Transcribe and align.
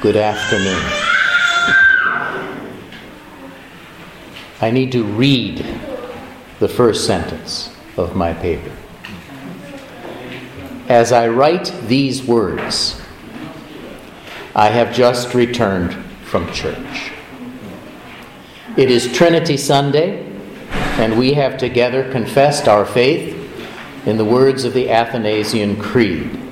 Good 0.00 0.16
afternoon. 0.16 0.80
I 4.62 4.70
need 4.70 4.92
to 4.92 5.04
read 5.04 5.58
the 6.58 6.68
first 6.68 7.06
sentence 7.06 7.76
of 7.98 8.16
my 8.16 8.32
paper. 8.32 8.74
As 10.88 11.12
I 11.12 11.28
write 11.28 11.74
these 11.86 12.26
words, 12.26 12.98
I 14.56 14.68
have 14.68 14.94
just 14.94 15.34
returned 15.34 15.92
from 16.24 16.50
church. 16.50 17.12
It 18.78 18.90
is 18.90 19.12
Trinity 19.12 19.58
Sunday, 19.58 20.24
and 20.96 21.18
we 21.18 21.34
have 21.34 21.58
together 21.58 22.10
confessed 22.10 22.68
our 22.68 22.86
faith 22.86 23.36
in 24.06 24.16
the 24.16 24.24
words 24.24 24.64
of 24.64 24.72
the 24.72 24.88
Athanasian 24.88 25.76
Creed. 25.78 26.49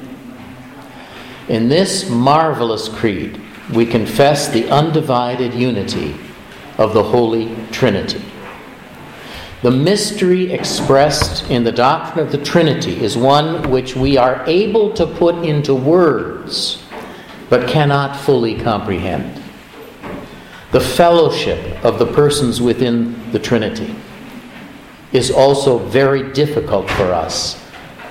In 1.48 1.68
this 1.68 2.10
marvelous 2.10 2.88
creed, 2.88 3.40
we 3.72 3.86
confess 3.86 4.48
the 4.48 4.68
undivided 4.68 5.54
unity 5.54 6.14
of 6.76 6.92
the 6.92 7.02
Holy 7.02 7.56
Trinity. 7.70 8.22
The 9.62 9.70
mystery 9.70 10.52
expressed 10.52 11.50
in 11.50 11.64
the 11.64 11.72
doctrine 11.72 12.24
of 12.24 12.32
the 12.32 12.44
Trinity 12.44 13.02
is 13.02 13.16
one 13.16 13.70
which 13.70 13.96
we 13.96 14.16
are 14.16 14.44
able 14.46 14.92
to 14.92 15.06
put 15.06 15.36
into 15.36 15.74
words, 15.74 16.82
but 17.48 17.68
cannot 17.68 18.14
fully 18.14 18.56
comprehend. 18.56 19.42
The 20.70 20.80
fellowship 20.80 21.82
of 21.82 21.98
the 21.98 22.06
persons 22.06 22.60
within 22.60 23.32
the 23.32 23.38
Trinity 23.38 23.96
is 25.12 25.30
also 25.30 25.78
very 25.78 26.30
difficult 26.32 26.90
for 26.90 27.12
us 27.12 27.60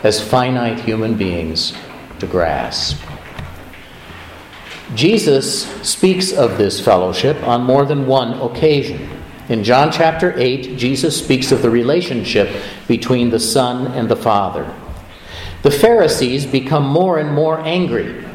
as 0.03 0.19
finite 0.19 0.79
human 0.79 1.15
beings 1.15 1.73
to 2.19 2.25
grasp. 2.25 3.06
Jesus 4.95 5.65
speaks 5.87 6.31
of 6.31 6.57
this 6.57 6.79
fellowship 6.79 7.41
on 7.43 7.63
more 7.63 7.85
than 7.85 8.07
one 8.07 8.39
occasion. 8.39 9.09
In 9.49 9.63
John 9.63 9.91
chapter 9.91 10.33
8, 10.37 10.77
Jesus 10.77 11.17
speaks 11.17 11.51
of 11.51 11.61
the 11.61 11.69
relationship 11.69 12.63
between 12.87 13.29
the 13.29 13.39
Son 13.39 13.87
and 13.87 14.09
the 14.09 14.15
Father. 14.15 14.73
The 15.61 15.71
Pharisees 15.71 16.45
become 16.45 16.85
more 16.87 17.19
and 17.19 17.33
more 17.33 17.59
angry 17.59 18.25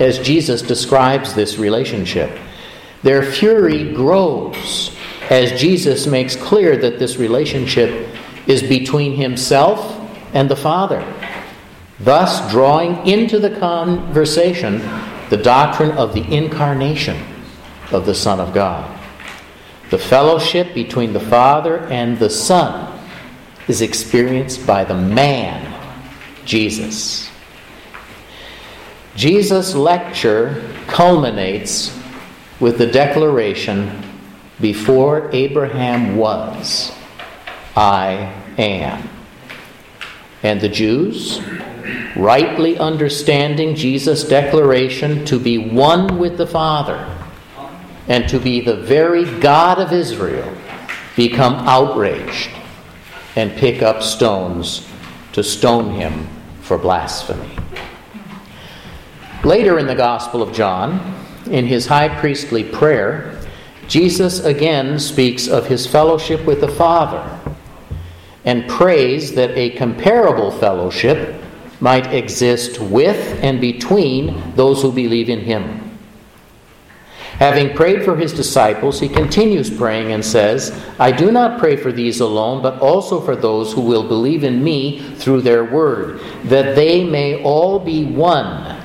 as 0.00 0.18
Jesus 0.18 0.62
describes 0.62 1.34
this 1.34 1.58
relationship. 1.58 2.38
Their 3.02 3.22
fury 3.22 3.92
grows 3.92 4.94
as 5.30 5.58
Jesus 5.58 6.06
makes 6.06 6.36
clear 6.36 6.76
that 6.76 6.98
this 6.98 7.16
relationship 7.16 8.14
is 8.46 8.62
between 8.62 9.14
himself 9.14 9.98
and 10.34 10.50
the 10.50 10.56
Father, 10.56 11.02
thus 12.00 12.50
drawing 12.50 13.06
into 13.06 13.38
the 13.38 13.58
conversation 13.58 14.80
the 15.32 15.38
doctrine 15.38 15.92
of 15.92 16.12
the 16.12 16.30
incarnation 16.30 17.16
of 17.90 18.04
the 18.04 18.14
Son 18.14 18.38
of 18.38 18.52
God. 18.52 19.00
The 19.88 19.96
fellowship 19.96 20.74
between 20.74 21.14
the 21.14 21.20
Father 21.20 21.78
and 21.86 22.18
the 22.18 22.28
Son 22.28 23.02
is 23.66 23.80
experienced 23.80 24.66
by 24.66 24.84
the 24.84 24.94
man, 24.94 25.72
Jesus. 26.44 27.30
Jesus' 29.16 29.74
lecture 29.74 30.70
culminates 30.86 31.98
with 32.60 32.76
the 32.76 32.86
declaration 32.86 34.02
Before 34.60 35.30
Abraham 35.32 36.18
was, 36.18 36.92
I 37.74 38.34
am. 38.58 39.08
And 40.42 40.60
the 40.60 40.68
Jews, 40.68 41.40
rightly 42.16 42.78
understanding 42.78 43.74
Jesus' 43.74 44.24
declaration 44.24 45.24
to 45.26 45.38
be 45.38 45.58
one 45.58 46.18
with 46.18 46.36
the 46.36 46.46
Father, 46.46 47.08
and 48.08 48.28
to 48.28 48.38
be 48.38 48.60
the 48.60 48.76
very 48.76 49.24
God 49.40 49.78
of 49.78 49.92
Israel 49.92 50.52
become 51.16 51.54
outraged 51.68 52.50
and 53.36 53.52
pick 53.52 53.82
up 53.82 54.02
stones 54.02 54.88
to 55.32 55.42
stone 55.42 55.94
him 55.94 56.26
for 56.60 56.76
blasphemy. 56.76 57.56
Later 59.44 59.78
in 59.78 59.86
the 59.86 59.94
Gospel 59.94 60.42
of 60.42 60.52
John, 60.52 61.16
in 61.46 61.66
his 61.66 61.86
high 61.86 62.08
priestly 62.08 62.64
prayer, 62.64 63.40
Jesus 63.88 64.44
again 64.44 64.98
speaks 64.98 65.48
of 65.48 65.66
his 65.66 65.86
fellowship 65.86 66.44
with 66.46 66.60
the 66.60 66.68
Father 66.68 67.38
and 68.44 68.68
prays 68.68 69.34
that 69.34 69.50
a 69.56 69.70
comparable 69.70 70.50
fellowship 70.50 71.42
might 71.80 72.12
exist 72.12 72.80
with 72.80 73.38
and 73.42 73.60
between 73.60 74.54
those 74.54 74.82
who 74.82 74.92
believe 74.92 75.28
in 75.28 75.40
him. 75.40 75.78
Having 77.38 77.74
prayed 77.74 78.04
for 78.04 78.16
his 78.16 78.32
disciples, 78.32 79.00
he 79.00 79.08
continues 79.08 79.68
praying 79.68 80.12
and 80.12 80.24
says, 80.24 80.80
I 81.00 81.10
do 81.10 81.32
not 81.32 81.58
pray 81.58 81.76
for 81.76 81.90
these 81.90 82.20
alone, 82.20 82.62
but 82.62 82.80
also 82.80 83.20
for 83.20 83.34
those 83.34 83.72
who 83.72 83.80
will 83.80 84.06
believe 84.06 84.44
in 84.44 84.62
me 84.62 85.00
through 85.16 85.40
their 85.40 85.64
word, 85.64 86.20
that 86.44 86.76
they 86.76 87.02
may 87.02 87.42
all 87.42 87.80
be 87.80 88.04
one, 88.04 88.80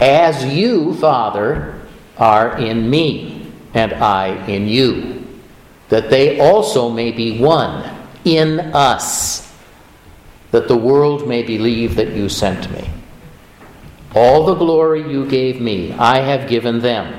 as 0.00 0.42
you, 0.46 0.94
Father, 0.94 1.82
are 2.16 2.56
in 2.58 2.88
me, 2.88 3.52
and 3.74 3.92
I 3.92 4.46
in 4.46 4.68
you, 4.68 5.26
that 5.90 6.08
they 6.08 6.40
also 6.40 6.88
may 6.88 7.10
be 7.10 7.42
one 7.42 8.01
in 8.24 8.60
us, 8.74 9.52
that 10.50 10.68
the 10.68 10.76
world 10.76 11.26
may 11.26 11.42
believe 11.42 11.96
that 11.96 12.12
you 12.12 12.28
sent 12.28 12.70
me. 12.72 12.90
All 14.14 14.44
the 14.44 14.54
glory 14.54 15.10
you 15.10 15.26
gave 15.26 15.60
me, 15.60 15.92
I 15.92 16.18
have 16.18 16.48
given 16.48 16.80
them 16.80 17.18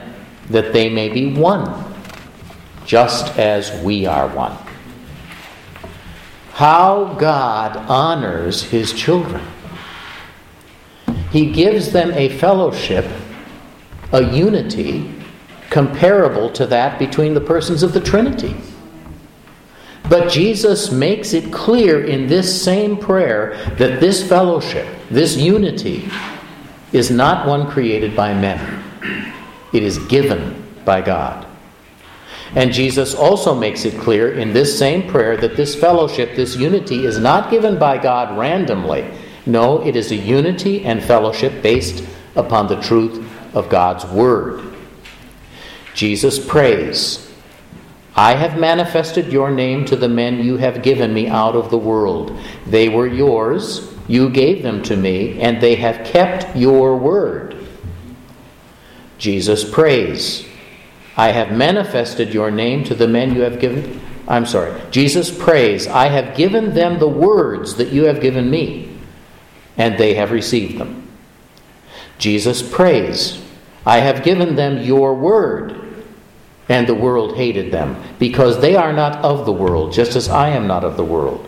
that 0.49 0.73
they 0.73 0.89
may 0.89 1.09
be 1.09 1.33
one, 1.33 1.93
just 2.85 3.37
as 3.37 3.83
we 3.83 4.05
are 4.05 4.27
one. 4.27 4.55
How 6.51 7.15
God 7.15 7.77
honors 7.89 8.63
his 8.63 8.93
children. 8.93 9.43
He 11.31 11.51
gives 11.51 11.91
them 11.91 12.11
a 12.11 12.29
fellowship, 12.29 13.05
a 14.11 14.23
unity, 14.23 15.11
comparable 15.71 16.51
to 16.51 16.67
that 16.67 16.99
between 16.99 17.33
the 17.33 17.41
persons 17.41 17.81
of 17.81 17.93
the 17.93 17.99
Trinity. 17.99 18.55
But 20.09 20.29
Jesus 20.31 20.91
makes 20.91 21.33
it 21.33 21.51
clear 21.51 22.03
in 22.03 22.27
this 22.27 22.63
same 22.63 22.97
prayer 22.97 23.55
that 23.77 23.99
this 23.99 24.27
fellowship, 24.27 24.87
this 25.09 25.37
unity, 25.37 26.09
is 26.91 27.09
not 27.09 27.47
one 27.47 27.69
created 27.69 28.15
by 28.15 28.33
men. 28.33 28.83
It 29.71 29.83
is 29.83 29.97
given 29.99 30.63
by 30.85 31.01
God. 31.01 31.47
And 32.55 32.71
Jesus 32.71 33.15
also 33.15 33.55
makes 33.55 33.83
it 33.85 33.99
clear 33.99 34.33
in 34.33 34.53
this 34.53 34.77
same 34.77 35.09
prayer 35.09 35.35
that 35.37 35.55
this 35.55 35.75
fellowship, 35.75 36.35
this 36.35 36.55
unity, 36.55 37.05
is 37.05 37.17
not 37.17 37.49
given 37.49 37.79
by 37.79 37.97
God 37.97 38.37
randomly. 38.37 39.09
No, 39.45 39.83
it 39.83 39.95
is 39.95 40.11
a 40.11 40.15
unity 40.15 40.85
and 40.85 41.03
fellowship 41.03 41.63
based 41.63 42.05
upon 42.35 42.67
the 42.67 42.79
truth 42.81 43.27
of 43.55 43.69
God's 43.69 44.05
Word. 44.05 44.75
Jesus 45.95 46.43
prays, 46.43 47.22
I 48.16 48.35
have 48.35 48.59
manifested 48.59 49.31
your 49.31 49.50
name 49.50 49.85
to 49.85 49.96
the 49.96 50.09
men 50.09 50.44
you 50.44 50.57
have 50.57 50.84
given 50.84 51.13
me 51.13 51.28
out 51.28 51.56
of 51.56 51.72
the 51.72 51.78
world. 51.78 52.38
They 52.68 52.88
were 52.88 53.07
yours, 53.07 53.91
you 54.07 54.29
gave 54.29 54.62
them 54.62 54.84
to 54.84 54.96
me, 54.96 55.40
and 55.41 55.59
they 55.59 55.75
have 55.75 56.06
kept 56.06 56.56
your 56.56 56.96
word. 56.96 57.56
Jesus 59.18 59.69
prays, 59.69 60.46
I 61.18 61.29
have 61.29 61.51
manifested 61.51 62.34
your 62.34 62.51
name 62.51 62.84
to 62.85 62.96
the 62.96 63.07
men 63.07 63.34
you 63.34 63.41
have 63.41 63.59
given. 63.59 64.01
I'm 64.28 64.45
sorry. 64.45 64.80
Jesus 64.91 65.35
prays, 65.35 65.88
I 65.88 66.07
have 66.07 66.35
given 66.35 66.74
them 66.74 67.00
the 67.00 67.07
words 67.07 67.75
that 67.75 67.90
you 67.90 68.06
have 68.06 68.22
given 68.22 68.50
me, 68.50 68.95
and 69.77 69.98
they 69.98 70.13
have 70.16 70.31
received 70.31 70.77
them. 70.77 71.07
Jesus 72.18 72.62
prays, 72.62 73.44
I 73.86 73.98
have 73.98 74.24
given 74.24 74.56
them 74.56 74.81
your 74.81 75.13
word, 75.16 75.82
and 76.69 76.88
the 76.88 76.95
world 76.95 77.36
hated 77.36 77.71
them, 77.71 78.01
because 78.19 78.60
they 78.62 78.75
are 78.75 78.94
not 78.94 79.18
of 79.24 79.45
the 79.45 79.51
world, 79.51 79.92
just 79.92 80.15
as 80.15 80.30
I 80.30 80.50
am 80.50 80.68
not 80.68 80.83
of 80.83 80.98
the 80.98 81.04
world. 81.04 81.48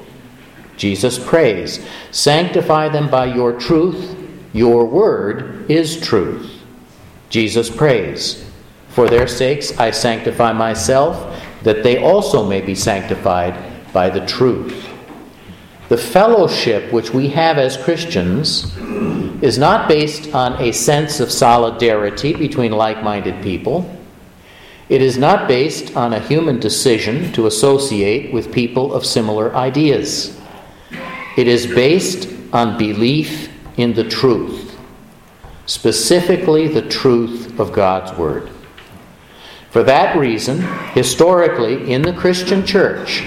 Jesus 0.78 1.18
prays, 1.18 1.86
Sanctify 2.12 2.90
them 2.90 3.10
by 3.10 3.26
your 3.26 3.58
truth. 3.58 4.16
Your 4.54 4.86
word 4.86 5.70
is 5.70 6.00
truth. 6.00 6.62
Jesus 7.30 7.70
prays, 7.70 8.46
For 8.90 9.10
their 9.10 9.28
sakes 9.28 9.78
I 9.78 9.92
sanctify 9.92 10.54
myself, 10.54 11.42
that 11.64 11.84
they 11.84 11.98
also 11.98 12.48
may 12.48 12.62
be 12.62 12.76
sanctified 12.76 13.56
by 13.94 14.10
the 14.10 14.26
truth. 14.26 14.90
The 15.88 15.98
fellowship 15.98 16.92
which 16.92 17.12
we 17.12 17.30
have 17.30 17.58
as 17.58 17.78
Christians 17.78 18.76
is 19.42 19.58
not 19.58 19.88
based 19.88 20.34
on 20.34 20.60
a 20.62 20.72
sense 20.72 21.20
of 21.20 21.32
solidarity 21.32 22.34
between 22.34 22.72
like 22.72 23.04
minded 23.04 23.42
people. 23.44 23.95
It 24.88 25.02
is 25.02 25.18
not 25.18 25.48
based 25.48 25.96
on 25.96 26.14
a 26.14 26.20
human 26.20 26.60
decision 26.60 27.32
to 27.34 27.48
associate 27.48 28.32
with 28.32 28.54
people 28.54 28.94
of 28.94 29.06
similar 29.06 29.56
ideas. 29.56 30.40
It 31.38 31.48
is 31.48 31.66
based 31.66 32.30
on 32.54 32.78
belief 32.78 33.50
in 33.78 33.94
the 33.94 34.08
truth 34.08 34.66
specifically 35.66 36.68
the 36.68 36.82
truth 36.82 37.60
of 37.60 37.72
God's 37.72 38.18
Word. 38.18 38.50
For 39.72 39.84
that 39.84 40.16
reason, 40.16 40.62
historically, 40.94 41.92
in 41.92 42.02
the 42.02 42.14
Christian 42.14 42.66
church, 42.66 43.26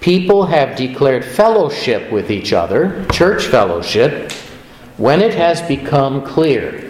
people 0.00 0.46
have 0.46 0.76
declared 0.76 1.24
fellowship 1.24 2.12
with 2.12 2.30
each 2.30 2.52
other, 2.52 3.06
church 3.10 3.46
fellowship, 3.46 4.32
when 4.96 5.22
it 5.22 5.34
has 5.34 5.62
become 5.62 6.24
clear 6.26 6.85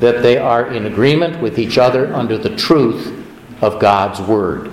that 0.00 0.22
they 0.22 0.38
are 0.38 0.72
in 0.72 0.86
agreement 0.86 1.40
with 1.40 1.58
each 1.58 1.78
other 1.78 2.12
under 2.14 2.36
the 2.36 2.56
truth 2.56 3.16
of 3.60 3.78
God's 3.78 4.20
Word. 4.20 4.72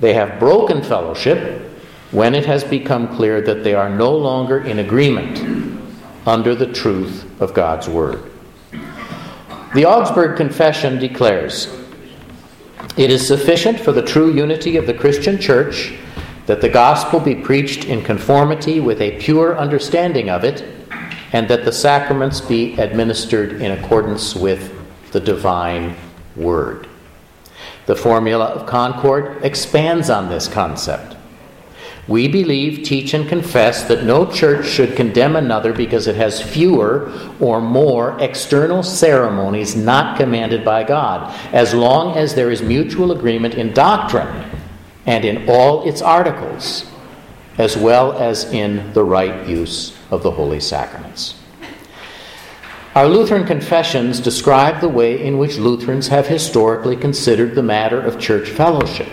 They 0.00 0.14
have 0.14 0.40
broken 0.40 0.82
fellowship 0.82 1.70
when 2.10 2.34
it 2.34 2.46
has 2.46 2.64
become 2.64 3.14
clear 3.14 3.40
that 3.42 3.62
they 3.62 3.74
are 3.74 3.90
no 3.90 4.16
longer 4.16 4.60
in 4.60 4.78
agreement 4.78 5.80
under 6.26 6.54
the 6.54 6.72
truth 6.72 7.40
of 7.40 7.54
God's 7.54 7.88
Word. 7.88 8.30
The 9.74 9.84
Augsburg 9.84 10.36
Confession 10.36 10.98
declares 10.98 11.68
it 12.96 13.10
is 13.10 13.26
sufficient 13.26 13.78
for 13.78 13.92
the 13.92 14.02
true 14.02 14.32
unity 14.32 14.76
of 14.76 14.86
the 14.86 14.94
Christian 14.94 15.38
church 15.38 15.94
that 16.46 16.60
the 16.60 16.68
gospel 16.68 17.20
be 17.20 17.34
preached 17.34 17.84
in 17.84 18.02
conformity 18.02 18.80
with 18.80 19.00
a 19.00 19.18
pure 19.20 19.56
understanding 19.56 20.28
of 20.28 20.44
it, 20.44 20.79
and 21.32 21.48
that 21.48 21.64
the 21.64 21.72
sacraments 21.72 22.40
be 22.40 22.78
administered 22.78 23.60
in 23.60 23.72
accordance 23.72 24.34
with 24.34 24.72
the 25.12 25.20
divine 25.20 25.96
word. 26.36 26.88
The 27.86 27.96
formula 27.96 28.46
of 28.46 28.66
Concord 28.66 29.44
expands 29.44 30.10
on 30.10 30.28
this 30.28 30.48
concept. 30.48 31.16
We 32.08 32.26
believe, 32.26 32.84
teach, 32.84 33.14
and 33.14 33.28
confess 33.28 33.84
that 33.84 34.04
no 34.04 34.26
church 34.26 34.66
should 34.66 34.96
condemn 34.96 35.36
another 35.36 35.72
because 35.72 36.08
it 36.08 36.16
has 36.16 36.42
fewer 36.42 37.12
or 37.38 37.60
more 37.60 38.20
external 38.20 38.82
ceremonies 38.82 39.76
not 39.76 40.16
commanded 40.16 40.64
by 40.64 40.82
God, 40.82 41.32
as 41.52 41.72
long 41.72 42.16
as 42.16 42.34
there 42.34 42.50
is 42.50 42.62
mutual 42.62 43.12
agreement 43.12 43.54
in 43.54 43.72
doctrine 43.72 44.50
and 45.06 45.24
in 45.24 45.48
all 45.48 45.88
its 45.88 46.02
articles, 46.02 46.90
as 47.60 47.76
well 47.76 48.12
as 48.12 48.50
in 48.54 48.90
the 48.94 49.04
right 49.04 49.46
use 49.46 49.94
of 50.10 50.22
the 50.22 50.30
holy 50.30 50.58
sacraments. 50.58 51.34
Our 52.94 53.06
Lutheran 53.06 53.46
confessions 53.46 54.18
describe 54.18 54.80
the 54.80 54.88
way 54.88 55.22
in 55.22 55.36
which 55.36 55.58
Lutherans 55.58 56.08
have 56.08 56.26
historically 56.26 56.96
considered 56.96 57.54
the 57.54 57.62
matter 57.62 58.00
of 58.00 58.18
church 58.18 58.48
fellowship. 58.48 59.10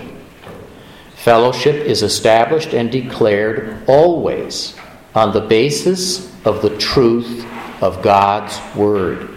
Fellowship 1.13 1.75
is 1.75 2.03
established 2.03 2.73
and 2.73 2.89
declared 2.89 3.83
always 3.85 4.77
on 5.13 5.33
the 5.33 5.41
basis 5.41 6.33
of 6.45 6.61
the 6.61 6.75
truth 6.77 7.45
of 7.83 8.01
God's 8.01 8.57
Word. 8.77 9.35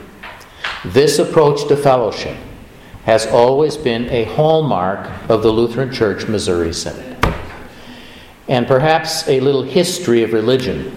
This 0.84 1.18
approach 1.18 1.66
to 1.66 1.76
fellowship 1.76 2.36
has 3.06 3.26
always 3.26 3.76
been 3.76 4.08
a 4.08 4.22
hallmark 4.36 5.10
of 5.28 5.42
the 5.42 5.50
Lutheran 5.50 5.92
Church 5.92 6.28
Missouri 6.28 6.72
Synod. 6.72 7.09
And 8.50 8.66
perhaps 8.66 9.28
a 9.28 9.38
little 9.38 9.62
history 9.62 10.24
of 10.24 10.32
religion 10.32 10.96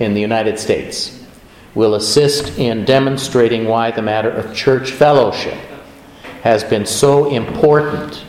in 0.00 0.14
the 0.14 0.22
United 0.22 0.58
States 0.58 1.22
will 1.74 1.94
assist 1.94 2.58
in 2.58 2.86
demonstrating 2.86 3.66
why 3.66 3.90
the 3.90 4.00
matter 4.00 4.30
of 4.30 4.56
church 4.56 4.92
fellowship 4.92 5.58
has 6.42 6.64
been 6.64 6.86
so 6.86 7.28
important 7.28 8.24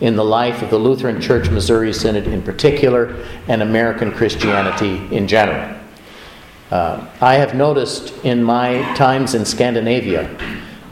in 0.00 0.14
the 0.14 0.24
life 0.24 0.62
of 0.62 0.70
the 0.70 0.78
Lutheran 0.78 1.20
Church 1.20 1.50
Missouri 1.50 1.92
Synod 1.92 2.28
in 2.28 2.42
particular 2.42 3.26
and 3.48 3.60
American 3.60 4.12
Christianity 4.12 5.12
in 5.12 5.26
general. 5.26 5.76
Uh, 6.70 7.08
I 7.20 7.34
have 7.34 7.56
noticed 7.56 8.14
in 8.24 8.40
my 8.40 8.94
times 8.94 9.34
in 9.34 9.44
Scandinavia 9.44 10.30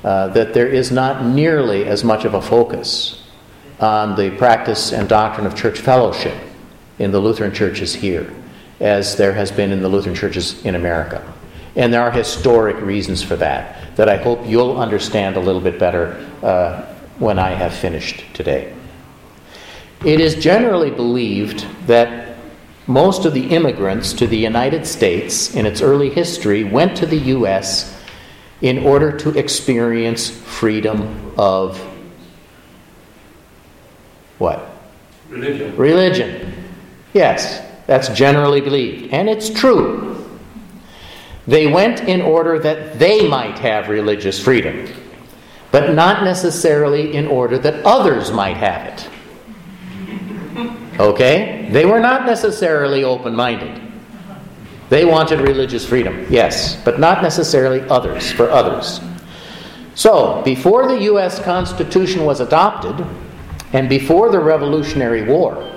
uh, 0.03 0.29
that 0.29 0.53
there 0.53 0.67
is 0.67 0.91
not 0.91 1.25
nearly 1.25 1.85
as 1.85 2.03
much 2.03 2.25
of 2.25 2.35
a 2.35 2.43
focus 2.43 3.23
on 3.79 4.17
the 4.17 4.31
practice 4.37 4.93
and 4.93 5.09
doctrine 5.09 5.47
of 5.47 5.55
church 5.55 5.79
fellowship 5.79 6.35
in 6.99 7.11
the 7.11 7.19
Lutheran 7.19 7.53
churches 7.53 7.95
here 7.95 8.33
as 8.81 9.17
there 9.17 9.33
has 9.33 9.51
been 9.51 9.73
in 9.73 9.83
the 9.83 9.89
Lutheran 9.89 10.15
churches 10.15 10.65
in 10.65 10.75
America. 10.75 11.33
And 11.77 11.93
there 11.93 12.03
are 12.03 12.11
historic 12.11 12.81
reasons 12.81 13.23
for 13.23 13.37
that, 13.37 13.97
that 13.97 14.09
I 14.09 14.17
hope 14.17 14.47
you'll 14.47 14.77
understand 14.77 15.37
a 15.37 15.41
little 15.41 15.61
bit 15.61 15.79
better 15.79 16.29
uh, 16.43 16.83
when 17.19 17.39
I 17.39 17.51
have 17.51 17.75
finished 17.75 18.25
today. 18.33 18.75
It 20.05 20.21
is 20.21 20.35
generally 20.35 20.91
believed 20.91 21.67
that 21.87 22.37
most 22.87 23.25
of 23.25 23.33
the 23.33 23.47
immigrants 23.49 24.13
to 24.15 24.27
the 24.27 24.37
United 24.37 24.87
States 24.87 25.55
in 25.55 25.67
its 25.67 25.81
early 25.81 26.11
history 26.11 26.63
went 26.63 26.97
to 26.99 27.07
the 27.07 27.17
U.S. 27.17 27.99
in 28.61 28.85
order 28.85 29.17
to 29.19 29.31
experience 29.39 30.29
freedom 30.29 31.33
of 31.39 31.79
what? 34.39 34.69
Religion. 35.31 35.77
Religion. 35.77 36.64
Yes, 37.15 37.63
that's 37.87 38.09
generally 38.09 38.61
believed. 38.61 39.15
And 39.15 39.29
it's 39.29 39.49
true. 39.49 40.11
They 41.47 41.69
went 41.69 42.01
in 42.01 42.21
order 42.21 42.59
that 42.59 42.99
they 42.99 43.29
might 43.29 43.59
have 43.59 43.89
religious 43.89 44.43
freedom, 44.43 44.89
but 45.71 45.95
not 45.95 46.25
necessarily 46.25 47.15
in 47.15 47.27
order 47.27 47.59
that 47.59 47.85
others 47.85 48.33
might 48.33 48.57
have 48.57 48.87
it. 48.87 49.09
Okay? 50.99 51.69
They 51.71 51.85
were 51.87 52.01
not 52.01 52.27
necessarily 52.27 53.05
open 53.05 53.35
minded. 53.35 53.81
They 54.89 55.05
wanted 55.05 55.41
religious 55.41 55.87
freedom, 55.87 56.27
yes, 56.31 56.83
but 56.85 57.01
not 57.01 57.23
necessarily 57.23 57.81
others, 57.89 58.31
for 58.31 58.51
others. 58.51 59.01
So, 59.95 60.43
before 60.45 60.89
the 60.89 61.03
U.S. 61.05 61.41
Constitution 61.43 62.25
was 62.25 62.41
adopted, 62.41 63.07
and 63.73 63.89
before 63.89 64.31
the 64.31 64.41
Revolutionary 64.41 65.25
War, 65.25 65.74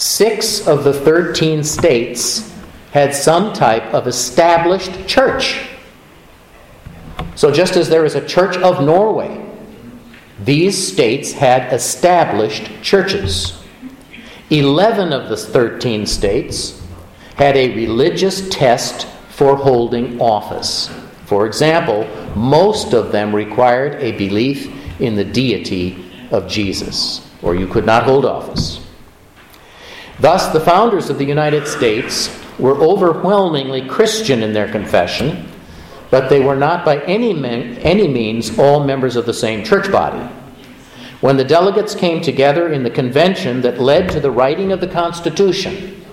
six 0.00 0.66
of 0.66 0.82
the 0.82 0.94
13 0.94 1.62
states 1.62 2.54
had 2.92 3.14
some 3.14 3.52
type 3.52 3.84
of 3.92 4.06
established 4.06 5.06
church. 5.06 5.68
So, 7.34 7.52
just 7.52 7.76
as 7.76 7.88
there 7.88 8.04
is 8.04 8.14
a 8.14 8.26
Church 8.26 8.56
of 8.56 8.82
Norway, 8.82 9.46
these 10.42 10.92
states 10.92 11.32
had 11.32 11.72
established 11.72 12.70
churches. 12.82 13.62
11 14.48 15.12
of 15.12 15.28
the 15.28 15.36
13 15.36 16.06
states 16.06 16.82
had 17.36 17.56
a 17.56 17.74
religious 17.74 18.48
test 18.48 19.06
for 19.28 19.54
holding 19.54 20.20
office. 20.20 20.88
For 21.26 21.46
example, 21.46 22.08
most 22.34 22.94
of 22.94 23.12
them 23.12 23.34
required 23.34 23.94
a 24.02 24.12
belief 24.12 25.00
in 25.00 25.14
the 25.14 25.24
deity 25.24 26.04
of 26.30 26.48
Jesus, 26.48 27.26
or 27.42 27.54
you 27.54 27.66
could 27.66 27.86
not 27.86 28.04
hold 28.04 28.24
office. 28.24 28.79
Thus, 30.20 30.52
the 30.52 30.60
founders 30.60 31.08
of 31.08 31.16
the 31.16 31.24
United 31.24 31.66
States 31.66 32.28
were 32.58 32.76
overwhelmingly 32.76 33.88
Christian 33.88 34.42
in 34.42 34.52
their 34.52 34.70
confession, 34.70 35.48
but 36.10 36.28
they 36.28 36.40
were 36.40 36.56
not 36.56 36.84
by 36.84 36.98
any, 37.04 37.32
any 37.78 38.06
means 38.06 38.58
all 38.58 38.84
members 38.84 39.16
of 39.16 39.24
the 39.24 39.32
same 39.32 39.64
church 39.64 39.90
body. 39.90 40.22
When 41.22 41.38
the 41.38 41.44
delegates 41.44 41.94
came 41.94 42.20
together 42.20 42.70
in 42.70 42.82
the 42.82 42.90
convention 42.90 43.62
that 43.62 43.80
led 43.80 44.10
to 44.10 44.20
the 44.20 44.30
writing 44.30 44.72
of 44.72 44.80
the 44.80 44.88
Constitution, 44.88 46.04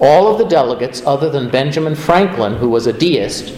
all 0.00 0.26
of 0.32 0.38
the 0.38 0.46
delegates, 0.46 1.02
other 1.06 1.30
than 1.30 1.50
Benjamin 1.50 1.94
Franklin, 1.94 2.56
who 2.56 2.68
was 2.68 2.86
a 2.86 2.92
deist, 2.92 3.54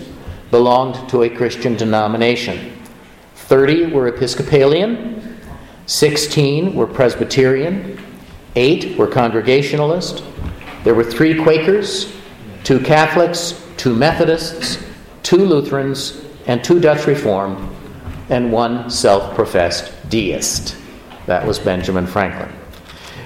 belonged 0.50 1.08
to 1.08 1.22
a 1.22 1.30
Christian 1.30 1.76
denomination. 1.76 2.76
30 3.34 3.86
were 3.86 4.08
Episcopalian, 4.08 5.40
16 5.86 6.74
were 6.74 6.86
Presbyterian, 6.86 7.98
8 8.56 8.96
were 8.98 9.06
Congregationalist, 9.06 10.24
there 10.82 10.94
were 10.94 11.04
three 11.04 11.40
Quakers, 11.40 12.12
two 12.64 12.80
Catholics, 12.80 13.62
two 13.76 13.94
Methodists, 13.94 14.82
two 15.22 15.44
Lutherans, 15.44 16.24
and 16.46 16.64
two 16.64 16.80
Dutch 16.80 17.06
Reformed, 17.06 17.68
and 18.30 18.50
one 18.50 18.88
self 18.88 19.34
professed 19.34 19.92
deist. 20.08 20.76
That 21.26 21.46
was 21.46 21.58
Benjamin 21.58 22.06
Franklin. 22.06 22.50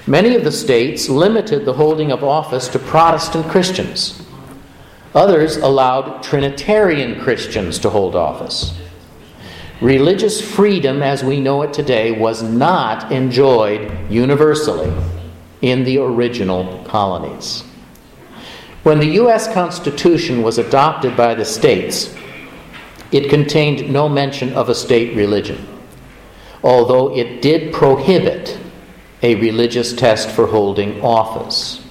Many 0.05 0.35
of 0.35 0.43
the 0.43 0.51
states 0.51 1.09
limited 1.09 1.65
the 1.65 1.73
holding 1.73 2.11
of 2.11 2.23
office 2.23 2.67
to 2.69 2.79
Protestant 2.79 3.47
Christians. 3.47 4.21
Others 5.15 5.57
allowed 5.57 6.21
Trinitarian 6.21 7.21
Christians 7.21 7.79
to 7.79 7.89
hold 7.89 8.15
office. 8.15 8.77
Religious 9.81 10.41
freedom, 10.41 11.01
as 11.01 11.23
we 11.23 11.39
know 11.39 11.61
it 11.61 11.73
today, 11.73 12.11
was 12.11 12.43
not 12.43 13.11
enjoyed 13.11 13.91
universally 14.11 14.93
in 15.65 15.83
the 15.83 15.97
original 15.97 16.83
colonies. 16.85 17.63
When 18.83 18.99
the 18.99 19.13
U.S. 19.21 19.51
Constitution 19.53 20.43
was 20.43 20.57
adopted 20.57 21.17
by 21.17 21.35
the 21.35 21.45
states, 21.45 22.15
it 23.11 23.29
contained 23.29 23.91
no 23.91 24.07
mention 24.07 24.53
of 24.53 24.69
a 24.69 24.75
state 24.75 25.15
religion 25.15 25.67
although 26.65 27.15
it 27.15 27.43
did 27.43 27.71
prohibit 27.71 28.57
a 29.21 29.35
religious 29.35 29.93
test 29.93 30.31
for 30.31 30.47
holding 30.47 30.99
office. 31.01 31.85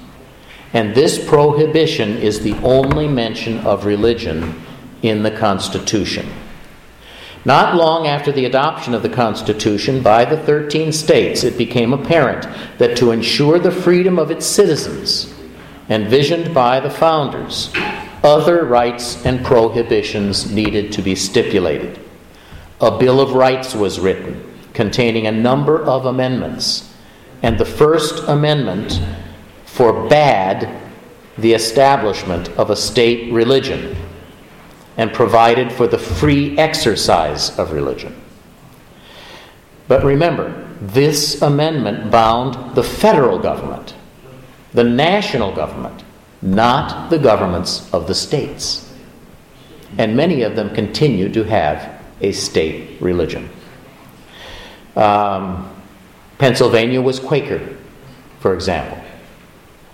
And 0.72 0.96
this 0.96 1.24
prohibition 1.24 2.18
is 2.18 2.40
the 2.40 2.54
only 2.64 3.06
mention 3.06 3.58
of 3.58 3.84
religion 3.86 4.60
in 5.02 5.22
the 5.22 5.30
Constitution. 5.30 6.28
Not 7.44 7.76
long 7.76 8.06
after 8.06 8.32
the 8.32 8.46
adoption 8.46 8.94
of 8.94 9.02
the 9.02 9.10
Constitution 9.10 10.02
by 10.02 10.24
the 10.24 10.38
13 10.38 10.92
states, 10.92 11.44
it 11.44 11.58
became 11.58 11.92
apparent 11.92 12.46
that 12.78 12.96
to 12.96 13.10
ensure 13.10 13.58
the 13.58 13.70
freedom 13.70 14.18
of 14.18 14.30
its 14.30 14.46
citizens, 14.46 15.34
envisioned 15.90 16.54
by 16.54 16.80
the 16.80 16.88
founders, 16.88 17.70
other 18.22 18.64
rights 18.64 19.24
and 19.26 19.44
prohibitions 19.44 20.50
needed 20.50 20.90
to 20.92 21.02
be 21.02 21.14
stipulated. 21.14 22.00
A 22.80 22.98
Bill 22.98 23.20
of 23.20 23.34
Rights 23.34 23.74
was 23.74 24.00
written 24.00 24.50
containing 24.72 25.26
a 25.26 25.32
number 25.32 25.82
of 25.84 26.06
amendments, 26.06 26.92
and 27.42 27.58
the 27.58 27.64
First 27.64 28.26
Amendment 28.26 29.00
forbade 29.66 30.68
the 31.36 31.52
establishment 31.52 32.48
of 32.50 32.70
a 32.70 32.76
state 32.76 33.32
religion 33.32 33.96
and 34.96 35.12
provided 35.12 35.72
for 35.72 35.86
the 35.86 35.98
free 35.98 36.56
exercise 36.58 37.58
of 37.58 37.72
religion. 37.72 38.14
But 39.88 40.04
remember, 40.04 40.66
this 40.80 41.42
amendment 41.42 42.10
bound 42.10 42.74
the 42.74 42.82
federal 42.82 43.38
government, 43.38 43.94
the 44.72 44.84
national 44.84 45.54
government, 45.54 46.04
not 46.40 47.10
the 47.10 47.18
governments 47.18 47.92
of 47.92 48.06
the 48.06 48.14
states. 48.14 48.92
And 49.98 50.16
many 50.16 50.42
of 50.42 50.56
them 50.56 50.74
continue 50.74 51.32
to 51.32 51.44
have 51.44 52.02
a 52.20 52.32
state 52.32 53.00
religion. 53.00 53.48
Um, 54.96 55.70
Pennsylvania 56.38 57.00
was 57.00 57.18
Quaker, 57.18 57.76
for 58.40 58.54
example, 58.54 58.98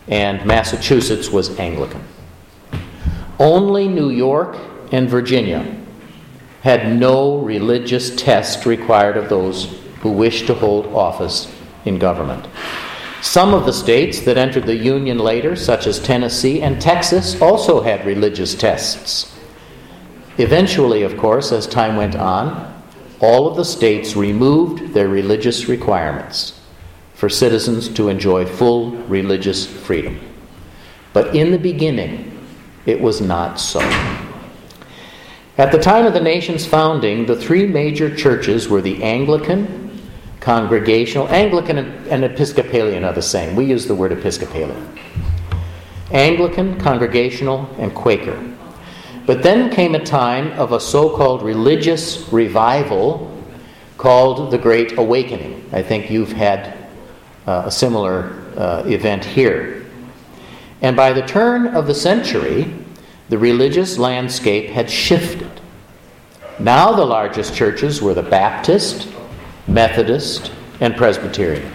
and 0.08 0.44
Massachusetts 0.44 1.30
was 1.30 1.58
Anglican. 1.58 2.02
Only 3.38 3.88
New 3.88 4.10
York 4.10 4.56
and 4.92 5.08
Virginia 5.08 5.76
had 6.62 6.94
no 6.98 7.38
religious 7.38 8.14
test 8.16 8.66
required 8.66 9.16
of 9.16 9.28
those 9.28 9.80
who 10.00 10.10
wished 10.10 10.46
to 10.46 10.54
hold 10.54 10.86
office 10.88 11.52
in 11.84 11.98
government. 11.98 12.46
Some 13.22 13.52
of 13.52 13.66
the 13.66 13.72
states 13.72 14.20
that 14.20 14.38
entered 14.38 14.64
the 14.64 14.76
Union 14.76 15.18
later, 15.18 15.54
such 15.54 15.86
as 15.86 15.98
Tennessee 15.98 16.62
and 16.62 16.80
Texas, 16.80 17.40
also 17.40 17.82
had 17.82 18.06
religious 18.06 18.54
tests. 18.54 19.36
Eventually, 20.38 21.02
of 21.02 21.18
course, 21.18 21.52
as 21.52 21.66
time 21.66 21.96
went 21.96 22.16
on, 22.16 22.82
all 23.20 23.46
of 23.46 23.56
the 23.56 23.64
states 23.64 24.16
removed 24.16 24.94
their 24.94 25.08
religious 25.08 25.68
requirements 25.68 26.58
for 27.12 27.28
citizens 27.28 27.88
to 27.90 28.08
enjoy 28.08 28.46
full 28.46 28.92
religious 28.92 29.66
freedom. 29.66 30.18
But 31.12 31.36
in 31.36 31.50
the 31.50 31.58
beginning, 31.58 32.38
it 32.86 32.98
was 32.98 33.20
not 33.20 33.60
so. 33.60 33.80
At 35.60 35.72
the 35.72 35.78
time 35.78 36.06
of 36.06 36.14
the 36.14 36.22
nation's 36.22 36.64
founding, 36.64 37.26
the 37.26 37.36
three 37.36 37.66
major 37.66 38.16
churches 38.16 38.70
were 38.70 38.80
the 38.80 39.02
Anglican, 39.02 40.00
Congregational, 40.40 41.28
Anglican 41.28 41.76
and 41.76 42.24
Episcopalian 42.24 43.04
are 43.04 43.12
the 43.12 43.20
same. 43.20 43.54
We 43.56 43.66
use 43.66 43.86
the 43.86 43.94
word 43.94 44.10
Episcopalian. 44.10 44.98
Anglican, 46.12 46.80
Congregational, 46.80 47.68
and 47.78 47.94
Quaker. 47.94 48.42
But 49.26 49.42
then 49.42 49.70
came 49.70 49.94
a 49.94 50.02
time 50.02 50.50
of 50.58 50.72
a 50.72 50.80
so 50.80 51.14
called 51.14 51.42
religious 51.42 52.32
revival 52.32 53.30
called 53.98 54.50
the 54.50 54.56
Great 54.56 54.96
Awakening. 54.96 55.68
I 55.72 55.82
think 55.82 56.10
you've 56.10 56.32
had 56.32 56.74
uh, 57.46 57.64
a 57.66 57.70
similar 57.70 58.32
uh, 58.56 58.84
event 58.86 59.26
here. 59.26 59.84
And 60.80 60.96
by 60.96 61.12
the 61.12 61.26
turn 61.26 61.66
of 61.66 61.86
the 61.86 61.94
century, 61.94 62.79
the 63.30 63.38
religious 63.38 63.96
landscape 63.96 64.68
had 64.70 64.90
shifted. 64.90 65.60
Now 66.58 66.92
the 66.92 67.06
largest 67.06 67.54
churches 67.54 68.02
were 68.02 68.12
the 68.12 68.24
Baptist, 68.24 69.08
Methodist, 69.68 70.50
and 70.80 70.96
Presbyterian. 70.96 71.72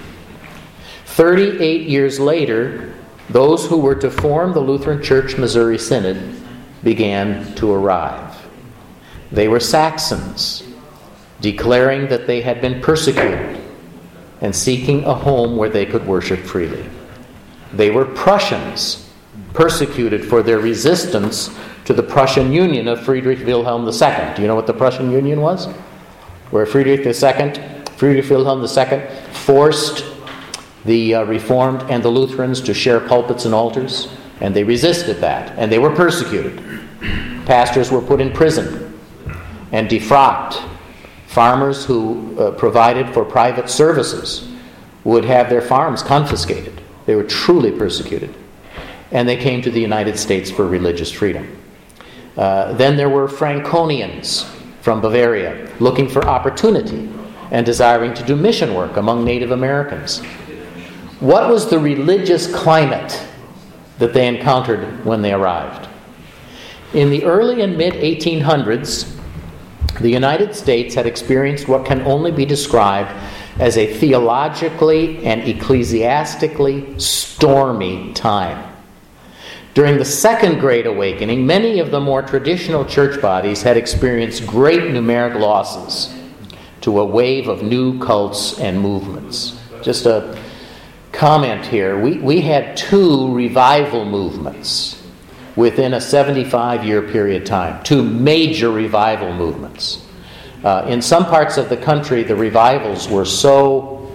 38 1.05 1.87
years 1.87 2.19
later, 2.19 2.93
those 3.29 3.65
who 3.67 3.77
were 3.77 3.95
to 3.95 4.11
form 4.11 4.51
the 4.51 4.59
Lutheran 4.59 5.01
Church 5.01 5.37
Missouri 5.37 5.77
Synod 5.77 6.35
began 6.83 7.55
to 7.55 7.71
arrive. 7.71 8.35
They 9.31 9.47
were 9.47 9.61
Saxons, 9.61 10.61
declaring 11.39 12.09
that 12.09 12.27
they 12.27 12.41
had 12.41 12.59
been 12.59 12.81
persecuted 12.81 13.61
and 14.41 14.53
seeking 14.53 15.05
a 15.05 15.13
home 15.13 15.55
where 15.55 15.69
they 15.69 15.85
could 15.85 16.05
worship 16.05 16.41
freely. 16.41 16.85
They 17.71 17.91
were 17.91 18.05
Prussians, 18.05 19.04
persecuted 19.55 20.23
for 20.25 20.43
their 20.43 20.59
resistance 20.59 21.49
to 21.85 21.93
the 21.93 22.03
Prussian 22.03 22.51
Union 22.51 22.87
of 22.87 23.03
Friedrich 23.03 23.45
Wilhelm 23.45 23.87
II. 23.87 24.35
Do 24.35 24.41
you 24.41 24.47
know 24.47 24.55
what 24.55 24.67
the 24.67 24.73
Prussian 24.73 25.11
Union 25.11 25.41
was? 25.41 25.67
Where 26.51 26.65
Friedrich 26.65 27.05
II, 27.05 27.13
Friedrich 27.95 28.29
Wilhelm 28.29 28.63
II, 28.63 29.01
forced 29.31 30.05
the 30.83 31.15
uh, 31.15 31.23
Reformed 31.23 31.89
and 31.89 32.03
the 32.03 32.09
Lutherans 32.09 32.61
to 32.61 32.73
share 32.73 32.99
pulpits 32.99 33.45
and 33.45 33.55
altars, 33.55 34.09
and 34.41 34.55
they 34.55 34.63
resisted 34.63 35.17
that, 35.17 35.57
and 35.57 35.71
they 35.71 35.79
were 35.79 35.95
persecuted. 35.95 36.61
Pastors 37.45 37.91
were 37.91 38.01
put 38.01 38.19
in 38.19 38.31
prison 38.31 38.99
and 39.71 39.89
defrocked. 39.89 40.61
Farmers 41.27 41.85
who 41.85 42.37
uh, 42.39 42.51
provided 42.51 43.13
for 43.13 43.25
private 43.25 43.69
services 43.69 44.47
would 45.03 45.25
have 45.25 45.49
their 45.49 45.61
farms 45.61 46.01
confiscated. 46.01 46.81
They 47.05 47.15
were 47.15 47.23
truly 47.23 47.71
persecuted 47.71 48.33
and 49.11 49.27
they 49.27 49.37
came 49.37 49.61
to 49.61 49.71
the 49.71 49.79
United 49.81 50.17
States 50.17 50.49
for 50.49 50.67
religious 50.67 51.11
freedom. 51.11 51.57
Uh, 52.37 52.73
then 52.73 52.97
there 52.97 53.09
were 53.09 53.27
Franconians 53.27 54.43
from 54.81 55.01
Bavaria 55.01 55.71
looking 55.79 56.09
for 56.09 56.25
opportunity 56.25 57.09
and 57.51 57.65
desiring 57.65 58.13
to 58.13 58.23
do 58.23 58.35
mission 58.35 58.73
work 58.73 58.97
among 58.97 59.23
Native 59.23 59.51
Americans. 59.51 60.19
What 61.19 61.49
was 61.49 61.69
the 61.69 61.79
religious 61.79 62.53
climate 62.53 63.25
that 63.99 64.13
they 64.13 64.27
encountered 64.27 65.05
when 65.05 65.21
they 65.21 65.33
arrived? 65.33 65.87
In 66.93 67.09
the 67.09 67.23
early 67.23 67.61
and 67.61 67.77
mid 67.77 67.93
1800s, 67.93 69.11
the 70.01 70.09
United 70.09 70.53
States 70.53 70.93
had 70.95 71.05
experienced 71.05 71.67
what 71.67 71.85
can 71.85 72.01
only 72.01 72.31
be 72.31 72.45
described 72.45 73.11
as 73.59 73.77
a 73.77 73.93
theologically 73.93 75.25
and 75.25 75.47
ecclesiastically 75.47 76.99
stormy 76.99 78.11
time. 78.13 78.74
During 79.75 79.97
the 79.97 80.05
Second 80.05 80.59
Great 80.61 80.85
Awakening, 80.87 81.45
many 81.45 81.79
of 81.79 81.91
the 81.91 81.99
more 81.99 82.21
traditional 82.21 82.85
church 82.85 83.21
bodies 83.21 83.61
had 83.61 83.75
experienced 83.75 84.47
great 84.47 84.83
numeric 84.83 85.37
losses 85.37 86.15
to 86.79 87.01
a 87.01 87.05
wave 87.05 87.49
of 87.49 87.61
new 87.61 87.99
cults 87.99 88.57
and 88.57 88.79
movements. 88.79 89.59
Just 89.81 90.05
a 90.05 90.41
comment 91.11 91.65
here 91.65 91.99
we, 91.99 92.19
we 92.19 92.39
had 92.39 92.77
two 92.77 93.33
revival 93.33 94.05
movements 94.05 95.03
within 95.57 95.95
a 95.95 95.99
75 95.99 96.85
year 96.85 97.01
period 97.01 97.41
of 97.41 97.47
time, 97.47 97.83
two 97.83 98.01
major 98.01 98.71
revival 98.71 99.33
movements. 99.33 100.07
Uh, 100.63 100.85
in 100.87 101.01
some 101.01 101.25
parts 101.25 101.57
of 101.57 101.67
the 101.67 101.75
country, 101.75 102.23
the 102.23 102.35
revivals 102.35 103.09
were 103.09 103.25
so 103.25 104.09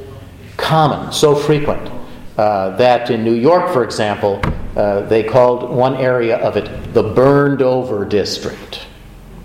common, 0.56 1.12
so 1.12 1.34
frequent, 1.34 1.90
uh, 2.38 2.74
that 2.78 3.10
in 3.10 3.22
New 3.22 3.34
York, 3.34 3.70
for 3.74 3.84
example, 3.84 4.40
uh, 4.76 5.00
they 5.02 5.22
called 5.22 5.70
one 5.70 5.96
area 5.96 6.36
of 6.38 6.56
it 6.56 6.94
the 6.94 7.02
burned 7.02 7.62
over 7.62 8.04
district 8.04 8.86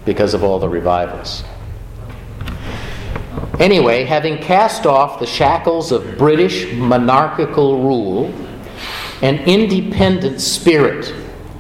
because 0.05 0.33
of 0.33 0.43
all 0.43 0.59
the 0.59 0.69
revivals. 0.69 1.43
Anyway, 3.59 4.03
having 4.03 4.37
cast 4.37 4.85
off 4.85 5.19
the 5.19 5.25
shackles 5.25 5.91
of 5.91 6.17
British 6.17 6.73
monarchical 6.73 7.81
rule, 7.81 8.25
an 9.21 9.37
independent 9.45 10.41
spirit 10.41 11.13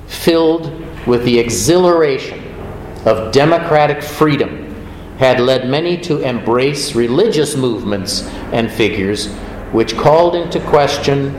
filled 0.07 0.71
with 1.07 1.23
the 1.23 1.39
exhilaration 1.39 2.41
of 3.05 3.31
democratic 3.31 4.03
freedom 4.03 4.65
had 5.17 5.39
led 5.39 5.69
many 5.69 5.97
to 5.97 6.19
embrace 6.19 6.93
religious 6.95 7.55
movements 7.55 8.23
and 8.51 8.69
figures 8.69 9.33
which 9.71 9.95
called 9.95 10.35
into 10.35 10.59
question 10.61 11.33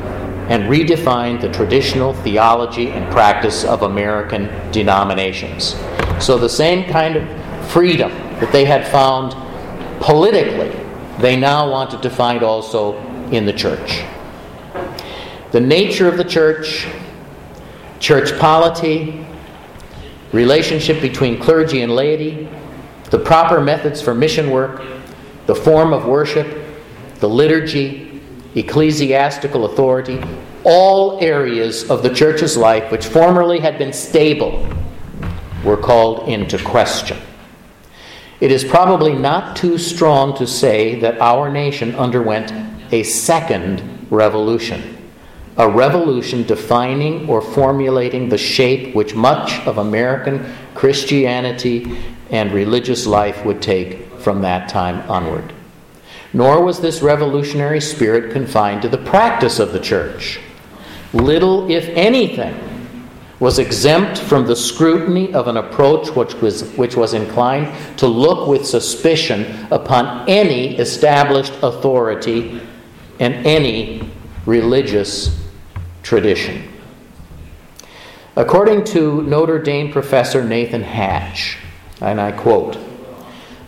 and 0.49 0.65
redefined 0.65 1.41
the 1.41 1.51
traditional 1.51 2.13
theology 2.13 2.91
and 2.91 3.11
practice 3.13 3.65
of 3.65 3.83
American 3.83 4.49
denominations. 4.71 5.75
So, 6.21 6.39
the 6.39 6.49
same 6.49 6.89
kind 6.91 7.17
of 7.17 7.71
freedom 7.71 8.11
that 8.41 8.53
they 8.53 8.65
had 8.65 8.87
found 8.87 9.33
politically, 10.01 10.71
they 11.19 11.37
now 11.37 11.71
wanted 11.71 12.03
to 12.03 12.11
find 12.11 12.43
also 12.43 12.97
in 13.31 13.45
the 13.45 13.53
church. 13.53 14.05
The 15.53 15.61
nature 15.61 16.09
of 16.09 16.17
the 16.17 16.25
church, 16.25 16.87
church 17.99 18.39
polity, 18.39 19.27
relationship 20.33 21.01
between 21.01 21.41
clergy 21.41 21.83
and 21.83 21.93
laity, 21.93 22.49
the 23.11 23.19
proper 23.19 23.61
methods 23.61 24.03
for 24.03 24.15
mission 24.15 24.51
work, 24.51 24.83
the 25.47 25.55
form 25.55 25.93
of 25.93 26.07
worship, 26.07 26.63
the 27.21 27.29
liturgy, 27.29 28.06
ecclesiastical 28.57 29.67
authority, 29.67 30.21
all 30.65 31.23
areas 31.23 31.89
of 31.91 32.03
the 32.03 32.13
church's 32.13 32.57
life 32.57 32.91
which 32.91 33.07
formerly 33.07 33.61
had 33.61 33.79
been 33.79 33.93
stable 33.93 34.67
were 35.63 35.77
called 35.77 36.29
into 36.29 36.59
question. 36.65 37.19
It 38.41 38.51
is 38.51 38.65
probably 38.65 39.15
not 39.15 39.57
too 39.57 39.79
strong 39.79 40.37
to 40.39 40.47
say 40.47 41.01
that 41.01 41.21
our 41.21 41.51
nation 41.51 41.95
underwent 41.95 42.53
a 42.93 43.03
second 43.03 44.07
revolution. 44.11 44.95
A 45.59 45.69
revolution 45.69 46.43
defining 46.43 47.29
or 47.31 47.41
formulating 47.41 48.29
the 48.29 48.37
shape 48.37 48.95
which 48.95 49.15
much 49.15 49.67
of 49.67 49.79
American 49.79 50.45
Christianity 50.75 51.97
and 52.31 52.53
religious 52.53 53.07
life 53.07 53.45
would 53.45 53.63
take 53.63 54.19
from 54.19 54.43
that 54.43 54.69
time 54.69 55.09
onward. 55.11 55.55
Nor 56.37 56.63
was 56.63 56.81
this 56.81 57.01
revolutionary 57.01 57.81
spirit 57.81 58.31
confined 58.31 58.83
to 58.83 58.91
the 58.91 58.99
practice 58.99 59.59
of 59.59 59.73
the 59.73 59.81
church. 59.81 60.39
Little, 61.15 61.71
if 61.71 61.89
anything, 61.89 62.55
was 63.41 63.59
exempt 63.59 64.19
from 64.19 64.47
the 64.47 64.55
scrutiny 64.55 65.33
of 65.33 65.49
an 65.49 65.57
approach 65.57 66.15
which 66.15 66.35
was, 66.35 66.71
which 66.73 66.95
was 66.95 67.15
inclined 67.15 67.75
to 67.97 68.07
look 68.07 68.47
with 68.47 68.67
suspicion 68.67 69.67
upon 69.71 70.29
any 70.29 70.77
established 70.77 71.55
authority 71.63 72.61
and 73.19 73.35
any 73.47 74.07
religious 74.45 75.43
tradition. 76.03 76.71
According 78.37 78.85
to 78.85 79.23
Notre 79.23 79.59
Dame 79.59 79.91
professor 79.91 80.45
Nathan 80.45 80.83
Hatch, 80.83 81.57
and 82.03 82.21
I 82.21 82.33
quote, 82.33 82.77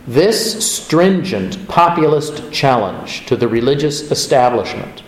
this 0.07 0.65
stringent 0.65 1.67
populist 1.67 2.51
challenge 2.51 3.25
to 3.27 3.35
the 3.35 3.47
religious 3.47 4.11
establishment 4.11 5.03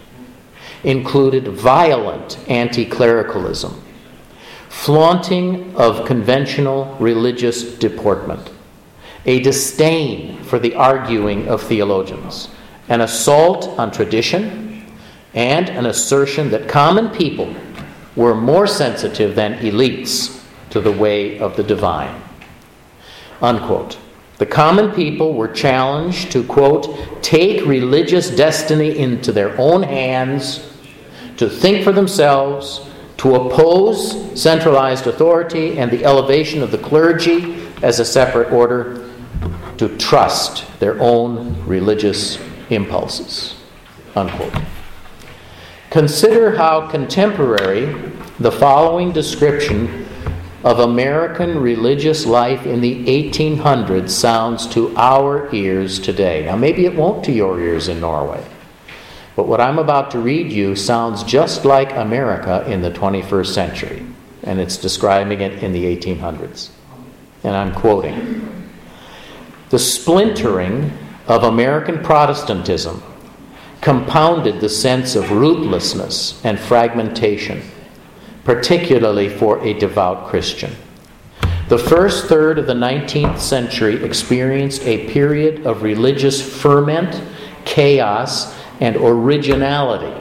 included 0.83 1.47
violent 1.47 2.37
anti 2.49 2.85
clericalism, 2.85 3.81
flaunting 4.69 5.75
of 5.75 6.05
conventional 6.05 6.95
religious 6.99 7.77
deportment, 7.77 8.51
a 9.25 9.39
disdain 9.39 10.41
for 10.43 10.59
the 10.59 10.75
arguing 10.75 11.47
of 11.47 11.61
theologians, 11.61 12.49
an 12.89 13.01
assault 13.01 13.67
on 13.79 13.91
tradition, 13.91 14.85
and 15.33 15.69
an 15.69 15.85
assertion 15.85 16.49
that 16.49 16.67
common 16.67 17.09
people 17.09 17.53
were 18.15 18.35
more 18.35 18.67
sensitive 18.67 19.35
than 19.35 19.57
elites 19.59 20.43
to 20.69 20.81
the 20.81 20.91
way 20.91 21.39
of 21.39 21.55
the 21.55 21.63
divine. 21.63 22.21
Unquote. 23.41 23.97
The 24.41 24.47
common 24.47 24.91
people 24.93 25.35
were 25.35 25.47
challenged 25.47 26.31
to, 26.31 26.43
quote, 26.43 27.21
take 27.21 27.63
religious 27.63 28.31
destiny 28.31 28.97
into 28.97 29.31
their 29.31 29.55
own 29.61 29.83
hands, 29.83 30.67
to 31.37 31.47
think 31.47 31.83
for 31.83 31.91
themselves, 31.91 32.81
to 33.17 33.35
oppose 33.35 34.41
centralized 34.41 35.05
authority 35.05 35.77
and 35.77 35.91
the 35.91 36.03
elevation 36.03 36.63
of 36.63 36.71
the 36.71 36.79
clergy 36.79 37.67
as 37.83 37.99
a 37.99 38.03
separate 38.03 38.51
order, 38.51 39.11
to 39.77 39.95
trust 39.99 40.65
their 40.79 40.99
own 40.99 41.63
religious 41.67 42.39
impulses. 42.71 43.53
Unquote. 44.15 44.55
Consider 45.91 46.57
how 46.57 46.87
contemporary 46.87 48.11
the 48.39 48.51
following 48.51 49.11
description 49.11 50.00
of 50.63 50.79
American 50.79 51.59
religious 51.59 52.25
life 52.25 52.65
in 52.65 52.81
the 52.81 53.05
1800s 53.05 54.09
sounds 54.09 54.67
to 54.67 54.95
our 54.95 55.53
ears 55.53 55.99
today. 55.99 56.45
Now, 56.45 56.55
maybe 56.55 56.85
it 56.85 56.95
won't 56.95 57.25
to 57.25 57.31
your 57.31 57.59
ears 57.59 57.87
in 57.87 57.99
Norway, 57.99 58.45
but 59.35 59.47
what 59.47 59.59
I'm 59.59 59.79
about 59.79 60.11
to 60.11 60.19
read 60.19 60.51
you 60.51 60.75
sounds 60.75 61.23
just 61.23 61.65
like 61.65 61.91
America 61.93 62.63
in 62.67 62.81
the 62.81 62.91
21st 62.91 63.53
century, 63.53 64.05
and 64.43 64.59
it's 64.59 64.77
describing 64.77 65.41
it 65.41 65.63
in 65.63 65.73
the 65.73 65.85
1800s. 65.97 66.69
And 67.43 67.55
I'm 67.55 67.73
quoting 67.73 68.69
The 69.69 69.79
splintering 69.79 70.95
of 71.27 71.43
American 71.43 72.03
Protestantism 72.03 73.01
compounded 73.81 74.61
the 74.61 74.69
sense 74.69 75.15
of 75.15 75.25
rootlessness 75.25 76.39
and 76.45 76.59
fragmentation 76.59 77.63
particularly 78.43 79.29
for 79.29 79.59
a 79.63 79.73
devout 79.73 80.27
Christian. 80.27 80.75
The 81.69 81.77
first 81.77 82.25
third 82.25 82.59
of 82.59 82.67
the 82.67 82.73
19th 82.73 83.39
century 83.39 84.03
experienced 84.03 84.83
a 84.83 85.07
period 85.09 85.65
of 85.65 85.83
religious 85.83 86.41
ferment, 86.41 87.21
chaos, 87.63 88.53
and 88.81 88.97
originality 88.97 90.13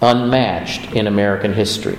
unmatched 0.00 0.92
in 0.92 1.06
American 1.06 1.52
history. 1.52 1.98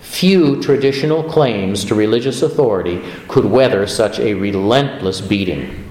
Few 0.00 0.62
traditional 0.62 1.22
claims 1.22 1.84
to 1.86 1.94
religious 1.94 2.42
authority 2.42 3.02
could 3.28 3.44
weather 3.44 3.86
such 3.86 4.18
a 4.18 4.34
relentless 4.34 5.20
beating. 5.20 5.84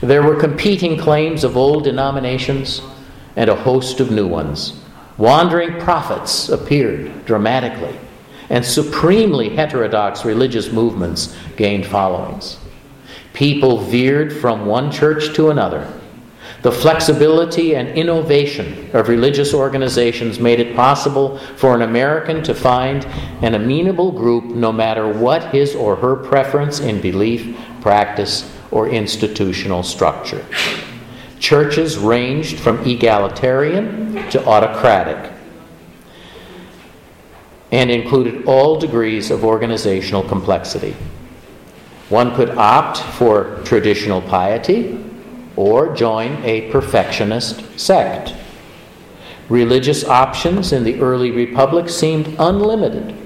There 0.00 0.22
were 0.22 0.36
competing 0.36 0.98
claims 0.98 1.44
of 1.44 1.56
old 1.56 1.84
denominations 1.84 2.82
and 3.36 3.48
a 3.48 3.54
host 3.54 4.00
of 4.00 4.10
new 4.10 4.26
ones. 4.26 4.81
Wandering 5.18 5.78
prophets 5.78 6.48
appeared 6.48 7.26
dramatically, 7.26 7.98
and 8.48 8.64
supremely 8.64 9.50
heterodox 9.50 10.24
religious 10.24 10.72
movements 10.72 11.36
gained 11.56 11.86
followings. 11.86 12.58
People 13.32 13.78
veered 13.78 14.32
from 14.32 14.66
one 14.66 14.90
church 14.90 15.34
to 15.34 15.50
another. 15.50 15.90
The 16.62 16.72
flexibility 16.72 17.74
and 17.74 17.88
innovation 17.88 18.88
of 18.92 19.08
religious 19.08 19.52
organizations 19.52 20.38
made 20.38 20.60
it 20.60 20.76
possible 20.76 21.38
for 21.56 21.74
an 21.74 21.82
American 21.82 22.42
to 22.44 22.54
find 22.54 23.04
an 23.42 23.54
amenable 23.54 24.12
group 24.12 24.44
no 24.44 24.70
matter 24.70 25.12
what 25.12 25.52
his 25.52 25.74
or 25.74 25.96
her 25.96 26.14
preference 26.14 26.78
in 26.78 27.00
belief, 27.00 27.58
practice, 27.80 28.50
or 28.70 28.88
institutional 28.88 29.82
structure. 29.82 30.44
Churches 31.42 31.98
ranged 31.98 32.60
from 32.60 32.86
egalitarian 32.86 34.14
to 34.30 34.46
autocratic 34.46 35.32
and 37.72 37.90
included 37.90 38.44
all 38.46 38.78
degrees 38.78 39.32
of 39.32 39.44
organizational 39.44 40.22
complexity. 40.22 40.94
One 42.10 42.32
could 42.36 42.50
opt 42.50 42.98
for 42.98 43.60
traditional 43.64 44.22
piety 44.22 45.04
or 45.56 45.92
join 45.96 46.40
a 46.44 46.70
perfectionist 46.70 47.76
sect. 47.76 48.34
Religious 49.48 50.04
options 50.04 50.72
in 50.72 50.84
the 50.84 51.00
early 51.00 51.32
republic 51.32 51.88
seemed 51.88 52.36
unlimited. 52.38 53.16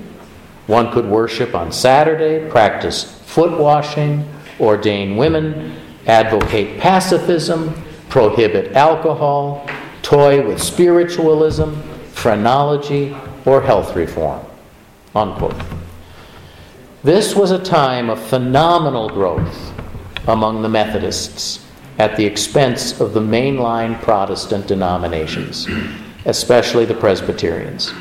One 0.67 0.91
could 0.91 1.05
worship 1.05 1.55
on 1.55 1.71
Saturday, 1.71 2.49
practice 2.49 3.05
foot 3.27 3.59
washing, 3.59 4.27
ordain 4.59 5.19
women, 5.19 5.77
advocate 6.07 6.81
pacifism, 6.81 7.83
prohibit 8.09 8.73
alcohol, 8.73 9.69
toy 10.03 10.47
with 10.47 10.63
spiritualism, 10.63 11.75
phrenology, 12.13 13.17
or 13.45 13.61
health 13.61 13.95
reform. 13.97 14.45
Unquote. 15.15 15.61
This 17.03 17.35
was 17.35 17.51
a 17.51 17.63
time 17.63 18.11
of 18.11 18.21
phenomenal 18.21 19.09
growth 19.09 19.73
among 20.27 20.63
the 20.63 20.69
Methodists 20.69 21.65
at 21.99 22.17
the 22.17 22.27
expense 22.27 23.01
of 23.01 23.15
the 23.15 23.21
mainline 23.21 24.01
Protestant 24.03 24.67
denominations, 24.67 25.67
especially 26.25 26.85
the 26.85 26.95
Presbyterians. 26.95 27.93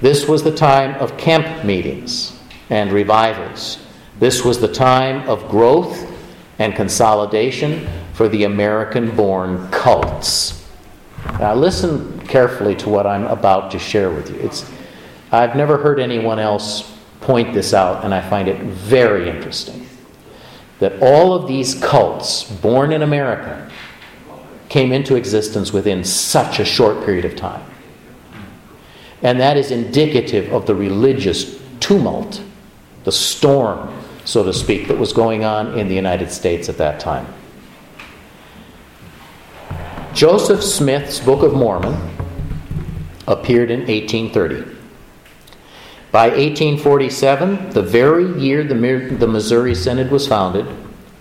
This 0.00 0.28
was 0.28 0.42
the 0.42 0.54
time 0.54 0.94
of 0.96 1.16
camp 1.16 1.64
meetings 1.64 2.38
and 2.68 2.92
revivals. 2.92 3.78
This 4.18 4.44
was 4.44 4.60
the 4.60 4.72
time 4.72 5.28
of 5.28 5.48
growth 5.48 6.06
and 6.58 6.74
consolidation 6.74 7.88
for 8.20 8.28
the 8.28 8.44
American 8.44 9.16
born 9.16 9.66
cults. 9.70 10.68
Now, 11.38 11.54
listen 11.54 12.20
carefully 12.26 12.76
to 12.76 12.90
what 12.90 13.06
I'm 13.06 13.24
about 13.24 13.70
to 13.70 13.78
share 13.78 14.10
with 14.10 14.28
you. 14.28 14.36
It's, 14.40 14.70
I've 15.32 15.56
never 15.56 15.78
heard 15.78 15.98
anyone 15.98 16.38
else 16.38 16.94
point 17.22 17.54
this 17.54 17.72
out, 17.72 18.04
and 18.04 18.12
I 18.12 18.20
find 18.20 18.46
it 18.46 18.60
very 18.60 19.30
interesting. 19.30 19.88
That 20.80 21.00
all 21.00 21.32
of 21.32 21.48
these 21.48 21.74
cults, 21.82 22.44
born 22.44 22.92
in 22.92 23.00
America, 23.00 23.70
came 24.68 24.92
into 24.92 25.16
existence 25.16 25.72
within 25.72 26.04
such 26.04 26.60
a 26.60 26.64
short 26.66 27.06
period 27.06 27.24
of 27.24 27.36
time. 27.36 27.64
And 29.22 29.40
that 29.40 29.56
is 29.56 29.70
indicative 29.70 30.52
of 30.52 30.66
the 30.66 30.74
religious 30.74 31.58
tumult, 31.80 32.42
the 33.04 33.12
storm, 33.12 33.98
so 34.26 34.44
to 34.44 34.52
speak, 34.52 34.88
that 34.88 34.98
was 34.98 35.14
going 35.14 35.42
on 35.42 35.78
in 35.78 35.88
the 35.88 35.94
United 35.94 36.30
States 36.30 36.68
at 36.68 36.76
that 36.76 37.00
time. 37.00 37.26
Joseph 40.12 40.64
Smith's 40.64 41.20
Book 41.20 41.44
of 41.44 41.54
Mormon 41.54 41.94
appeared 43.28 43.70
in 43.70 43.86
1830. 43.86 44.76
By 46.10 46.30
1847, 46.30 47.70
the 47.70 47.82
very 47.82 48.36
year 48.40 48.64
the, 48.64 48.74
Missouri 48.74 49.72
Synod 49.72 50.10
was 50.10 50.26
founded, 50.26 50.66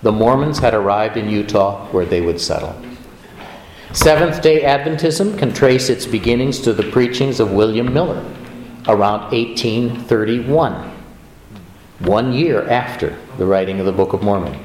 the 0.02 0.12
Mormons 0.12 0.58
had 0.58 0.74
arrived 0.74 1.18
in 1.18 1.30
Utah 1.30 1.86
where 1.92 2.06
they 2.06 2.20
would 2.20 2.42
settle. 2.42 2.76
Seventh 3.94 4.42
day 4.42 4.64
Adventism 4.64 5.38
can 5.38 5.54
trace 5.54 5.90
its 5.90 6.08
beginnings 6.08 6.60
to 6.62 6.74
the 6.74 6.90
preachings 6.90 7.40
of 7.40 7.52
William 7.52 7.94
Miller 7.94 8.26
around 8.88 9.32
1831, 9.32 10.74
one 12.00 12.34
year 12.34 12.68
after 12.68 13.16
the 13.38 13.46
writing 13.46 13.80
of 13.80 13.86
the 13.86 13.92
Book 13.92 14.14
of 14.14 14.24
Mormon. 14.24 14.60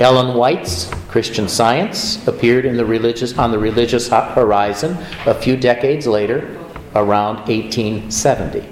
Ellen 0.00 0.36
White's 0.36 0.90
Christian 1.08 1.48
Science 1.48 2.26
appeared 2.26 2.64
in 2.64 2.76
the 2.76 2.84
religious, 2.84 3.38
on 3.38 3.52
the 3.52 3.58
religious 3.58 4.08
horizon 4.08 4.96
a 5.26 5.34
few 5.34 5.56
decades 5.56 6.06
later, 6.06 6.58
around 6.96 7.36
1870. 7.46 8.68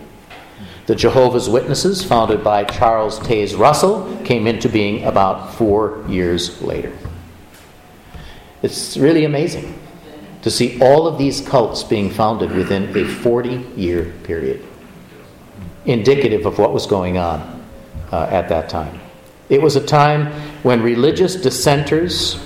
The 0.87 0.97
Jehovah's 0.97 1.49
Witnesses, 1.49 2.05
founded 2.05 2.43
by 2.43 2.65
Charles 2.65 3.21
Taze 3.21 3.57
Russell, 3.57 4.21
came 4.25 4.49
into 4.49 4.69
being 4.69 5.05
about 5.05 5.55
four 5.55 6.05
years 6.09 6.61
later. 6.61 6.93
It's 8.63 8.97
really 8.97 9.25
amazing 9.25 9.79
to 10.43 10.51
see 10.51 10.81
all 10.83 11.07
of 11.07 11.19
these 11.19 11.41
cults 11.41 11.85
being 11.85 12.11
founded 12.11 12.51
within 12.51 12.97
a 12.97 13.05
40 13.05 13.65
year 13.77 14.13
period, 14.25 14.67
indicative 15.87 16.47
of 16.47 16.59
what 16.59 16.73
was 16.73 16.87
going 16.87 17.17
on 17.17 17.65
uh, 18.11 18.27
at 18.29 18.49
that 18.49 18.69
time. 18.69 19.02
It 19.49 19.61
was 19.61 19.77
a 19.77 19.85
time 19.85 20.27
when 20.63 20.83
religious 20.83 21.37
dissenters 21.37 22.45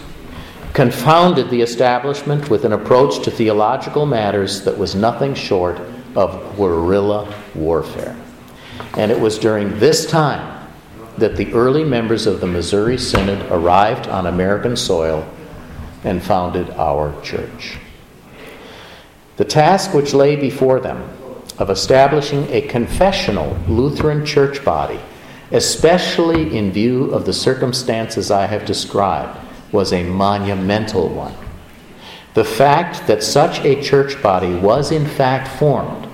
confounded 0.72 1.48
the 1.48 1.62
establishment 1.62 2.50
with 2.50 2.64
an 2.64 2.72
approach 2.72 3.24
to 3.24 3.30
theological 3.30 4.04
matters 4.04 4.62
that 4.64 4.76
was 4.76 4.94
nothing 4.94 5.34
short 5.34 5.80
of 6.14 6.56
guerrilla 6.56 7.32
warfare. 7.54 8.16
And 8.96 9.10
it 9.10 9.18
was 9.18 9.38
during 9.38 9.78
this 9.78 10.06
time 10.06 10.68
that 11.18 11.36
the 11.36 11.52
early 11.54 11.84
members 11.84 12.26
of 12.26 12.40
the 12.40 12.46
Missouri 12.46 12.98
Synod 12.98 13.50
arrived 13.50 14.08
on 14.08 14.26
American 14.26 14.76
soil 14.76 15.26
and 16.04 16.22
founded 16.22 16.68
our 16.70 17.18
church. 17.22 17.78
The 19.36 19.44
task 19.44 19.92
which 19.94 20.14
lay 20.14 20.36
before 20.36 20.80
them 20.80 21.08
of 21.58 21.70
establishing 21.70 22.46
a 22.50 22.60
confessional 22.62 23.56
Lutheran 23.66 24.24
church 24.26 24.64
body, 24.64 25.00
especially 25.50 26.56
in 26.56 26.72
view 26.72 27.10
of 27.12 27.26
the 27.26 27.32
circumstances 27.32 28.30
I 28.30 28.46
have 28.46 28.64
described, 28.64 29.38
was 29.72 29.92
a 29.92 30.04
monumental 30.04 31.08
one. 31.08 31.34
The 32.34 32.44
fact 32.44 33.06
that 33.06 33.22
such 33.22 33.60
a 33.64 33.82
church 33.82 34.22
body 34.22 34.54
was 34.54 34.92
in 34.92 35.06
fact 35.06 35.48
formed 35.48 36.08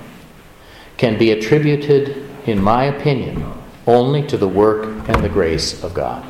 can 0.97 1.17
be 1.17 1.31
attributed 1.31 2.23
in 2.45 2.61
my 2.61 2.85
opinion, 2.85 3.51
only 3.87 4.25
to 4.27 4.37
the 4.37 4.47
work 4.47 4.85
and 5.07 5.23
the 5.23 5.29
grace 5.29 5.83
of 5.83 5.93
God. 5.93 6.25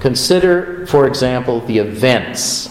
Consider, 0.00 0.86
for 0.86 1.06
example, 1.06 1.60
the 1.60 1.78
events 1.78 2.68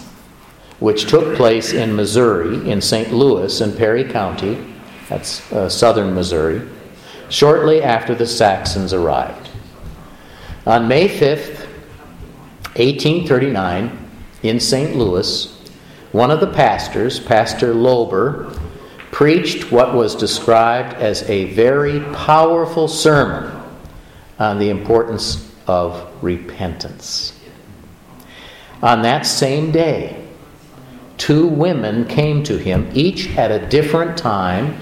which 0.78 1.08
took 1.08 1.36
place 1.36 1.72
in 1.72 1.96
Missouri, 1.96 2.70
in 2.70 2.80
St. 2.80 3.12
Louis 3.12 3.60
and 3.60 3.76
Perry 3.76 4.04
County, 4.04 4.74
that's 5.08 5.50
uh, 5.52 5.68
southern 5.68 6.14
Missouri, 6.14 6.68
shortly 7.28 7.82
after 7.82 8.14
the 8.14 8.26
Saxons 8.26 8.92
arrived. 8.92 9.50
On 10.66 10.88
May 10.88 11.08
5th, 11.08 11.66
1839, 12.76 14.10
in 14.42 14.60
St. 14.60 14.96
Louis, 14.96 15.46
one 16.12 16.30
of 16.30 16.40
the 16.40 16.52
pastors, 16.52 17.20
Pastor 17.20 17.72
Lober, 17.74 18.58
preached 19.10 19.72
what 19.72 19.94
was 19.94 20.14
described 20.14 20.94
as 20.94 21.22
a 21.28 21.52
very 21.54 22.00
powerful 22.14 22.88
sermon 22.88 23.50
on 24.38 24.58
the 24.58 24.68
importance 24.68 25.50
of 25.66 26.08
repentance. 26.22 27.38
On 28.82 29.02
that 29.02 29.24
same 29.24 29.72
day, 29.72 30.22
two 31.16 31.46
women 31.46 32.04
came 32.04 32.42
to 32.44 32.58
him, 32.58 32.90
each 32.92 33.28
at 33.36 33.50
a 33.50 33.66
different 33.68 34.18
time, 34.18 34.76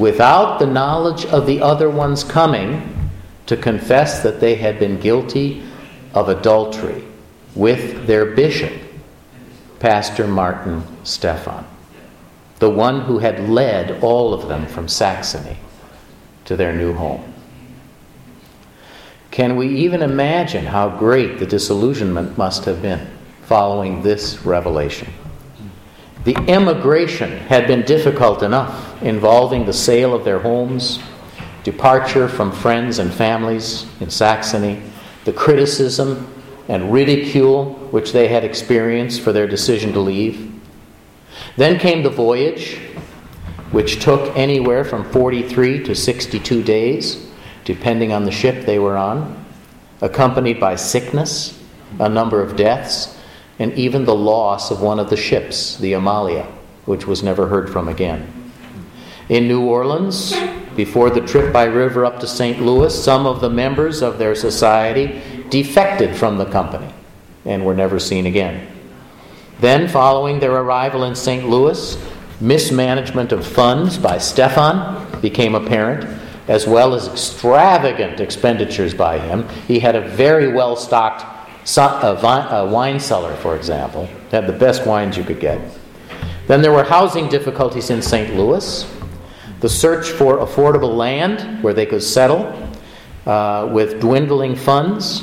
without 0.00 0.58
the 0.58 0.66
knowledge 0.66 1.24
of 1.26 1.46
the 1.46 1.60
other 1.60 1.88
one's 1.88 2.24
coming, 2.24 2.96
to 3.46 3.56
confess 3.56 4.22
that 4.22 4.40
they 4.40 4.56
had 4.56 4.78
been 4.78 4.98
guilty 4.98 5.62
of 6.14 6.28
adultery 6.28 7.04
with 7.54 8.06
their 8.06 8.24
bishop, 8.26 8.72
Pastor 9.78 10.26
Martin 10.26 10.82
Stephan 11.04 11.64
the 12.60 12.70
one 12.70 13.00
who 13.00 13.18
had 13.18 13.48
led 13.48 14.02
all 14.02 14.32
of 14.32 14.46
them 14.46 14.66
from 14.66 14.86
Saxony 14.86 15.56
to 16.44 16.56
their 16.56 16.74
new 16.74 16.92
home. 16.92 17.32
Can 19.30 19.56
we 19.56 19.68
even 19.68 20.02
imagine 20.02 20.66
how 20.66 20.90
great 20.90 21.38
the 21.38 21.46
disillusionment 21.46 22.36
must 22.36 22.66
have 22.66 22.82
been 22.82 23.08
following 23.42 24.02
this 24.02 24.44
revelation? 24.44 25.08
The 26.24 26.36
emigration 26.48 27.30
had 27.30 27.66
been 27.66 27.82
difficult 27.82 28.42
enough, 28.42 29.02
involving 29.02 29.64
the 29.64 29.72
sale 29.72 30.14
of 30.14 30.24
their 30.24 30.38
homes, 30.38 31.00
departure 31.64 32.28
from 32.28 32.52
friends 32.52 32.98
and 32.98 33.12
families 33.12 33.86
in 34.00 34.10
Saxony, 34.10 34.82
the 35.24 35.32
criticism 35.32 36.32
and 36.68 36.92
ridicule 36.92 37.74
which 37.90 38.12
they 38.12 38.28
had 38.28 38.44
experienced 38.44 39.22
for 39.22 39.32
their 39.32 39.46
decision 39.46 39.92
to 39.92 40.00
leave, 40.00 40.52
then 41.56 41.78
came 41.78 42.02
the 42.02 42.10
voyage, 42.10 42.78
which 43.70 44.02
took 44.02 44.36
anywhere 44.36 44.84
from 44.84 45.04
43 45.10 45.84
to 45.84 45.94
62 45.94 46.62
days, 46.62 47.26
depending 47.64 48.12
on 48.12 48.24
the 48.24 48.30
ship 48.30 48.66
they 48.66 48.78
were 48.78 48.96
on, 48.96 49.44
accompanied 50.00 50.60
by 50.60 50.76
sickness, 50.76 51.58
a 51.98 52.08
number 52.08 52.42
of 52.42 52.56
deaths, 52.56 53.16
and 53.60 53.74
even 53.74 54.06
the 54.06 54.14
loss 54.14 54.70
of 54.70 54.80
one 54.80 54.98
of 54.98 55.10
the 55.10 55.16
ships, 55.16 55.76
the 55.76 55.92
Amalia, 55.92 56.44
which 56.86 57.06
was 57.06 57.22
never 57.22 57.46
heard 57.46 57.70
from 57.70 57.88
again. 57.88 58.26
In 59.28 59.46
New 59.46 59.66
Orleans, 59.66 60.34
before 60.74 61.10
the 61.10 61.20
trip 61.20 61.52
by 61.52 61.64
river 61.64 62.06
up 62.06 62.20
to 62.20 62.26
St. 62.26 62.62
Louis, 62.62 63.04
some 63.04 63.26
of 63.26 63.42
the 63.42 63.50
members 63.50 64.00
of 64.00 64.16
their 64.16 64.34
society 64.34 65.20
defected 65.50 66.16
from 66.16 66.38
the 66.38 66.46
company 66.46 66.90
and 67.44 67.64
were 67.64 67.74
never 67.74 67.98
seen 67.98 68.24
again. 68.24 68.66
Then, 69.60 69.88
following 69.88 70.40
their 70.40 70.54
arrival 70.54 71.04
in 71.04 71.14
St. 71.14 71.46
Louis, 71.46 72.02
mismanagement 72.40 73.30
of 73.30 73.46
funds 73.46 73.98
by 73.98 74.16
Stephan 74.16 75.20
became 75.20 75.54
apparent, 75.54 76.08
as 76.48 76.66
well 76.66 76.94
as 76.94 77.08
extravagant 77.08 78.20
expenditures 78.20 78.94
by 78.94 79.18
him. 79.18 79.46
He 79.68 79.80
had 79.80 79.96
a 79.96 80.08
very 80.08 80.48
well 80.48 80.76
stocked 80.76 81.39
wine 82.66 82.98
cellar, 82.98 83.36
for 83.36 83.54
example, 83.54 84.08
had 84.30 84.46
the 84.46 84.52
best 84.52 84.86
wines 84.86 85.16
you 85.16 85.24
could 85.24 85.38
get. 85.38 85.60
Then 86.46 86.62
there 86.62 86.72
were 86.72 86.82
housing 86.82 87.28
difficulties 87.28 87.90
in 87.90 88.02
St. 88.02 88.34
Louis, 88.34 88.92
the 89.60 89.68
search 89.68 90.10
for 90.10 90.38
affordable 90.38 90.96
land 90.96 91.62
where 91.62 91.72
they 91.74 91.86
could 91.86 92.02
settle 92.02 92.52
uh, 93.26 93.68
with 93.70 94.00
dwindling 94.00 94.56
funds 94.56 95.22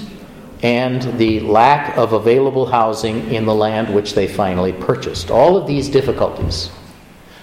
and 0.63 1.01
the 1.17 1.39
lack 1.41 1.97
of 1.97 2.13
available 2.13 2.65
housing 2.65 3.29
in 3.31 3.45
the 3.45 3.53
land 3.53 3.93
which 3.93 4.13
they 4.13 4.27
finally 4.27 4.71
purchased. 4.71 5.29
All 5.29 5.57
of 5.57 5.67
these 5.67 5.89
difficulties 5.89 6.71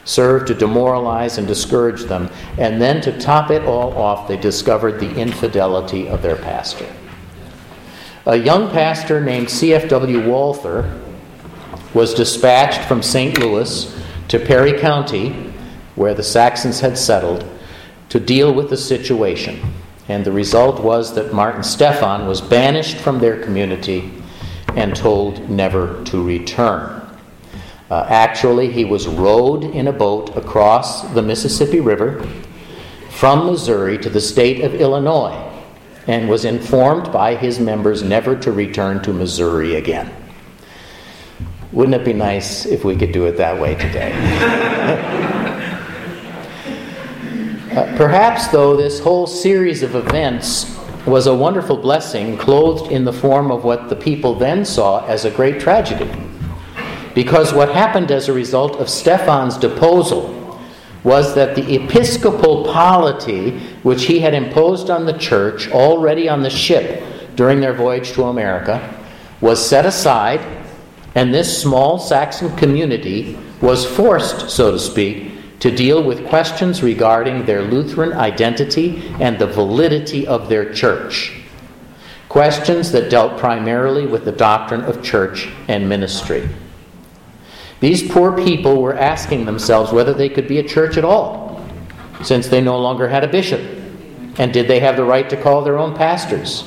served 0.04 0.46
to 0.46 0.54
demoralize 0.54 1.38
and 1.38 1.46
discourage 1.46 2.04
them, 2.04 2.30
and 2.58 2.80
then 2.80 3.00
to 3.02 3.18
top 3.18 3.50
it 3.50 3.62
all 3.64 3.92
off, 3.96 4.28
they 4.28 4.36
discovered 4.36 4.98
the 4.98 5.14
infidelity 5.14 6.08
of 6.08 6.22
their 6.22 6.36
pastor. 6.36 6.86
A 8.26 8.36
young 8.36 8.70
pastor 8.70 9.20
named 9.20 9.50
C.F.W. 9.50 10.26
Walther 10.26 10.98
was 11.92 12.14
dispatched 12.14 12.80
from 12.88 13.02
St. 13.02 13.38
Louis 13.38 13.94
to 14.28 14.38
Perry 14.38 14.80
County, 14.80 15.52
where 15.94 16.14
the 16.14 16.22
Saxons 16.22 16.80
had 16.80 16.96
settled, 16.96 17.46
to 18.08 18.18
deal 18.18 18.50
with 18.54 18.70
the 18.70 18.78
situation. 18.78 19.60
And 20.08 20.24
the 20.24 20.32
result 20.32 20.82
was 20.82 21.14
that 21.16 21.34
Martin 21.34 21.62
Stephan 21.62 22.26
was 22.26 22.40
banished 22.40 22.96
from 22.96 23.18
their 23.18 23.42
community 23.42 24.10
and 24.68 24.96
told 24.96 25.50
never 25.50 26.02
to 26.04 26.24
return. 26.24 27.02
Uh, 27.90 28.06
actually, 28.08 28.72
he 28.72 28.86
was 28.86 29.06
rowed 29.06 29.64
in 29.64 29.88
a 29.88 29.92
boat 29.92 30.34
across 30.34 31.02
the 31.12 31.20
Mississippi 31.20 31.80
River 31.80 32.26
from 33.10 33.44
Missouri 33.44 33.98
to 33.98 34.08
the 34.08 34.20
state 34.22 34.64
of 34.64 34.74
Illinois 34.74 35.53
and 36.06 36.28
was 36.28 36.44
informed 36.44 37.12
by 37.12 37.34
his 37.34 37.58
members 37.58 38.02
never 38.02 38.36
to 38.36 38.52
return 38.52 39.02
to 39.02 39.12
Missouri 39.12 39.76
again. 39.76 40.12
Wouldn't 41.72 41.94
it 41.94 42.04
be 42.04 42.12
nice 42.12 42.66
if 42.66 42.84
we 42.84 42.96
could 42.96 43.12
do 43.12 43.26
it 43.26 43.36
that 43.38 43.60
way 43.60 43.74
today? 43.74 45.10
Uh, 47.74 47.92
perhaps, 47.96 48.46
though, 48.48 48.76
this 48.76 49.00
whole 49.00 49.26
series 49.26 49.82
of 49.82 49.96
events 49.96 50.78
was 51.06 51.26
a 51.26 51.34
wonderful 51.34 51.76
blessing 51.76 52.38
clothed 52.38 52.92
in 52.92 53.04
the 53.04 53.12
form 53.12 53.50
of 53.50 53.64
what 53.64 53.88
the 53.88 53.96
people 53.96 54.32
then 54.32 54.64
saw 54.64 55.04
as 55.06 55.24
a 55.24 55.30
great 55.32 55.60
tragedy. 55.60 56.08
Because 57.16 57.52
what 57.52 57.68
happened 57.68 58.12
as 58.12 58.28
a 58.28 58.32
result 58.32 58.76
of 58.76 58.88
Stephan's 58.88 59.56
deposal 59.58 60.43
was 61.04 61.34
that 61.34 61.54
the 61.54 61.74
episcopal 61.76 62.64
polity 62.64 63.58
which 63.82 64.06
he 64.06 64.18
had 64.18 64.34
imposed 64.34 64.90
on 64.90 65.04
the 65.04 65.18
church 65.18 65.70
already 65.70 66.28
on 66.28 66.42
the 66.42 66.50
ship 66.50 67.04
during 67.36 67.60
their 67.60 67.74
voyage 67.74 68.12
to 68.12 68.24
America 68.24 68.80
was 69.40 69.64
set 69.64 69.84
aside, 69.84 70.40
and 71.14 71.32
this 71.32 71.60
small 71.62 71.98
Saxon 71.98 72.56
community 72.56 73.38
was 73.60 73.84
forced, 73.84 74.50
so 74.50 74.72
to 74.72 74.78
speak, 74.78 75.30
to 75.60 75.70
deal 75.70 76.02
with 76.02 76.26
questions 76.26 76.82
regarding 76.82 77.44
their 77.44 77.62
Lutheran 77.62 78.12
identity 78.12 79.02
and 79.20 79.38
the 79.38 79.46
validity 79.46 80.26
of 80.26 80.48
their 80.48 80.72
church. 80.72 81.32
questions 82.34 82.90
that 82.90 83.08
dealt 83.10 83.38
primarily 83.38 84.08
with 84.08 84.24
the 84.24 84.32
doctrine 84.32 84.80
of 84.82 85.00
church 85.04 85.48
and 85.68 85.88
ministry. 85.88 86.48
These 87.84 88.10
poor 88.10 88.32
people 88.32 88.80
were 88.80 88.96
asking 88.96 89.44
themselves 89.44 89.92
whether 89.92 90.14
they 90.14 90.30
could 90.30 90.48
be 90.48 90.58
a 90.58 90.66
church 90.66 90.96
at 90.96 91.04
all, 91.04 91.62
since 92.22 92.48
they 92.48 92.62
no 92.62 92.78
longer 92.78 93.06
had 93.06 93.24
a 93.24 93.28
bishop. 93.28 93.60
And 94.38 94.54
did 94.54 94.68
they 94.68 94.80
have 94.80 94.96
the 94.96 95.04
right 95.04 95.28
to 95.28 95.36
call 95.36 95.60
their 95.60 95.76
own 95.76 95.94
pastors? 95.94 96.64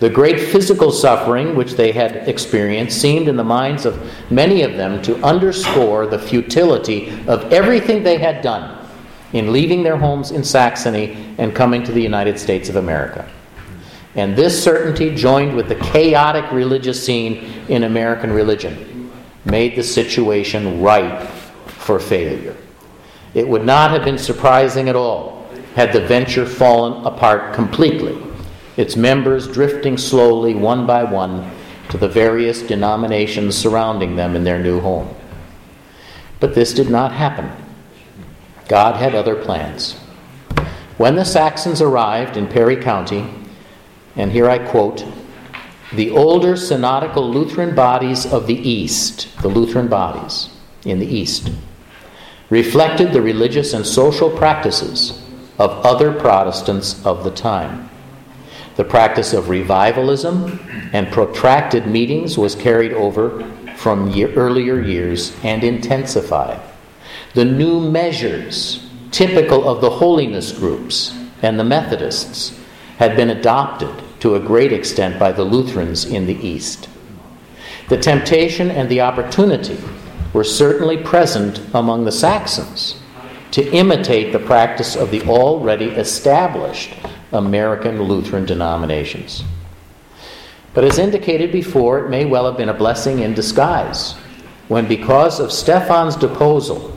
The 0.00 0.10
great 0.10 0.40
physical 0.40 0.90
suffering 0.90 1.54
which 1.54 1.74
they 1.74 1.92
had 1.92 2.28
experienced 2.28 3.00
seemed 3.00 3.28
in 3.28 3.36
the 3.36 3.44
minds 3.44 3.86
of 3.86 4.02
many 4.28 4.62
of 4.62 4.72
them 4.72 5.00
to 5.02 5.14
underscore 5.24 6.08
the 6.08 6.18
futility 6.18 7.08
of 7.28 7.52
everything 7.52 8.02
they 8.02 8.18
had 8.18 8.42
done 8.42 8.84
in 9.32 9.52
leaving 9.52 9.84
their 9.84 9.96
homes 9.96 10.32
in 10.32 10.42
Saxony 10.42 11.36
and 11.38 11.54
coming 11.54 11.84
to 11.84 11.92
the 11.92 12.02
United 12.02 12.36
States 12.36 12.68
of 12.68 12.74
America. 12.74 13.30
And 14.16 14.34
this 14.34 14.60
certainty, 14.60 15.14
joined 15.14 15.54
with 15.54 15.68
the 15.68 15.76
chaotic 15.76 16.50
religious 16.50 17.06
scene 17.06 17.62
in 17.68 17.84
American 17.84 18.32
religion, 18.32 18.95
made 19.46 19.76
the 19.76 19.82
situation 19.82 20.82
ripe 20.82 21.22
for 21.66 21.98
failure. 21.98 22.56
It 23.32 23.48
would 23.48 23.64
not 23.64 23.90
have 23.90 24.04
been 24.04 24.18
surprising 24.18 24.88
at 24.88 24.96
all 24.96 25.48
had 25.74 25.92
the 25.92 26.06
venture 26.06 26.46
fallen 26.46 27.04
apart 27.06 27.54
completely 27.54 28.26
its 28.76 28.94
members 28.94 29.48
drifting 29.48 29.96
slowly, 29.96 30.54
one 30.54 30.86
by 30.86 31.02
one, 31.02 31.50
to 31.88 31.96
the 31.96 32.08
various 32.08 32.62
denominations 32.62 33.56
surrounding 33.56 34.16
them 34.16 34.36
in 34.36 34.44
their 34.44 34.58
new 34.58 34.80
home. 34.80 35.14
But 36.40 36.54
this 36.54 36.74
did 36.74 36.90
not 36.90 37.12
happen. 37.12 37.50
God 38.68 38.96
had 38.96 39.14
other 39.14 39.36
plans. 39.36 39.94
When 40.98 41.14
the 41.14 41.24
Saxons 41.24 41.80
arrived 41.80 42.36
in 42.36 42.48
Perry 42.48 42.76
County, 42.76 43.32
and 44.14 44.32
here 44.32 44.48
I 44.48 44.58
quote, 44.58 45.06
the 45.92 46.10
older 46.10 46.56
synodical 46.56 47.30
Lutheran 47.30 47.74
bodies 47.74 48.26
of 48.26 48.46
the 48.46 48.56
East, 48.68 49.28
the 49.40 49.48
Lutheran 49.48 49.88
bodies 49.88 50.50
in 50.84 50.98
the 50.98 51.06
East, 51.06 51.50
reflected 52.50 53.12
the 53.12 53.22
religious 53.22 53.72
and 53.72 53.86
social 53.86 54.30
practices 54.30 55.22
of 55.58 55.70
other 55.86 56.12
Protestants 56.12 57.04
of 57.04 57.24
the 57.24 57.30
time. 57.30 57.88
The 58.74 58.84
practice 58.84 59.32
of 59.32 59.48
revivalism 59.48 60.90
and 60.92 61.10
protracted 61.10 61.86
meetings 61.86 62.36
was 62.36 62.54
carried 62.54 62.92
over 62.92 63.44
from 63.76 64.10
year, 64.10 64.32
earlier 64.34 64.80
years 64.80 65.34
and 65.42 65.64
intensified. 65.64 66.60
The 67.34 67.44
new 67.44 67.80
measures, 67.80 68.86
typical 69.12 69.68
of 69.68 69.80
the 69.80 69.90
holiness 69.90 70.52
groups 70.52 71.16
and 71.42 71.58
the 71.58 71.64
Methodists, 71.64 72.58
had 72.98 73.16
been 73.16 73.30
adopted 73.30 73.94
to 74.26 74.34
a 74.34 74.40
great 74.40 74.72
extent 74.72 75.20
by 75.20 75.30
the 75.30 75.44
Lutherans 75.44 76.04
in 76.04 76.26
the 76.26 76.34
East. 76.34 76.88
The 77.88 77.96
temptation 77.96 78.72
and 78.72 78.88
the 78.88 79.00
opportunity 79.02 79.78
were 80.32 80.42
certainly 80.42 80.96
present 80.96 81.60
among 81.72 82.04
the 82.04 82.10
Saxons 82.10 83.00
to 83.52 83.64
imitate 83.70 84.32
the 84.32 84.40
practice 84.40 84.96
of 84.96 85.12
the 85.12 85.22
already 85.28 85.90
established 85.90 86.92
American 87.30 88.02
Lutheran 88.02 88.44
denominations. 88.44 89.44
But 90.74 90.82
as 90.82 90.98
indicated 90.98 91.52
before, 91.52 92.04
it 92.04 92.10
may 92.10 92.24
well 92.24 92.46
have 92.46 92.56
been 92.56 92.70
a 92.70 92.74
blessing 92.74 93.20
in 93.20 93.32
disguise 93.32 94.14
when, 94.66 94.88
because 94.88 95.38
of 95.38 95.52
Stephan's 95.52 96.16
deposal, 96.16 96.92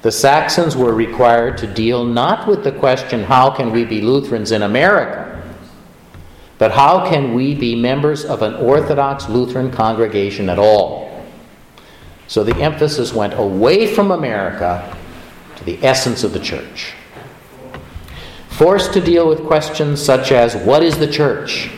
the 0.00 0.10
Saxons 0.10 0.78
were 0.78 0.94
required 0.94 1.58
to 1.58 1.66
deal 1.66 2.06
not 2.06 2.48
with 2.48 2.64
the 2.64 2.72
question, 2.72 3.22
how 3.22 3.50
can 3.50 3.70
we 3.70 3.84
be 3.84 4.00
Lutherans 4.00 4.50
in 4.50 4.62
America, 4.62 5.33
but 6.58 6.72
how 6.72 7.08
can 7.08 7.34
we 7.34 7.54
be 7.54 7.74
members 7.74 8.24
of 8.24 8.42
an 8.42 8.54
Orthodox 8.54 9.28
Lutheran 9.28 9.70
congregation 9.70 10.48
at 10.48 10.58
all? 10.58 11.24
So 12.26 12.42
the 12.44 12.56
emphasis 12.56 13.12
went 13.12 13.34
away 13.34 13.86
from 13.86 14.10
America 14.10 14.96
to 15.56 15.64
the 15.64 15.82
essence 15.84 16.24
of 16.24 16.32
the 16.32 16.40
church 16.40 16.94
forced 18.54 18.92
to 18.92 19.00
deal 19.00 19.28
with 19.28 19.44
questions 19.46 20.00
such 20.00 20.30
as 20.30 20.54
what 20.54 20.80
is 20.80 20.96
the 20.98 21.10
church 21.10 21.70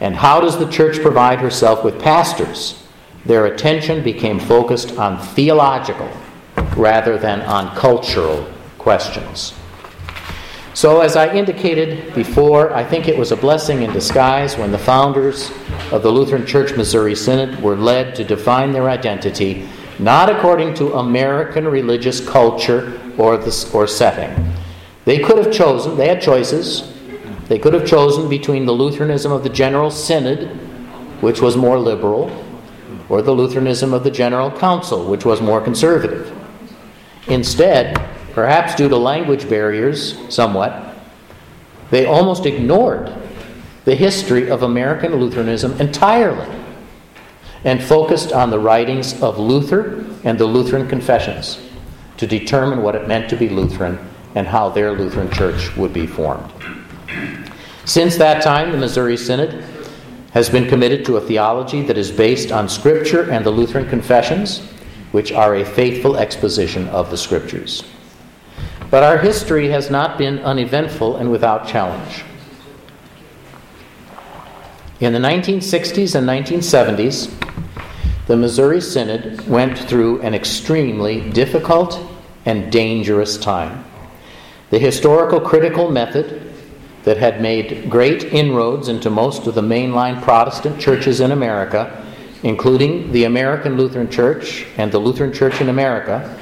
and 0.00 0.16
how 0.16 0.40
does 0.40 0.58
the 0.58 0.68
church 0.68 1.00
provide 1.00 1.38
herself 1.38 1.84
with 1.84 2.00
pastors, 2.00 2.84
their 3.24 3.46
attention 3.46 4.02
became 4.02 4.40
focused 4.40 4.98
on 4.98 5.20
theological 5.34 6.10
rather 6.76 7.16
than 7.16 7.40
on 7.42 7.76
cultural 7.76 8.44
questions. 8.76 9.54
So, 10.72 11.00
as 11.00 11.16
I 11.16 11.34
indicated 11.34 12.14
before, 12.14 12.72
I 12.72 12.84
think 12.84 13.08
it 13.08 13.18
was 13.18 13.32
a 13.32 13.36
blessing 13.36 13.82
in 13.82 13.92
disguise 13.92 14.56
when 14.56 14.70
the 14.70 14.78
founders 14.78 15.50
of 15.90 16.02
the 16.02 16.10
Lutheran 16.10 16.46
Church 16.46 16.76
Missouri 16.76 17.16
Synod 17.16 17.60
were 17.60 17.76
led 17.76 18.14
to 18.14 18.24
define 18.24 18.72
their 18.72 18.88
identity 18.88 19.68
not 20.00 20.30
according 20.30 20.72
to 20.72 20.94
American 20.94 21.68
religious 21.68 22.26
culture 22.26 22.98
or, 23.18 23.36
the, 23.36 23.70
or 23.74 23.86
setting, 23.86 24.54
they 25.04 25.18
could 25.18 25.36
have 25.36 25.52
chosen, 25.52 25.96
they 25.96 26.08
had 26.08 26.22
choices. 26.22 26.96
They 27.48 27.58
could 27.58 27.74
have 27.74 27.86
chosen 27.86 28.28
between 28.28 28.64
the 28.64 28.72
Lutheranism 28.72 29.30
of 29.30 29.42
the 29.42 29.50
General 29.50 29.90
Synod, 29.90 30.48
which 31.20 31.40
was 31.40 31.56
more 31.56 31.78
liberal, 31.78 32.30
or 33.08 33.20
the 33.20 33.32
Lutheranism 33.32 33.92
of 33.92 34.04
the 34.04 34.10
General 34.10 34.50
Council, 34.50 35.04
which 35.10 35.24
was 35.24 35.42
more 35.42 35.60
conservative. 35.60 36.34
Instead, 37.26 38.00
perhaps 38.32 38.74
due 38.74 38.88
to 38.88 38.96
language 38.96 39.48
barriers 39.48 40.16
somewhat, 40.32 40.94
they 41.90 42.06
almost 42.06 42.46
ignored 42.46 43.12
the 43.84 43.94
history 43.94 44.50
of 44.50 44.62
American 44.62 45.16
Lutheranism 45.16 45.80
entirely 45.80 46.46
and 47.64 47.82
focused 47.82 48.32
on 48.32 48.50
the 48.50 48.58
writings 48.58 49.20
of 49.22 49.38
Luther 49.38 50.04
and 50.24 50.38
the 50.38 50.46
Lutheran 50.46 50.88
confessions 50.88 51.60
to 52.16 52.26
determine 52.26 52.82
what 52.82 52.94
it 52.94 53.08
meant 53.08 53.28
to 53.30 53.36
be 53.36 53.48
Lutheran 53.48 53.98
and 54.34 54.46
how 54.46 54.68
their 54.68 54.92
Lutheran 54.92 55.30
church 55.30 55.74
would 55.76 55.92
be 55.92 56.06
formed. 56.06 56.52
Since 57.84 58.16
that 58.18 58.42
time, 58.42 58.70
the 58.70 58.78
Missouri 58.78 59.16
Synod 59.16 59.64
has 60.32 60.48
been 60.48 60.68
committed 60.68 61.04
to 61.06 61.16
a 61.16 61.20
theology 61.20 61.82
that 61.82 61.98
is 61.98 62.10
based 62.10 62.52
on 62.52 62.68
Scripture 62.68 63.30
and 63.30 63.44
the 63.44 63.50
Lutheran 63.50 63.88
confessions, 63.88 64.60
which 65.10 65.32
are 65.32 65.56
a 65.56 65.64
faithful 65.64 66.16
exposition 66.16 66.86
of 66.88 67.10
the 67.10 67.16
Scriptures. 67.16 67.82
But 68.90 69.04
our 69.04 69.18
history 69.18 69.68
has 69.68 69.88
not 69.88 70.18
been 70.18 70.40
uneventful 70.40 71.16
and 71.16 71.30
without 71.30 71.68
challenge. 71.68 72.24
In 74.98 75.12
the 75.12 75.18
1960s 75.18 76.14
and 76.14 76.28
1970s, 76.28 77.32
the 78.26 78.36
Missouri 78.36 78.80
Synod 78.80 79.48
went 79.48 79.78
through 79.78 80.20
an 80.22 80.34
extremely 80.34 81.30
difficult 81.30 82.00
and 82.44 82.70
dangerous 82.70 83.38
time. 83.38 83.84
The 84.70 84.78
historical 84.78 85.40
critical 85.40 85.90
method 85.90 86.52
that 87.04 87.16
had 87.16 87.40
made 87.40 87.88
great 87.88 88.24
inroads 88.24 88.88
into 88.88 89.08
most 89.08 89.46
of 89.46 89.54
the 89.54 89.62
mainline 89.62 90.20
Protestant 90.20 90.80
churches 90.80 91.20
in 91.20 91.32
America, 91.32 92.06
including 92.42 93.10
the 93.12 93.24
American 93.24 93.76
Lutheran 93.76 94.10
Church 94.10 94.66
and 94.76 94.92
the 94.92 94.98
Lutheran 94.98 95.32
Church 95.32 95.60
in 95.60 95.68
America, 95.68 96.38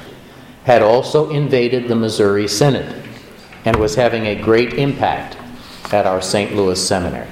had 0.69 0.83
also 0.83 1.31
invaded 1.31 1.87
the 1.87 1.95
Missouri 1.95 2.47
Synod 2.47 3.03
and 3.65 3.75
was 3.77 3.95
having 3.95 4.27
a 4.27 4.39
great 4.39 4.75
impact 4.75 5.35
at 5.91 6.05
our 6.05 6.21
St. 6.21 6.55
Louis 6.55 6.79
Seminary. 6.79 7.27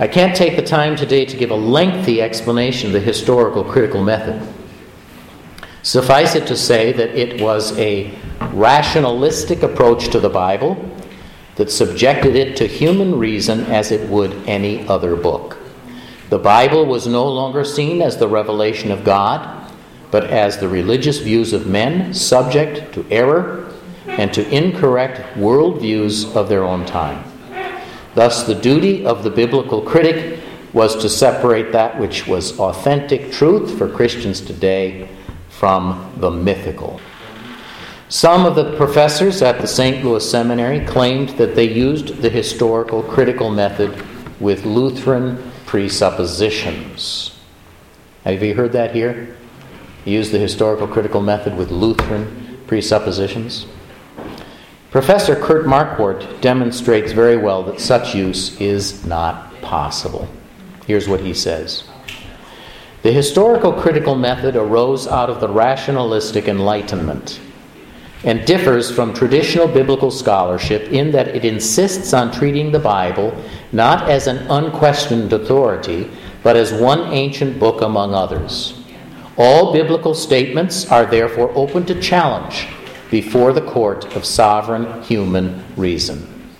I 0.00 0.08
can't 0.08 0.34
take 0.34 0.56
the 0.56 0.62
time 0.62 0.96
today 0.96 1.24
to 1.24 1.36
give 1.36 1.52
a 1.52 1.54
lengthy 1.54 2.20
explanation 2.20 2.88
of 2.88 2.94
the 2.94 2.98
historical 2.98 3.62
critical 3.62 4.02
method. 4.02 4.42
Suffice 5.84 6.34
it 6.34 6.48
to 6.48 6.56
say 6.56 6.90
that 6.90 7.10
it 7.10 7.40
was 7.40 7.78
a 7.78 8.12
rationalistic 8.50 9.62
approach 9.62 10.08
to 10.08 10.18
the 10.18 10.28
Bible 10.28 10.76
that 11.54 11.70
subjected 11.70 12.34
it 12.34 12.56
to 12.56 12.66
human 12.66 13.20
reason 13.20 13.60
as 13.66 13.92
it 13.92 14.10
would 14.10 14.32
any 14.48 14.84
other 14.88 15.14
book. 15.14 15.58
The 16.28 16.40
Bible 16.40 16.86
was 16.86 17.06
no 17.06 17.28
longer 17.28 17.62
seen 17.62 18.02
as 18.02 18.16
the 18.16 18.26
revelation 18.26 18.90
of 18.90 19.04
God, 19.04 19.63
but 20.14 20.30
as 20.30 20.58
the 20.58 20.68
religious 20.68 21.18
views 21.18 21.52
of 21.52 21.66
men 21.66 22.14
subject 22.14 22.94
to 22.94 23.04
error 23.10 23.68
and 24.06 24.32
to 24.32 24.48
incorrect 24.48 25.18
worldviews 25.36 26.36
of 26.36 26.48
their 26.48 26.62
own 26.62 26.86
time. 26.86 27.24
Thus, 28.14 28.44
the 28.44 28.54
duty 28.54 29.04
of 29.04 29.24
the 29.24 29.30
biblical 29.30 29.82
critic 29.82 30.38
was 30.72 30.94
to 31.02 31.08
separate 31.08 31.72
that 31.72 31.98
which 31.98 32.28
was 32.28 32.60
authentic 32.60 33.32
truth 33.32 33.76
for 33.76 33.88
Christians 33.88 34.40
today 34.40 35.08
from 35.48 36.12
the 36.18 36.30
mythical. 36.30 37.00
Some 38.08 38.46
of 38.46 38.54
the 38.54 38.76
professors 38.76 39.42
at 39.42 39.60
the 39.60 39.66
St. 39.66 40.04
Louis 40.04 40.30
Seminary 40.30 40.86
claimed 40.86 41.30
that 41.30 41.56
they 41.56 41.68
used 41.68 42.22
the 42.22 42.30
historical 42.30 43.02
critical 43.02 43.50
method 43.50 44.00
with 44.38 44.64
Lutheran 44.64 45.50
presuppositions. 45.66 47.36
Have 48.22 48.44
you 48.44 48.54
heard 48.54 48.70
that 48.74 48.94
here? 48.94 49.36
Use 50.04 50.30
the 50.30 50.38
historical 50.38 50.86
critical 50.86 51.22
method 51.22 51.56
with 51.56 51.70
Lutheran 51.70 52.58
presuppositions? 52.66 53.66
Professor 54.90 55.34
Kurt 55.34 55.66
Marquart 55.66 56.40
demonstrates 56.40 57.12
very 57.12 57.36
well 57.36 57.62
that 57.64 57.80
such 57.80 58.14
use 58.14 58.60
is 58.60 59.04
not 59.06 59.60
possible. 59.62 60.28
Here's 60.86 61.08
what 61.08 61.20
he 61.20 61.32
says 61.32 61.84
The 63.02 63.12
historical 63.12 63.72
critical 63.72 64.14
method 64.14 64.56
arose 64.56 65.06
out 65.06 65.30
of 65.30 65.40
the 65.40 65.48
rationalistic 65.48 66.48
Enlightenment 66.48 67.40
and 68.24 68.46
differs 68.46 68.90
from 68.90 69.12
traditional 69.12 69.68
biblical 69.68 70.10
scholarship 70.10 70.90
in 70.92 71.10
that 71.12 71.28
it 71.28 71.44
insists 71.44 72.12
on 72.14 72.30
treating 72.30 72.72
the 72.72 72.78
Bible 72.78 73.36
not 73.72 74.08
as 74.08 74.26
an 74.26 74.38
unquestioned 74.50 75.32
authority, 75.32 76.10
but 76.42 76.56
as 76.56 76.72
one 76.72 77.12
ancient 77.12 77.58
book 77.58 77.82
among 77.82 78.14
others. 78.14 78.83
All 79.36 79.72
biblical 79.72 80.14
statements 80.14 80.90
are 80.92 81.06
therefore 81.06 81.50
open 81.56 81.84
to 81.86 82.00
challenge 82.00 82.68
before 83.10 83.52
the 83.52 83.62
court 83.62 84.14
of 84.16 84.24
sovereign 84.24 85.02
human 85.02 85.64
reason. 85.76 86.52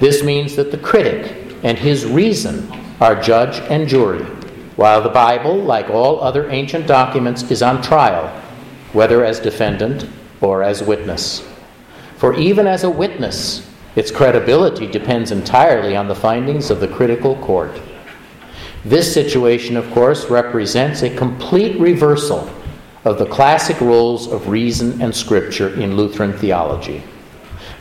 This 0.00 0.22
means 0.22 0.56
that 0.56 0.70
the 0.70 0.78
critic 0.78 1.54
and 1.62 1.78
his 1.78 2.06
reason 2.06 2.70
are 3.00 3.20
judge 3.20 3.58
and 3.70 3.86
jury, 3.86 4.24
while 4.76 5.02
the 5.02 5.08
Bible, 5.10 5.56
like 5.56 5.90
all 5.90 6.20
other 6.22 6.50
ancient 6.50 6.86
documents, 6.86 7.50
is 7.50 7.62
on 7.62 7.82
trial, 7.82 8.28
whether 8.94 9.22
as 9.22 9.38
defendant 9.38 10.08
or 10.40 10.62
as 10.62 10.82
witness. 10.82 11.46
For 12.16 12.34
even 12.34 12.66
as 12.66 12.84
a 12.84 12.90
witness, 12.90 13.70
its 13.96 14.10
credibility 14.10 14.86
depends 14.86 15.30
entirely 15.30 15.94
on 15.94 16.08
the 16.08 16.14
findings 16.14 16.70
of 16.70 16.80
the 16.80 16.88
critical 16.88 17.36
court. 17.36 17.80
This 18.84 19.12
situation, 19.12 19.76
of 19.76 19.90
course, 19.92 20.28
represents 20.28 21.02
a 21.02 21.16
complete 21.16 21.80
reversal 21.80 22.50
of 23.04 23.18
the 23.18 23.26
classic 23.26 23.80
roles 23.80 24.26
of 24.30 24.48
reason 24.48 25.00
and 25.00 25.14
scripture 25.14 25.74
in 25.80 25.96
Lutheran 25.96 26.32
theology. 26.34 27.02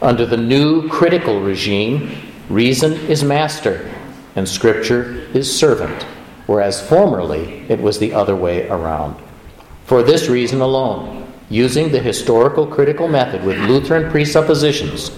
Under 0.01 0.25
the 0.25 0.37
new 0.37 0.87
critical 0.89 1.41
regime, 1.41 2.15
reason 2.49 2.93
is 2.93 3.23
master 3.23 3.89
and 4.35 4.47
scripture 4.47 5.27
is 5.33 5.53
servant, 5.53 6.03
whereas 6.47 6.87
formerly 6.87 7.65
it 7.69 7.81
was 7.81 7.99
the 7.99 8.13
other 8.13 8.35
way 8.35 8.67
around. 8.69 9.15
For 9.85 10.03
this 10.03 10.27
reason 10.27 10.61
alone, 10.61 11.31
using 11.49 11.91
the 11.91 11.99
historical 11.99 12.65
critical 12.65 13.07
method 13.07 13.43
with 13.43 13.57
Lutheran 13.59 14.09
presuppositions 14.09 15.11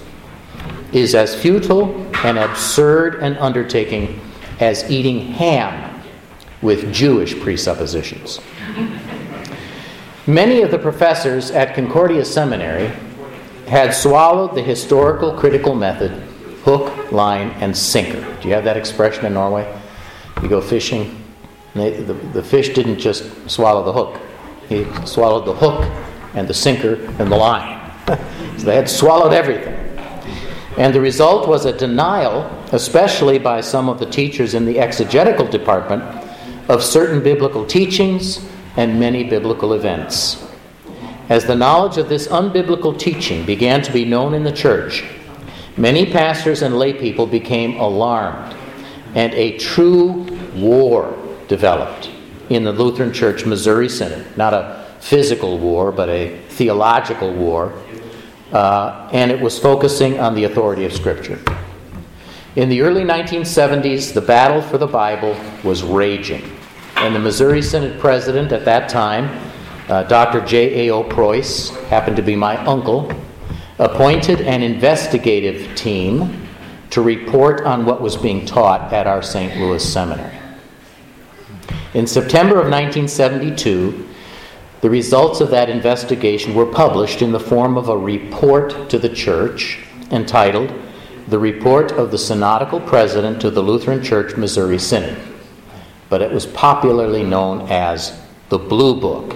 is 0.91 1.15
as 1.15 1.39
futile 1.39 1.93
and 2.23 2.37
absurd 2.37 3.15
an 3.15 3.37
undertaking 3.37 4.19
as 4.59 4.89
eating 4.89 5.33
ham 5.33 6.01
with 6.61 6.93
Jewish 6.93 7.39
presuppositions. 7.39 8.39
Many 10.27 10.61
of 10.63 10.71
the 10.71 10.79
professors 10.79 11.51
at 11.51 11.75
Concordia 11.75 12.25
Seminary 12.25 12.91
had 13.67 13.93
swallowed 13.93 14.55
the 14.55 14.61
historical 14.61 15.33
critical 15.37 15.75
method 15.75 16.11
hook, 16.63 17.11
line, 17.11 17.51
and 17.61 17.77
sinker. 17.77 18.21
Do 18.41 18.47
you 18.47 18.53
have 18.55 18.63
that 18.63 18.75
expression 18.75 19.25
in 19.25 19.33
Norway? 19.35 19.71
You 20.41 20.49
go 20.49 20.61
fishing, 20.61 21.23
they, 21.75 21.91
the, 21.91 22.13
the 22.13 22.41
fish 22.41 22.73
didn't 22.73 22.97
just 22.97 23.49
swallow 23.49 23.83
the 23.83 23.93
hook, 23.93 24.19
he 24.67 24.85
swallowed 25.05 25.45
the 25.45 25.53
hook 25.53 25.83
and 26.33 26.47
the 26.47 26.53
sinker 26.53 26.95
and 27.19 27.31
the 27.31 27.37
line. 27.37 27.91
so 28.57 28.65
they 28.65 28.75
had 28.75 28.89
swallowed 28.89 29.33
everything. 29.33 29.74
And 30.77 30.93
the 30.93 31.01
result 31.01 31.47
was 31.47 31.65
a 31.65 31.77
denial, 31.77 32.43
especially 32.73 33.39
by 33.39 33.61
some 33.61 33.87
of 33.87 33.99
the 33.99 34.05
teachers 34.05 34.53
in 34.53 34.65
the 34.65 34.79
exegetical 34.79 35.47
department, 35.47 36.03
of 36.67 36.83
certain 36.83 37.23
biblical 37.23 37.65
teachings 37.65 38.45
and 38.75 38.99
many 38.99 39.23
biblical 39.23 39.73
events. 39.73 40.45
As 41.29 41.45
the 41.45 41.55
knowledge 41.55 41.97
of 41.97 42.09
this 42.09 42.27
unbiblical 42.27 42.97
teaching 42.97 43.45
began 43.45 43.81
to 43.83 43.91
be 43.91 44.05
known 44.05 44.33
in 44.33 44.43
the 44.43 44.51
church, 44.51 45.03
many 45.77 46.11
pastors 46.11 46.61
and 46.61 46.75
laypeople 46.75 47.29
became 47.31 47.79
alarmed, 47.79 48.55
and 49.15 49.33
a 49.33 49.57
true 49.57 50.25
war 50.55 51.17
developed 51.47 52.09
in 52.49 52.63
the 52.63 52.71
Lutheran 52.71 53.13
Church 53.13 53.45
Missouri 53.45 53.89
Synod. 53.89 54.37
Not 54.37 54.53
a 54.53 54.85
physical 54.99 55.57
war, 55.57 55.91
but 55.91 56.09
a 56.09 56.37
theological 56.49 57.33
war, 57.33 57.73
uh, 58.51 59.09
and 59.11 59.31
it 59.31 59.39
was 59.39 59.57
focusing 59.59 60.19
on 60.19 60.35
the 60.35 60.43
authority 60.43 60.85
of 60.85 60.93
Scripture. 60.93 61.39
In 62.55 62.69
the 62.69 62.81
early 62.81 63.03
1970s, 63.03 64.13
the 64.13 64.21
battle 64.21 64.61
for 64.61 64.77
the 64.77 64.87
Bible 64.87 65.35
was 65.63 65.83
raging, 65.83 66.43
and 66.95 67.13
the 67.13 67.19
Missouri 67.19 67.61
Synod 67.61 67.99
president 67.99 68.51
at 68.51 68.63
that 68.65 68.87
time, 68.87 69.29
uh, 69.89 70.03
Dr. 70.03 70.39
J.A.O. 70.45 71.03
Preus, 71.03 71.69
happened 71.87 72.15
to 72.15 72.21
be 72.21 72.35
my 72.35 72.57
uncle, 72.65 73.11
appointed 73.77 74.41
an 74.41 74.63
investigative 74.63 75.75
team 75.75 76.47
to 76.91 77.01
report 77.01 77.65
on 77.65 77.85
what 77.85 78.01
was 78.01 78.15
being 78.15 78.45
taught 78.45 78.93
at 78.93 79.05
our 79.05 79.21
St. 79.21 79.59
Louis 79.59 79.83
seminary. 79.83 80.37
In 81.93 82.07
September 82.07 82.55
of 82.55 82.69
1972, 82.69 84.04
the 84.81 84.89
results 84.89 85.41
of 85.41 85.49
that 85.51 85.69
investigation 85.69 86.53
were 86.53 86.65
published 86.65 87.21
in 87.21 87.31
the 87.31 87.39
form 87.39 87.77
of 87.77 87.89
a 87.89 87.97
report 87.97 88.89
to 88.89 88.99
the 88.99 89.09
church 89.09 89.79
entitled 90.11 90.71
The 91.27 91.39
Report 91.39 91.91
of 91.93 92.11
the 92.11 92.17
Synodical 92.17 92.81
President 92.81 93.41
to 93.41 93.49
the 93.49 93.61
Lutheran 93.61 94.03
Church 94.03 94.35
Missouri 94.37 94.77
Synod. 94.77 95.17
But 96.09 96.21
it 96.21 96.31
was 96.31 96.45
popularly 96.45 97.23
known 97.23 97.67
as 97.69 98.21
the 98.49 98.59
Blue 98.59 98.99
Book. 98.99 99.35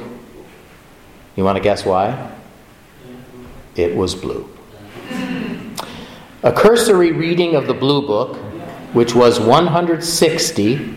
You 1.36 1.44
want 1.44 1.56
to 1.56 1.64
guess 1.64 1.86
why? 1.86 2.32
It 3.76 3.96
was 3.96 4.14
blue. 4.14 4.48
A 6.44 6.52
cursory 6.52 7.12
reading 7.12 7.56
of 7.56 7.66
the 7.66 7.74
Blue 7.74 8.06
Book, 8.06 8.38
which 8.94 9.16
was 9.16 9.40
160 9.40 10.96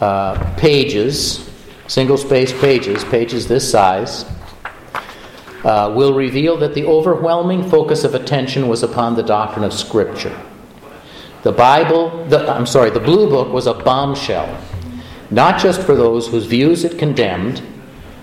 uh, 0.00 0.54
pages, 0.56 1.45
single 1.88 2.16
space 2.16 2.52
pages, 2.60 3.04
pages 3.04 3.46
this 3.46 3.70
size, 3.70 4.24
uh, 5.64 5.92
will 5.94 6.14
reveal 6.14 6.56
that 6.56 6.74
the 6.74 6.84
overwhelming 6.84 7.68
focus 7.68 8.04
of 8.04 8.14
attention 8.14 8.68
was 8.68 8.82
upon 8.82 9.16
the 9.16 9.22
doctrine 9.22 9.64
of 9.64 9.72
Scripture. 9.72 10.38
The 11.42 11.52
Bible, 11.52 12.24
the, 12.26 12.48
I'm 12.50 12.66
sorry, 12.66 12.90
the 12.90 13.00
Blue 13.00 13.28
Book 13.28 13.52
was 13.52 13.66
a 13.66 13.74
bombshell, 13.74 14.62
not 15.30 15.60
just 15.60 15.82
for 15.82 15.94
those 15.94 16.28
whose 16.28 16.46
views 16.46 16.84
it 16.84 16.98
condemned, 16.98 17.62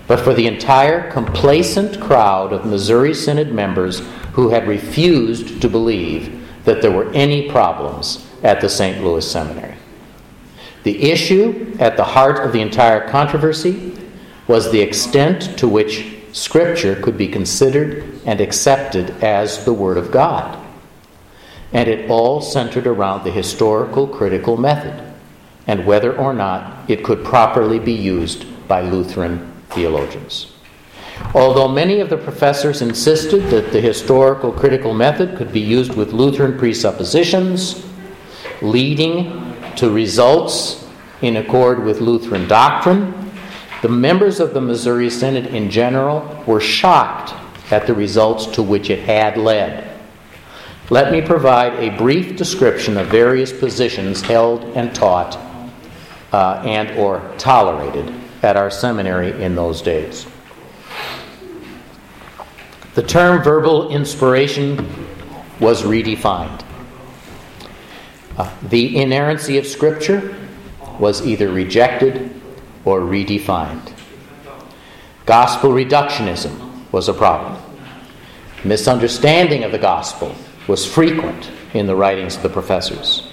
but 0.06 0.20
for 0.20 0.34
the 0.34 0.46
entire 0.46 1.10
complacent 1.10 2.00
crowd 2.00 2.52
of 2.52 2.66
Missouri 2.66 3.14
Synod 3.14 3.52
members 3.52 4.00
who 4.32 4.50
had 4.50 4.68
refused 4.68 5.62
to 5.62 5.68
believe 5.68 6.46
that 6.64 6.82
there 6.82 6.92
were 6.92 7.10
any 7.12 7.48
problems 7.50 8.26
at 8.42 8.60
the 8.60 8.68
St. 8.68 9.02
Louis 9.02 9.30
Seminary. 9.30 9.74
The 10.84 11.10
issue 11.10 11.76
at 11.80 11.96
the 11.96 12.04
heart 12.04 12.44
of 12.44 12.52
the 12.52 12.60
entire 12.60 13.08
controversy 13.08 13.96
was 14.46 14.70
the 14.70 14.80
extent 14.80 15.58
to 15.58 15.66
which 15.66 16.14
Scripture 16.32 16.94
could 16.96 17.16
be 17.16 17.26
considered 17.28 18.20
and 18.26 18.40
accepted 18.40 19.10
as 19.22 19.64
the 19.64 19.72
Word 19.72 19.96
of 19.96 20.12
God. 20.12 20.58
And 21.72 21.88
it 21.88 22.10
all 22.10 22.40
centered 22.40 22.86
around 22.86 23.24
the 23.24 23.30
historical 23.30 24.06
critical 24.06 24.56
method 24.56 25.02
and 25.66 25.86
whether 25.86 26.16
or 26.16 26.34
not 26.34 26.88
it 26.90 27.02
could 27.02 27.24
properly 27.24 27.78
be 27.78 27.92
used 27.92 28.44
by 28.68 28.82
Lutheran 28.82 29.52
theologians. 29.70 30.52
Although 31.34 31.68
many 31.68 32.00
of 32.00 32.10
the 32.10 32.16
professors 32.16 32.82
insisted 32.82 33.44
that 33.44 33.72
the 33.72 33.80
historical 33.80 34.52
critical 34.52 34.92
method 34.92 35.36
could 35.38 35.52
be 35.52 35.60
used 35.60 35.94
with 35.94 36.12
Lutheran 36.12 36.58
presuppositions, 36.58 37.86
leading 38.60 39.53
to 39.76 39.90
results 39.90 40.86
in 41.22 41.36
accord 41.36 41.84
with 41.84 42.00
Lutheran 42.00 42.48
doctrine, 42.48 43.30
the 43.82 43.88
members 43.88 44.40
of 44.40 44.54
the 44.54 44.60
Missouri 44.60 45.10
Synod 45.10 45.46
in 45.46 45.70
general 45.70 46.42
were 46.46 46.60
shocked 46.60 47.34
at 47.70 47.86
the 47.86 47.94
results 47.94 48.46
to 48.46 48.62
which 48.62 48.90
it 48.90 49.00
had 49.00 49.36
led. 49.36 49.90
Let 50.90 51.12
me 51.12 51.22
provide 51.22 51.74
a 51.74 51.96
brief 51.96 52.36
description 52.36 52.96
of 52.96 53.08
various 53.08 53.52
positions 53.52 54.20
held 54.20 54.64
and 54.76 54.94
taught 54.94 55.36
uh, 56.32 56.62
and 56.64 56.90
or 56.98 57.22
tolerated 57.38 58.12
at 58.42 58.56
our 58.56 58.70
seminary 58.70 59.42
in 59.42 59.54
those 59.54 59.80
days. 59.80 60.26
The 62.94 63.02
term 63.02 63.42
verbal 63.42 63.90
inspiration 63.90 64.76
was 65.60 65.82
redefined. 65.82 66.63
Uh, 68.36 68.52
the 68.68 68.96
inerrancy 68.96 69.58
of 69.58 69.66
Scripture 69.66 70.36
was 70.98 71.26
either 71.26 71.50
rejected 71.50 72.40
or 72.84 73.00
redefined. 73.00 73.92
Gospel 75.26 75.70
reductionism 75.70 76.90
was 76.92 77.08
a 77.08 77.14
problem. 77.14 77.60
Misunderstanding 78.64 79.64
of 79.64 79.72
the 79.72 79.78
gospel 79.78 80.34
was 80.68 80.86
frequent 80.86 81.50
in 81.74 81.86
the 81.86 81.96
writings 81.96 82.36
of 82.36 82.42
the 82.42 82.48
professors. 82.48 83.28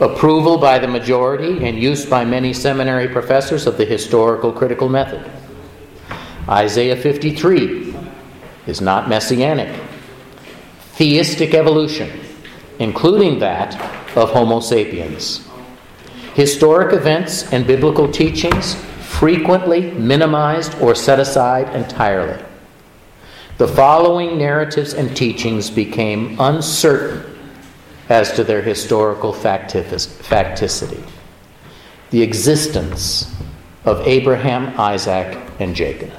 Approval 0.00 0.58
by 0.58 0.78
the 0.78 0.88
majority 0.88 1.66
and 1.66 1.78
use 1.78 2.06
by 2.06 2.24
many 2.24 2.52
seminary 2.52 3.08
professors 3.08 3.66
of 3.66 3.76
the 3.76 3.84
historical 3.84 4.52
critical 4.52 4.88
method. 4.88 5.28
Isaiah 6.48 6.96
53 6.96 7.94
is 8.66 8.80
not 8.80 9.08
messianic 9.08 9.88
theistic 10.98 11.54
evolution, 11.54 12.10
including 12.78 13.38
that 13.40 13.74
of 14.16 14.30
Homo 14.30 14.60
sapiens. 14.60 15.46
Historic 16.34 16.92
events 16.92 17.52
and 17.52 17.66
biblical 17.66 18.10
teachings 18.10 18.74
frequently 19.00 19.90
minimized 19.92 20.80
or 20.80 20.94
set 20.94 21.18
aside 21.18 21.74
entirely. 21.74 22.42
The 23.56 23.66
following 23.66 24.38
narratives 24.38 24.94
and 24.94 25.16
teachings 25.16 25.68
became 25.68 26.36
uncertain 26.38 27.36
as 28.08 28.32
to 28.34 28.44
their 28.44 28.62
historical 28.62 29.32
facticity. 29.32 31.02
The 32.10 32.22
existence 32.22 33.34
of 33.84 34.06
Abraham, 34.06 34.78
Isaac, 34.78 35.36
and 35.58 35.74
Jacob. 35.74 36.12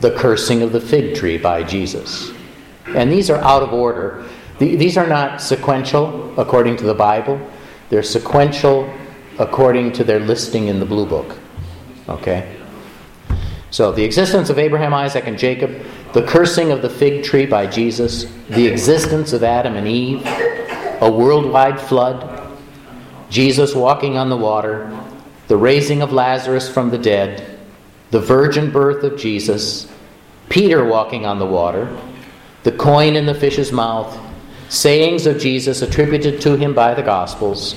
The 0.00 0.12
cursing 0.12 0.62
of 0.62 0.72
the 0.72 0.80
fig 0.80 1.16
tree 1.16 1.36
by 1.36 1.64
Jesus. 1.64 2.32
And 2.86 3.10
these 3.10 3.28
are 3.28 3.42
out 3.42 3.62
of 3.62 3.72
order. 3.72 4.24
These 4.58 4.96
are 4.96 5.06
not 5.06 5.40
sequential 5.40 6.38
according 6.38 6.76
to 6.76 6.84
the 6.84 6.94
Bible, 6.94 7.40
they're 7.88 8.02
sequential 8.02 8.92
according 9.38 9.92
to 9.92 10.04
their 10.04 10.20
listing 10.20 10.68
in 10.68 10.78
the 10.78 10.86
Blue 10.86 11.06
Book. 11.06 11.36
Okay? 12.08 12.56
So, 13.70 13.90
the 13.90 14.04
existence 14.04 14.50
of 14.50 14.58
Abraham, 14.58 14.94
Isaac, 14.94 15.26
and 15.26 15.36
Jacob, 15.36 15.84
the 16.12 16.22
cursing 16.22 16.70
of 16.70 16.80
the 16.80 16.88
fig 16.88 17.24
tree 17.24 17.44
by 17.44 17.66
Jesus, 17.66 18.32
the 18.48 18.68
existence 18.68 19.32
of 19.32 19.42
Adam 19.42 19.74
and 19.74 19.88
Eve, 19.88 20.22
a 21.00 21.10
worldwide 21.10 21.80
flood, 21.80 22.48
Jesus 23.30 23.74
walking 23.74 24.16
on 24.16 24.28
the 24.28 24.36
water, 24.36 24.96
the 25.48 25.56
raising 25.56 26.02
of 26.02 26.12
Lazarus 26.12 26.72
from 26.72 26.90
the 26.90 26.98
dead, 26.98 27.58
the 28.12 28.20
virgin 28.20 28.70
birth 28.70 29.02
of 29.02 29.18
Jesus, 29.18 29.90
Peter 30.48 30.84
walking 30.84 31.26
on 31.26 31.40
the 31.40 31.46
water, 31.46 31.98
the 32.62 32.70
coin 32.70 33.16
in 33.16 33.26
the 33.26 33.34
fish's 33.34 33.72
mouth, 33.72 34.16
sayings 34.68 35.26
of 35.26 35.38
Jesus 35.38 35.82
attributed 35.82 36.40
to 36.42 36.56
him 36.56 36.74
by 36.74 36.94
the 36.94 37.02
Gospels, 37.02 37.76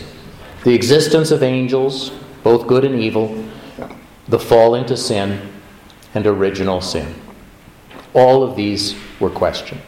the 0.63 0.73
existence 0.73 1.31
of 1.31 1.43
angels, 1.43 2.11
both 2.43 2.67
good 2.67 2.85
and 2.85 2.99
evil, 2.99 3.43
the 4.27 4.39
fall 4.39 4.75
into 4.75 4.97
sin, 4.97 5.53
and 6.13 6.25
original 6.25 6.81
sin. 6.81 7.13
All 8.13 8.43
of 8.43 8.55
these 8.55 8.95
were 9.19 9.29
questioned. 9.29 9.81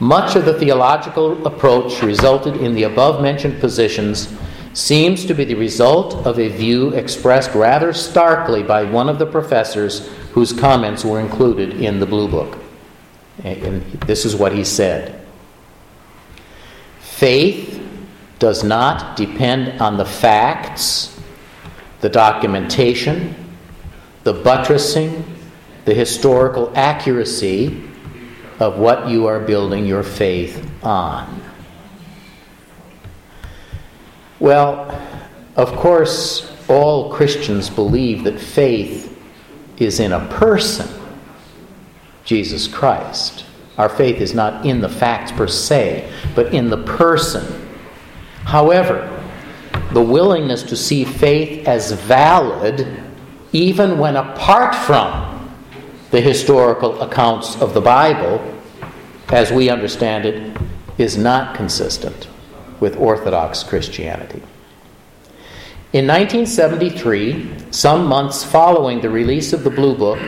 Much 0.00 0.34
of 0.34 0.44
the 0.44 0.58
theological 0.58 1.46
approach 1.46 2.02
resulted 2.02 2.56
in 2.56 2.74
the 2.74 2.82
above 2.82 3.22
mentioned 3.22 3.60
positions 3.60 4.34
seems 4.74 5.24
to 5.26 5.34
be 5.34 5.44
the 5.44 5.54
result 5.54 6.14
of 6.26 6.38
a 6.38 6.48
view 6.48 6.88
expressed 6.94 7.54
rather 7.54 7.92
starkly 7.92 8.62
by 8.62 8.82
one 8.82 9.08
of 9.08 9.18
the 9.18 9.26
professors 9.26 10.08
whose 10.32 10.52
comments 10.52 11.04
were 11.04 11.20
included 11.20 11.80
in 11.80 12.00
the 12.00 12.06
Blue 12.06 12.26
Book. 12.26 12.58
And 13.44 13.82
this 14.06 14.24
is 14.24 14.34
what 14.34 14.52
he 14.52 14.64
said 14.64 15.21
Faith 17.16 17.80
does 18.40 18.64
not 18.64 19.16
depend 19.16 19.80
on 19.80 19.96
the 19.96 20.04
facts, 20.04 21.20
the 22.00 22.08
documentation, 22.08 23.32
the 24.24 24.32
buttressing, 24.32 25.24
the 25.84 25.94
historical 25.94 26.72
accuracy 26.74 27.80
of 28.58 28.78
what 28.78 29.08
you 29.08 29.26
are 29.26 29.38
building 29.38 29.86
your 29.86 30.02
faith 30.02 30.68
on. 30.82 31.40
Well, 34.40 35.00
of 35.54 35.72
course, 35.76 36.52
all 36.68 37.12
Christians 37.12 37.70
believe 37.70 38.24
that 38.24 38.40
faith 38.40 39.16
is 39.76 40.00
in 40.00 40.10
a 40.10 40.26
person, 40.28 40.88
Jesus 42.24 42.66
Christ. 42.66 43.44
Our 43.78 43.88
faith 43.88 44.20
is 44.20 44.34
not 44.34 44.66
in 44.66 44.80
the 44.80 44.88
facts 44.88 45.32
per 45.32 45.46
se, 45.46 46.12
but 46.34 46.52
in 46.52 46.68
the 46.68 46.82
person. 46.84 47.70
However, 48.44 49.08
the 49.92 50.02
willingness 50.02 50.62
to 50.64 50.76
see 50.76 51.04
faith 51.04 51.66
as 51.66 51.92
valid, 51.92 52.86
even 53.52 53.98
when 53.98 54.16
apart 54.16 54.74
from 54.74 55.32
the 56.10 56.20
historical 56.20 57.00
accounts 57.00 57.60
of 57.60 57.72
the 57.72 57.80
Bible, 57.80 58.40
as 59.28 59.50
we 59.50 59.70
understand 59.70 60.26
it, 60.26 60.56
is 60.98 61.16
not 61.16 61.56
consistent 61.56 62.28
with 62.80 62.96
Orthodox 62.96 63.62
Christianity. 63.62 64.42
In 65.92 66.06
1973, 66.06 67.70
some 67.70 68.06
months 68.06 68.44
following 68.44 69.00
the 69.00 69.10
release 69.10 69.52
of 69.52 69.64
the 69.64 69.70
Blue 69.70 69.94
Book, 69.94 70.18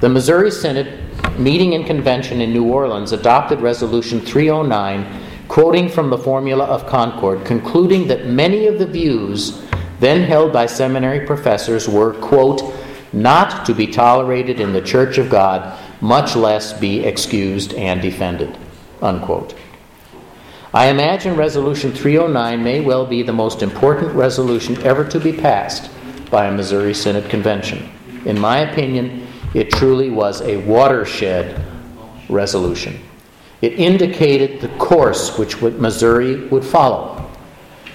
the 0.00 0.08
Missouri 0.08 0.50
Synod, 0.50 1.05
meeting 1.38 1.72
in 1.72 1.84
convention 1.84 2.40
in 2.40 2.52
New 2.52 2.64
Orleans, 2.64 3.12
adopted 3.12 3.60
Resolution 3.60 4.20
309, 4.20 5.22
quoting 5.48 5.88
from 5.88 6.10
the 6.10 6.18
Formula 6.18 6.64
of 6.64 6.86
Concord, 6.86 7.44
concluding 7.44 8.06
that 8.08 8.26
many 8.26 8.66
of 8.66 8.78
the 8.78 8.86
views 8.86 9.62
then 10.00 10.22
held 10.22 10.52
by 10.52 10.66
seminary 10.66 11.26
professors 11.26 11.88
were, 11.88 12.14
quote, 12.14 12.74
not 13.12 13.64
to 13.66 13.74
be 13.74 13.86
tolerated 13.86 14.60
in 14.60 14.72
the 14.72 14.82
Church 14.82 15.18
of 15.18 15.30
God, 15.30 15.78
much 16.00 16.36
less 16.36 16.78
be 16.78 17.04
excused 17.04 17.74
and 17.74 18.02
defended. 18.02 18.56
Unquote. 19.00 19.54
I 20.74 20.88
imagine 20.88 21.36
Resolution 21.36 21.92
309 21.92 22.62
may 22.62 22.80
well 22.80 23.06
be 23.06 23.22
the 23.22 23.32
most 23.32 23.62
important 23.62 24.12
resolution 24.14 24.76
ever 24.82 25.04
to 25.08 25.18
be 25.18 25.32
passed 25.32 25.90
by 26.30 26.46
a 26.46 26.52
Missouri 26.52 26.92
Synod 26.92 27.30
Convention. 27.30 27.88
In 28.26 28.38
my 28.38 28.58
opinion, 28.58 29.25
it 29.54 29.70
truly 29.70 30.10
was 30.10 30.42
a 30.42 30.56
watershed 30.58 31.64
resolution. 32.28 32.98
It 33.62 33.78
indicated 33.78 34.60
the 34.60 34.68
course 34.78 35.38
which 35.38 35.60
Missouri 35.60 36.46
would 36.48 36.64
follow 36.64 37.30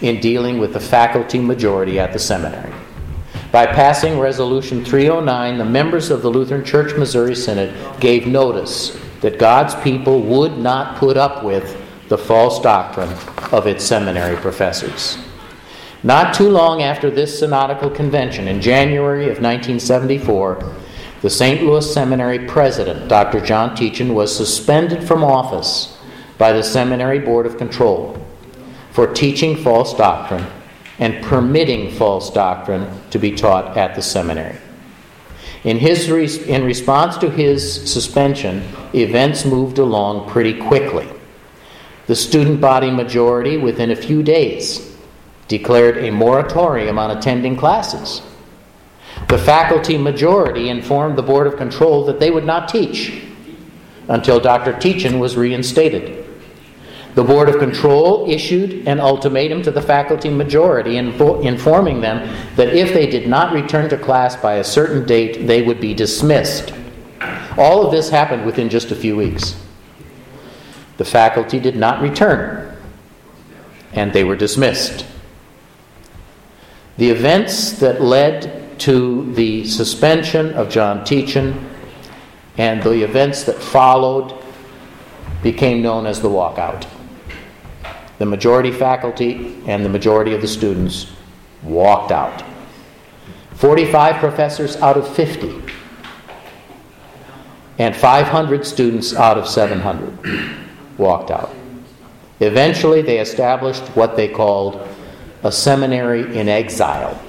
in 0.01 0.19
dealing 0.19 0.57
with 0.57 0.73
the 0.73 0.79
faculty 0.79 1.39
majority 1.39 1.99
at 1.99 2.13
the 2.13 2.19
seminary. 2.19 2.73
By 3.51 3.67
passing 3.67 4.17
Resolution 4.17 4.83
309, 4.83 5.57
the 5.57 5.65
members 5.65 6.09
of 6.09 6.21
the 6.21 6.29
Lutheran 6.29 6.63
Church 6.63 6.97
Missouri 6.97 7.35
Synod 7.35 7.99
gave 7.99 8.25
notice 8.25 8.97
that 9.19 9.37
God's 9.37 9.75
people 9.75 10.21
would 10.21 10.57
not 10.57 10.97
put 10.97 11.17
up 11.17 11.43
with 11.43 11.77
the 12.07 12.17
false 12.17 12.59
doctrine 12.61 13.13
of 13.51 13.67
its 13.67 13.83
seminary 13.83 14.37
professors. 14.37 15.17
Not 16.03 16.33
too 16.33 16.49
long 16.49 16.81
after 16.81 17.11
this 17.11 17.39
synodical 17.39 17.89
convention, 17.89 18.47
in 18.47 18.61
January 18.61 19.25
of 19.25 19.41
1974, 19.41 20.75
the 21.21 21.29
St. 21.29 21.63
Louis 21.63 21.93
Seminary 21.93 22.39
president, 22.47 23.07
Dr. 23.07 23.41
John 23.41 23.75
Tietjen, 23.75 24.13
was 24.13 24.35
suspended 24.35 25.07
from 25.07 25.23
office 25.23 25.97
by 26.37 26.51
the 26.51 26.63
Seminary 26.63 27.19
Board 27.19 27.45
of 27.45 27.57
Control 27.57 28.17
for 28.91 29.07
teaching 29.07 29.55
false 29.55 29.93
doctrine 29.93 30.45
and 30.97 31.23
permitting 31.23 31.91
false 31.91 32.31
doctrine 32.31 32.87
to 33.11 33.19
be 33.19 33.31
taught 33.31 33.77
at 33.77 33.95
the 33.95 34.01
seminary. 34.01 34.57
In, 35.63 35.77
his 35.77 36.09
in 36.09 36.65
response 36.65 37.17
to 37.17 37.29
his 37.29 37.91
suspension, 37.91 38.63
events 38.95 39.45
moved 39.45 39.77
along 39.77 40.27
pretty 40.29 40.59
quickly. 40.59 41.07
The 42.07 42.15
student 42.15 42.59
body 42.59 42.89
majority, 42.89 43.57
within 43.57 43.91
a 43.91 43.95
few 43.95 44.23
days, 44.23 44.95
declared 45.47 45.97
a 45.99 46.11
moratorium 46.11 46.97
on 46.97 47.15
attending 47.15 47.55
classes. 47.55 48.23
The 49.27 49.37
faculty 49.37 49.97
majority 49.97 50.69
informed 50.69 51.17
the 51.17 51.23
Board 51.23 51.47
of 51.47 51.57
Control 51.57 52.05
that 52.05 52.19
they 52.19 52.31
would 52.31 52.45
not 52.45 52.67
teach 52.67 53.23
until 54.07 54.39
Dr. 54.39 54.73
Tietjen 54.73 55.19
was 55.19 55.37
reinstated. 55.37 56.25
The 57.15 57.23
Board 57.23 57.49
of 57.49 57.59
Control 57.59 58.29
issued 58.29 58.87
an 58.87 58.99
ultimatum 58.99 59.61
to 59.63 59.71
the 59.71 59.81
faculty 59.81 60.29
majority, 60.29 60.97
informing 60.97 62.01
them 62.01 62.35
that 62.55 62.73
if 62.73 62.93
they 62.93 63.05
did 63.05 63.27
not 63.27 63.53
return 63.53 63.89
to 63.89 63.97
class 63.97 64.35
by 64.35 64.55
a 64.55 64.63
certain 64.63 65.05
date, 65.05 65.45
they 65.45 65.61
would 65.61 65.81
be 65.81 65.93
dismissed. 65.93 66.73
All 67.57 67.85
of 67.85 67.91
this 67.91 68.09
happened 68.09 68.45
within 68.45 68.69
just 68.69 68.91
a 68.91 68.95
few 68.95 69.17
weeks. 69.17 69.61
The 70.97 71.05
faculty 71.05 71.59
did 71.59 71.75
not 71.75 72.01
return, 72.01 72.77
and 73.91 74.13
they 74.13 74.23
were 74.23 74.37
dismissed. 74.37 75.05
The 76.97 77.09
events 77.09 77.73
that 77.79 78.01
led 78.01 78.60
to 78.81 79.33
the 79.33 79.65
suspension 79.65 80.53
of 80.53 80.69
John 80.69 81.01
Tietjen 81.01 81.69
and 82.57 82.83
the 82.83 83.03
events 83.03 83.43
that 83.43 83.55
followed 83.55 84.33
became 85.41 85.81
known 85.81 86.05
as 86.05 86.21
the 86.21 86.29
walkout 86.29 86.85
the 88.21 88.25
majority 88.27 88.71
faculty 88.71 89.59
and 89.65 89.83
the 89.83 89.89
majority 89.89 90.35
of 90.35 90.41
the 90.41 90.47
students 90.47 91.11
walked 91.63 92.11
out. 92.11 92.43
45 93.55 94.17
professors 94.17 94.75
out 94.75 94.95
of 94.95 95.07
50, 95.15 95.59
and 97.79 97.95
500 97.95 98.63
students 98.63 99.15
out 99.15 99.39
of 99.39 99.47
700 99.47 100.55
walked 100.99 101.31
out. 101.31 101.51
Eventually, 102.41 103.01
they 103.01 103.17
established 103.17 103.81
what 103.95 104.15
they 104.15 104.27
called 104.27 104.87
a 105.41 105.51
seminary 105.51 106.37
in 106.37 106.47
exile, 106.47 107.19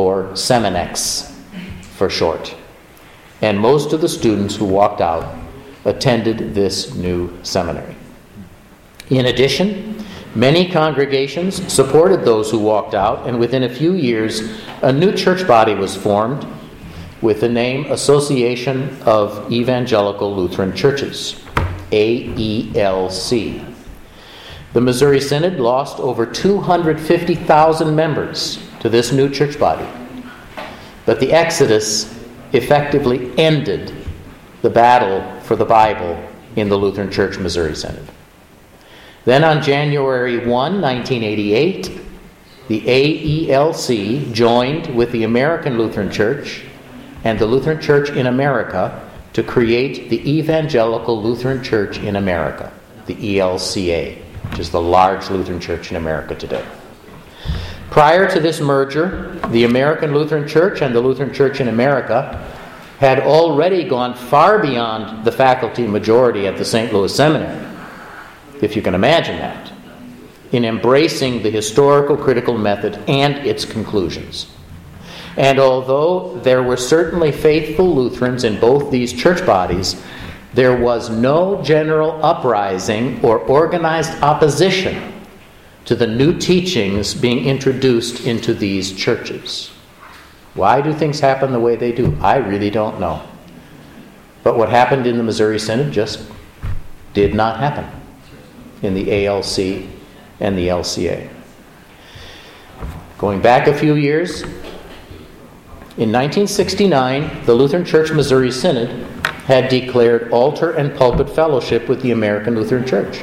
or 0.00 0.24
Seminex 0.32 1.30
for 1.96 2.08
short. 2.08 2.56
And 3.42 3.60
most 3.60 3.92
of 3.92 4.00
the 4.00 4.08
students 4.08 4.56
who 4.56 4.64
walked 4.64 5.02
out 5.02 5.36
attended 5.84 6.54
this 6.54 6.94
new 6.94 7.30
seminary. 7.42 7.94
In 9.10 9.26
addition, 9.26 10.02
many 10.34 10.70
congregations 10.70 11.70
supported 11.70 12.24
those 12.24 12.50
who 12.50 12.58
walked 12.58 12.94
out, 12.94 13.26
and 13.26 13.38
within 13.38 13.64
a 13.64 13.68
few 13.68 13.92
years, 13.92 14.58
a 14.80 14.90
new 14.92 15.12
church 15.12 15.46
body 15.46 15.74
was 15.74 15.94
formed 15.94 16.46
with 17.20 17.40
the 17.40 17.48
name 17.48 17.84
Association 17.92 18.96
of 19.02 19.52
Evangelical 19.52 20.34
Lutheran 20.34 20.74
Churches, 20.74 21.42
AELC. 21.92 23.66
The 24.72 24.80
Missouri 24.80 25.20
Synod 25.20 25.58
lost 25.60 25.98
over 25.98 26.24
250,000 26.24 27.94
members 27.94 28.69
to 28.80 28.88
this 28.88 29.12
new 29.12 29.30
church 29.30 29.58
body. 29.58 29.86
But 31.06 31.20
the 31.20 31.32
Exodus 31.32 32.12
effectively 32.52 33.32
ended 33.38 33.94
the 34.62 34.70
battle 34.70 35.40
for 35.42 35.56
the 35.56 35.64
Bible 35.64 36.22
in 36.56 36.68
the 36.68 36.76
Lutheran 36.76 37.10
Church 37.10 37.38
Missouri 37.38 37.74
Synod. 37.74 38.08
Then 39.24 39.44
on 39.44 39.62
January 39.62 40.38
1, 40.38 40.46
1988, 40.48 42.00
the 42.68 42.80
AELC 42.80 44.32
joined 44.32 44.94
with 44.94 45.12
the 45.12 45.24
American 45.24 45.78
Lutheran 45.78 46.10
Church 46.10 46.64
and 47.24 47.38
the 47.38 47.46
Lutheran 47.46 47.80
Church 47.80 48.10
in 48.10 48.26
America 48.26 49.08
to 49.32 49.42
create 49.42 50.10
the 50.10 50.38
Evangelical 50.38 51.22
Lutheran 51.22 51.62
Church 51.62 51.98
in 51.98 52.16
America, 52.16 52.72
the 53.06 53.14
ELCA, 53.14 54.16
which 54.50 54.58
is 54.58 54.70
the 54.70 54.80
large 54.80 55.30
Lutheran 55.30 55.60
church 55.60 55.90
in 55.90 55.96
America 55.96 56.34
today. 56.34 56.64
Prior 57.90 58.30
to 58.30 58.38
this 58.38 58.60
merger, 58.60 59.34
the 59.48 59.64
American 59.64 60.14
Lutheran 60.14 60.46
Church 60.46 60.80
and 60.80 60.94
the 60.94 61.00
Lutheran 61.00 61.34
Church 61.34 61.60
in 61.60 61.66
America 61.66 62.38
had 63.00 63.18
already 63.18 63.82
gone 63.82 64.14
far 64.14 64.60
beyond 64.60 65.24
the 65.24 65.32
faculty 65.32 65.88
majority 65.88 66.46
at 66.46 66.56
the 66.56 66.64
St. 66.64 66.92
Louis 66.92 67.12
Seminary, 67.12 67.66
if 68.62 68.76
you 68.76 68.82
can 68.82 68.94
imagine 68.94 69.38
that, 69.38 69.72
in 70.52 70.64
embracing 70.64 71.42
the 71.42 71.50
historical 71.50 72.16
critical 72.16 72.56
method 72.56 72.96
and 73.08 73.34
its 73.38 73.64
conclusions. 73.64 74.46
And 75.36 75.58
although 75.58 76.38
there 76.44 76.62
were 76.62 76.76
certainly 76.76 77.32
faithful 77.32 77.92
Lutherans 77.92 78.44
in 78.44 78.60
both 78.60 78.92
these 78.92 79.12
church 79.12 79.44
bodies, 79.44 80.00
there 80.54 80.76
was 80.76 81.10
no 81.10 81.60
general 81.62 82.24
uprising 82.24 83.24
or 83.24 83.38
organized 83.40 84.22
opposition 84.22 85.19
to 85.84 85.94
the 85.94 86.06
new 86.06 86.38
teachings 86.38 87.14
being 87.14 87.46
introduced 87.46 88.26
into 88.26 88.54
these 88.54 88.92
churches. 88.92 89.70
Why 90.54 90.80
do 90.80 90.92
things 90.92 91.20
happen 91.20 91.52
the 91.52 91.60
way 91.60 91.76
they 91.76 91.92
do? 91.92 92.16
I 92.20 92.36
really 92.36 92.70
don't 92.70 93.00
know. 93.00 93.22
But 94.42 94.56
what 94.56 94.68
happened 94.68 95.06
in 95.06 95.16
the 95.16 95.22
Missouri 95.22 95.58
Synod 95.58 95.92
just 95.92 96.20
did 97.12 97.34
not 97.34 97.58
happen 97.58 97.86
in 98.82 98.94
the 98.94 99.26
ALC 99.26 99.86
and 100.40 100.56
the 100.56 100.68
LCA. 100.68 101.28
Going 103.18 103.42
back 103.42 103.66
a 103.66 103.74
few 103.74 103.94
years, 103.94 104.42
in 106.00 106.10
1969, 106.10 107.44
the 107.44 107.52
Lutheran 107.52 107.84
Church 107.84 108.10
Missouri 108.10 108.50
Synod 108.50 108.90
had 109.44 109.68
declared 109.68 110.30
altar 110.30 110.72
and 110.72 110.96
pulpit 110.96 111.28
fellowship 111.28 111.88
with 111.88 112.00
the 112.00 112.12
American 112.12 112.54
Lutheran 112.54 112.86
Church. 112.86 113.22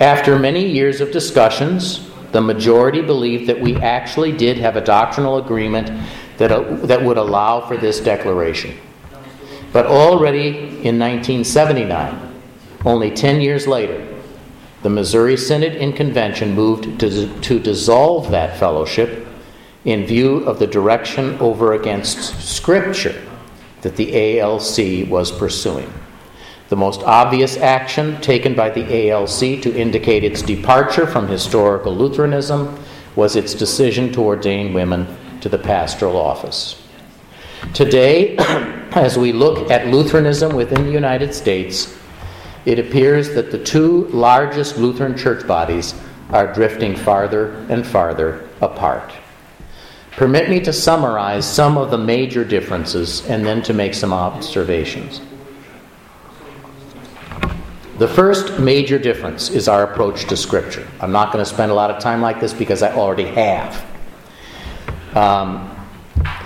After 0.00 0.38
many 0.38 0.64
years 0.64 1.00
of 1.00 1.10
discussions, 1.10 2.08
the 2.30 2.40
majority 2.40 3.02
believed 3.02 3.48
that 3.48 3.60
we 3.60 3.76
actually 3.76 4.32
did 4.32 4.58
have 4.58 4.76
a 4.76 4.80
doctrinal 4.80 5.38
agreement 5.38 5.90
that, 6.36 6.52
uh, 6.52 6.60
that 6.86 7.02
would 7.02 7.18
allow 7.18 7.66
for 7.66 7.76
this 7.76 7.98
declaration. 7.98 8.76
But 9.72 9.86
already 9.86 10.48
in 10.48 10.98
1979, 10.98 12.34
only 12.84 13.10
10 13.10 13.40
years 13.40 13.66
later, 13.66 14.06
the 14.82 14.90
Missouri 14.90 15.36
Synod 15.36 15.74
in 15.74 15.92
Convention 15.92 16.54
moved 16.54 17.00
to, 17.00 17.40
to 17.40 17.58
dissolve 17.58 18.30
that 18.30 18.58
fellowship 18.58 19.26
in 19.84 20.06
view 20.06 20.44
of 20.44 20.60
the 20.60 20.66
direction 20.66 21.36
over 21.40 21.72
against 21.72 22.40
Scripture 22.40 23.20
that 23.82 23.96
the 23.96 24.38
ALC 24.40 25.08
was 25.08 25.32
pursuing. 25.32 25.92
The 26.68 26.76
most 26.76 27.02
obvious 27.02 27.56
action 27.56 28.20
taken 28.20 28.54
by 28.54 28.68
the 28.68 29.10
ALC 29.10 29.62
to 29.62 29.74
indicate 29.74 30.22
its 30.22 30.42
departure 30.42 31.06
from 31.06 31.26
historical 31.26 31.96
Lutheranism 31.96 32.78
was 33.16 33.36
its 33.36 33.54
decision 33.54 34.12
to 34.12 34.20
ordain 34.20 34.74
women 34.74 35.06
to 35.40 35.48
the 35.48 35.58
pastoral 35.58 36.16
office. 36.16 36.82
Today, 37.72 38.36
as 38.92 39.18
we 39.18 39.32
look 39.32 39.70
at 39.70 39.86
Lutheranism 39.86 40.54
within 40.54 40.84
the 40.84 40.92
United 40.92 41.34
States, 41.34 41.96
it 42.66 42.78
appears 42.78 43.30
that 43.30 43.50
the 43.50 43.64
two 43.64 44.06
largest 44.08 44.76
Lutheran 44.76 45.16
church 45.16 45.46
bodies 45.46 45.94
are 46.30 46.52
drifting 46.52 46.94
farther 46.94 47.54
and 47.70 47.86
farther 47.86 48.46
apart. 48.60 49.10
Permit 50.12 50.50
me 50.50 50.60
to 50.60 50.72
summarize 50.72 51.50
some 51.50 51.78
of 51.78 51.90
the 51.90 51.96
major 51.96 52.44
differences 52.44 53.24
and 53.26 53.46
then 53.46 53.62
to 53.62 53.72
make 53.72 53.94
some 53.94 54.12
observations. 54.12 55.22
The 57.98 58.06
first 58.06 58.60
major 58.60 58.96
difference 58.96 59.50
is 59.50 59.66
our 59.66 59.82
approach 59.82 60.26
to 60.26 60.36
Scripture. 60.36 60.86
I'm 61.00 61.10
not 61.10 61.32
going 61.32 61.44
to 61.44 61.50
spend 61.50 61.72
a 61.72 61.74
lot 61.74 61.90
of 61.90 62.00
time 62.00 62.20
like 62.20 62.38
this 62.38 62.52
because 62.52 62.80
I 62.80 62.94
already 62.94 63.24
have. 63.24 63.84
Um, 65.16 65.74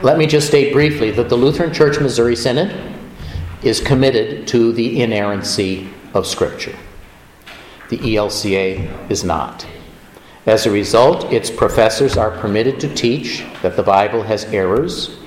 let 0.03 0.17
me 0.17 0.27
just 0.27 0.47
state 0.47 0.73
briefly 0.73 1.11
that 1.11 1.29
the 1.29 1.37
Lutheran 1.37 1.75
Church 1.75 2.01
Missouri 2.01 2.37
Synod 2.37 2.75
is 3.63 3.81
committed 3.81 4.47
to 4.49 4.73
the 4.73 5.03
inerrancy 5.03 5.91
of 6.15 6.27
Scripture. 6.27 6.75
The 7.91 7.99
ELCA 7.99 9.11
is 9.11 9.23
not. 9.23 9.67
As 10.47 10.65
a 10.65 10.71
result, 10.71 11.31
its 11.35 11.51
professors 11.51 12.17
are 12.17 12.31
permitted 12.31 12.81
to 12.81 12.95
teach 12.95 13.45
that 13.61 13.77
the 13.77 13.83
Bible 13.83 14.23
has 14.23 14.47
errors, 14.47 15.19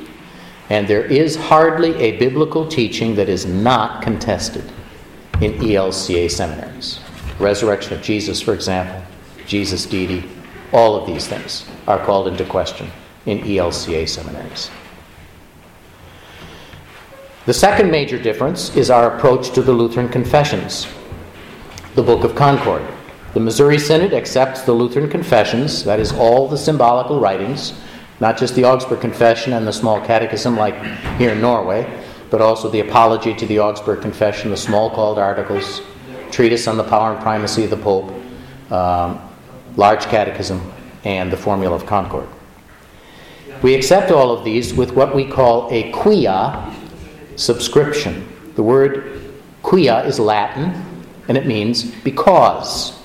and 0.71 0.87
there 0.87 1.05
is 1.05 1.35
hardly 1.35 1.93
a 1.97 2.17
biblical 2.17 2.67
teaching 2.67 3.13
that 3.13 3.29
is 3.29 3.45
not 3.45 4.01
contested 4.01 4.63
in 5.41 5.53
ELCA 5.59 6.31
seminaries. 6.31 6.99
Resurrection 7.39 7.93
of 7.93 8.01
Jesus, 8.01 8.41
for 8.41 8.53
example, 8.53 9.01
Jesus' 9.45 9.85
deity, 9.85 10.29
all 10.71 10.95
of 10.95 11.05
these 11.05 11.27
things 11.27 11.65
are 11.87 12.03
called 12.03 12.27
into 12.27 12.45
question 12.45 12.89
in 13.25 13.39
ELCA 13.39 14.07
seminaries. 14.07 14.71
The 17.45 17.53
second 17.53 17.91
major 17.91 18.17
difference 18.17 18.75
is 18.75 18.89
our 18.89 19.15
approach 19.15 19.51
to 19.51 19.61
the 19.61 19.71
Lutheran 19.71 20.09
confessions, 20.09 20.87
the 21.93 22.01
Book 22.01 22.23
of 22.23 22.35
Concord. 22.35 22.81
The 23.33 23.39
Missouri 23.39 23.77
Synod 23.77 24.13
accepts 24.13 24.61
the 24.61 24.71
Lutheran 24.71 25.09
confessions, 25.09 25.83
that 25.83 25.99
is, 25.99 26.13
all 26.13 26.47
the 26.47 26.57
symbolical 26.57 27.19
writings, 27.19 27.73
not 28.19 28.37
just 28.37 28.55
the 28.55 28.63
Augsburg 28.63 29.01
Confession 29.01 29.53
and 29.53 29.67
the 29.67 29.73
small 29.73 29.99
catechism 29.99 30.55
like 30.55 30.81
here 31.17 31.31
in 31.31 31.41
Norway, 31.41 31.83
but 32.29 32.41
also 32.41 32.69
the 32.69 32.79
Apology 32.79 33.33
to 33.33 33.45
the 33.45 33.59
Augsburg 33.59 34.01
Confession, 34.01 34.49
the 34.49 34.55
Smalcald 34.55 35.17
articles, 35.17 35.81
treatise 36.31 36.67
on 36.67 36.77
the 36.77 36.83
power 36.83 37.13
and 37.13 37.21
primacy 37.21 37.63
of 37.63 37.69
the 37.69 37.77
Pope, 37.77 38.11
um, 38.71 39.21
large 39.75 40.05
catechism, 40.05 40.71
and 41.03 41.31
the 41.31 41.37
Formula 41.37 41.75
of 41.75 41.85
Concord. 41.85 42.27
We 43.61 43.73
accept 43.73 44.11
all 44.11 44.31
of 44.31 44.43
these 44.43 44.73
with 44.73 44.91
what 44.91 45.15
we 45.15 45.25
call 45.25 45.69
a 45.71 45.91
quia 45.91 46.73
subscription. 47.35 48.27
The 48.55 48.63
word 48.63 49.33
quia 49.63 50.05
is 50.05 50.19
Latin, 50.19 50.73
and 51.27 51.37
it 51.37 51.45
means 51.45 51.83
because. 51.83 53.01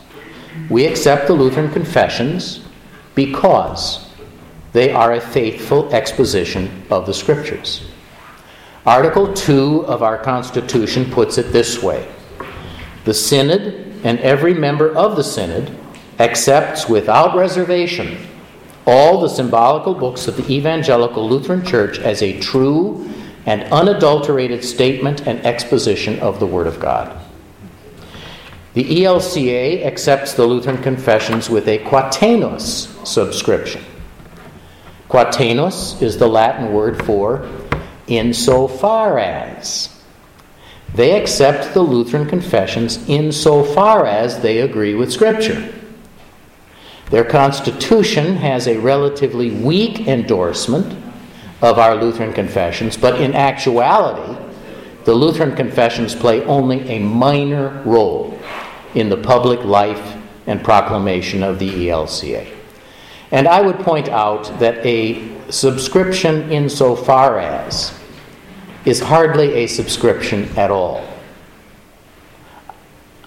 We 0.69 0.87
accept 0.87 1.27
the 1.27 1.35
Lutheran 1.35 1.71
confessions 1.71 2.65
because 3.15 4.09
they 4.73 4.93
are 4.93 5.13
a 5.13 5.21
faithful 5.21 5.93
exposition 5.93 6.83
of 6.91 7.07
the 7.07 7.15
Scriptures. 7.15 7.90
Article 8.87 9.35
2 9.35 9.85
of 9.87 10.03
our 10.03 10.17
Constitution 10.17 11.11
puts 11.11 11.37
it 11.37 11.53
this 11.53 11.83
way 11.83 12.09
The 13.05 13.13
Synod 13.13 14.01
and 14.05 14.19
every 14.21 14.55
member 14.55 14.97
of 14.97 15.17
the 15.17 15.23
Synod 15.23 15.77
accepts 16.19 16.89
without 16.89 17.37
reservation 17.37 18.27
all 18.87 19.21
the 19.21 19.29
symbolical 19.29 19.95
books 19.95 20.27
of 20.29 20.37
the 20.39 20.51
Evangelical 20.51 21.29
Lutheran 21.29 21.63
Church 21.63 21.99
as 21.99 22.23
a 22.23 22.41
true 22.41 23.07
and 23.45 23.65
unadulterated 23.65 24.65
statement 24.65 25.27
and 25.27 25.45
exposition 25.45 26.19
of 26.21 26.41
the 26.41 26.47
Word 26.47 26.67
of 26.67 26.81
God. 26.81 27.21
The 28.73 29.03
ELCA 29.05 29.85
accepts 29.85 30.33
the 30.33 30.47
Lutheran 30.47 30.83
confessions 30.83 31.51
with 31.51 31.69
a 31.69 31.79
quatenus 31.81 32.89
subscription. 33.07 33.85
Quatenus 35.11 36.01
is 36.01 36.17
the 36.17 36.29
Latin 36.29 36.73
word 36.73 37.05
for 37.05 37.47
insofar 38.11 39.19
as. 39.19 39.89
They 40.95 41.21
accept 41.21 41.73
the 41.73 41.83
Lutheran 41.83 42.29
confessions 42.29 43.09
insofar 43.09 44.07
as 44.07 44.41
they 44.41 44.59
agree 44.59 44.95
with 44.95 45.13
Scripture. 45.13 45.73
Their 47.11 47.25
constitution 47.25 48.37
has 48.37 48.67
a 48.67 48.79
relatively 48.79 49.51
weak 49.51 50.07
endorsement 50.07 50.97
of 51.63 51.79
our 51.79 51.95
Lutheran 51.95 52.33
confessions, 52.33 52.97
but 52.97 53.21
in 53.21 53.35
actuality, 53.35 54.39
the 55.05 55.15
Lutheran 55.15 55.55
confessions 55.57 56.15
play 56.15 56.45
only 56.45 56.81
a 56.89 56.99
minor 56.99 57.83
role 57.85 58.39
in 58.95 59.09
the 59.09 59.17
public 59.17 59.65
life 59.65 60.17
and 60.47 60.63
proclamation 60.63 61.43
of 61.43 61.59
the 61.59 61.89
ELCA. 61.89 62.47
And 63.31 63.47
I 63.47 63.61
would 63.61 63.79
point 63.81 64.09
out 64.09 64.59
that 64.59 64.85
a 64.85 65.23
subscription, 65.51 66.51
insofar 66.51 67.39
as, 67.39 68.00
is 68.85 69.01
hardly 69.01 69.53
a 69.55 69.67
subscription 69.67 70.49
at 70.57 70.71
all. 70.71 71.07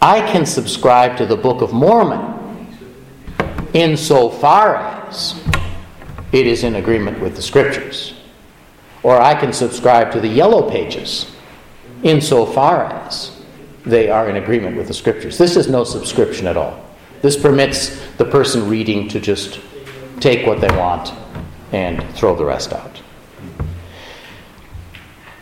I 0.01 0.20
can 0.32 0.45
subscribe 0.45 1.18
to 1.18 1.26
the 1.26 1.38
Book 1.38 1.62
of 1.62 1.72
Mormon 1.72 2.68
insofar 3.74 4.76
as 4.76 5.41
it 6.32 6.47
is 6.47 6.64
in 6.64 6.76
agreement 6.76 7.20
with 7.20 7.36
the 7.36 7.41
Scriptures. 7.41 8.14
Or 9.04 9.22
I 9.22 9.36
can 9.36 9.54
subscribe 9.54 10.12
to 10.14 10.20
the 10.20 10.28
Yellow 10.28 10.70
Pages 10.70 11.32
insofar 12.01 12.86
as 12.86 13.39
they 13.86 14.10
are 14.10 14.30
in 14.30 14.38
agreement 14.38 14.76
with 14.76 14.88
the 14.88 14.93
Scriptures. 14.93 15.38
This 15.38 15.56
is 15.56 15.70
no 15.70 15.84
subscription 15.84 16.47
at 16.47 16.58
all. 16.58 16.84
This 17.22 17.38
permits 17.38 18.01
the 18.18 18.26
person 18.26 18.68
reading 18.68 19.08
to 19.10 19.20
just 19.20 19.60
take 20.20 20.47
what 20.47 20.62
they 20.62 20.76
want 20.76 21.14
and 21.72 22.04
throw 22.16 22.36
the 22.36 22.45
rest 22.45 22.74
out. 22.74 23.03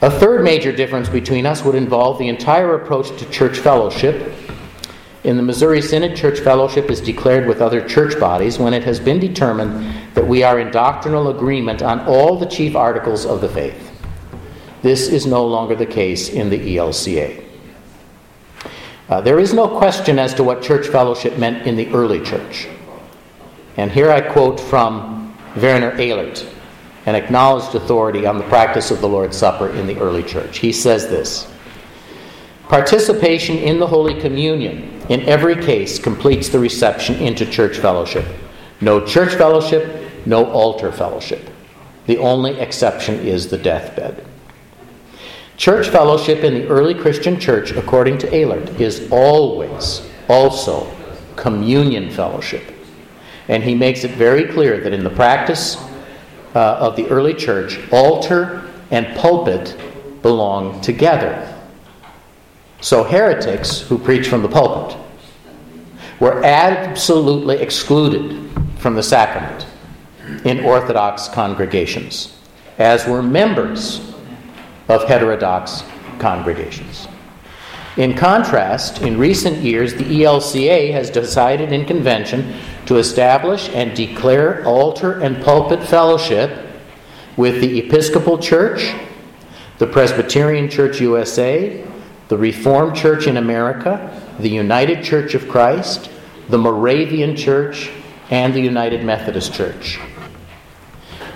A 0.04 0.10
third 0.10 0.43
major 0.43 0.72
difference 0.72 1.10
between 1.10 1.45
us 1.45 1.64
would 1.64 1.76
involve 1.76 2.18
the 2.18 2.28
entire 2.28 2.74
approach 2.74 3.16
to 3.20 3.30
church 3.30 3.60
fellowship. 3.60 4.34
In 5.24 5.38
the 5.38 5.43
Missouri 5.43 5.80
Synod, 5.80 6.16
church 6.16 6.39
fellowship 6.39 6.89
is 6.89 6.99
declared 6.99 7.45
with 7.45 7.62
other 7.62 7.88
church 7.88 8.20
bodies 8.20 8.58
when 8.58 8.74
it 8.74 8.84
has 8.84 8.99
been 8.99 9.20
determined 9.20 9.95
that 10.16 10.26
we 10.26 10.41
are 10.41 10.60
in 10.60 10.72
doctrinal 10.72 11.28
agreement 11.28 11.84
on 11.84 11.99
all 12.08 12.36
the 12.36 12.47
chief 12.47 12.76
articles 12.76 13.28
of 13.28 13.41
the 13.41 13.49
faith. 13.49 13.91
This 14.82 15.08
is 15.08 15.28
no 15.28 15.45
longer 15.45 15.76
the 15.76 15.86
case 15.86 16.30
in 16.30 16.49
the 16.49 16.78
ELCA. 16.78 17.45
Uh, 19.08 19.22
there 19.22 19.39
is 19.39 19.54
no 19.54 19.68
question 19.68 20.18
as 20.18 20.34
to 20.34 20.43
what 20.43 20.64
church 20.64 20.88
fellowship 20.88 21.38
meant 21.38 21.68
in 21.68 21.76
the 21.76 21.88
early 21.93 22.22
church. 22.22 22.68
And 23.78 23.91
here 23.91 24.10
I 24.10 24.22
quote 24.22 24.60
from 24.60 25.38
Werner 25.56 25.91
Elert, 25.99 26.51
an 27.06 27.16
acknowledged 27.16 27.76
authority 27.76 28.26
on 28.26 28.38
the 28.38 28.43
practice 28.45 28.91
of 28.91 29.02
the 29.02 29.10
Lord's 29.10 29.38
Supper 29.38 29.70
in 29.70 29.88
the 29.88 29.97
early 29.99 30.24
church. 30.24 30.60
He 30.60 30.72
says 30.72 31.08
this 31.08 31.52
Participation 32.64 33.58
in 33.58 33.80
the 33.80 33.88
Holy 33.88 34.20
Communion 34.22 35.02
in 35.10 35.22
every 35.22 35.56
case 35.56 35.99
completes 35.99 36.49
the 36.49 36.60
reception 36.60 37.16
into 37.16 37.45
church 37.45 37.78
fellowship. 37.78 38.26
No 38.80 39.06
church 39.06 39.36
fellowship, 39.36 40.10
no 40.26 40.45
altar 40.45 40.91
fellowship. 40.91 41.49
The 42.06 42.18
only 42.18 42.60
exception 42.60 43.16
is 43.16 43.49
the 43.49 43.58
deathbed. 43.58 44.26
Church 45.58 45.89
fellowship 45.89 46.43
in 46.43 46.54
the 46.54 46.68
early 46.68 46.93
Christian 46.93 47.39
church, 47.39 47.72
according 47.72 48.18
to 48.20 48.34
Elert, 48.34 48.70
is 48.82 49.12
always 49.12 50.10
also 50.28 50.91
communion 51.36 52.10
fellowship. 52.10 52.64
And 53.47 53.64
he 53.64 53.76
makes 53.76 54.04
it 54.04 54.12
very 54.12 54.45
clear 54.45 54.80
that 54.80 54.93
in 54.93 55.04
the 55.04 55.10
practice 55.10 55.76
uh, 56.56 56.78
of 56.80 56.95
the 56.95 57.08
early 57.08 57.34
church, 57.34 57.80
altar 57.91 58.70
and 58.91 59.16
pulpit 59.18 59.78
belong 60.22 60.82
together. 60.82 61.47
So 62.82 63.04
heretics 63.04 63.82
who 63.82 63.97
preach 63.97 64.28
from 64.28 64.41
the 64.41 64.49
pulpit 64.49 64.97
were 66.20 66.43
absolutely 66.43 67.58
excluded 67.58 68.49
from 68.78 68.95
the 68.95 69.04
sacrament 69.04 69.66
in 70.45 70.62
Orthodox 70.62 71.28
congregations, 71.28 72.38
as 72.78 73.08
were 73.08 73.22
members 73.22 74.14
of 74.88 75.04
heterodox 75.06 75.84
congregations. 76.20 77.08
In 77.97 78.15
contrast, 78.15 79.01
in 79.01 79.17
recent 79.17 79.57
years, 79.57 79.93
the 79.95 80.05
ELCA 80.05 80.93
has 80.93 81.09
decided 81.09 81.73
in 81.73 81.85
convention 81.85 82.53
to 82.85 82.97
establish 82.97 83.69
and 83.69 83.93
declare 83.95 84.63
altar 84.65 85.19
and 85.19 85.43
pulpit 85.43 85.83
fellowship 85.83 86.67
with 87.35 87.59
the 87.59 87.79
Episcopal 87.79 88.37
Church, 88.37 88.93
the 89.77 89.87
Presbyterian 89.87 90.69
Church 90.69 91.01
USA, 91.01 91.85
the 92.29 92.37
Reformed 92.37 92.95
Church 92.95 93.27
in 93.27 93.35
America, 93.35 94.21
the 94.39 94.49
United 94.49 95.03
Church 95.03 95.33
of 95.33 95.49
Christ, 95.49 96.09
the 96.47 96.57
Moravian 96.57 97.35
Church, 97.35 97.91
and 98.29 98.53
the 98.53 98.61
United 98.61 99.03
Methodist 99.03 99.53
Church. 99.53 99.99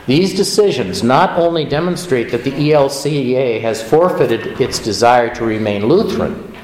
These 0.07 0.35
decisions 0.35 1.01
not 1.01 1.39
only 1.39 1.65
demonstrate 1.65 2.29
that 2.31 2.43
the 2.43 2.51
ELCA 2.51 3.59
has 3.61 3.81
forfeited 3.81 4.61
its 4.61 4.77
desire 4.77 5.33
to 5.33 5.43
remain 5.43 5.87
Lutheran, 5.87 6.55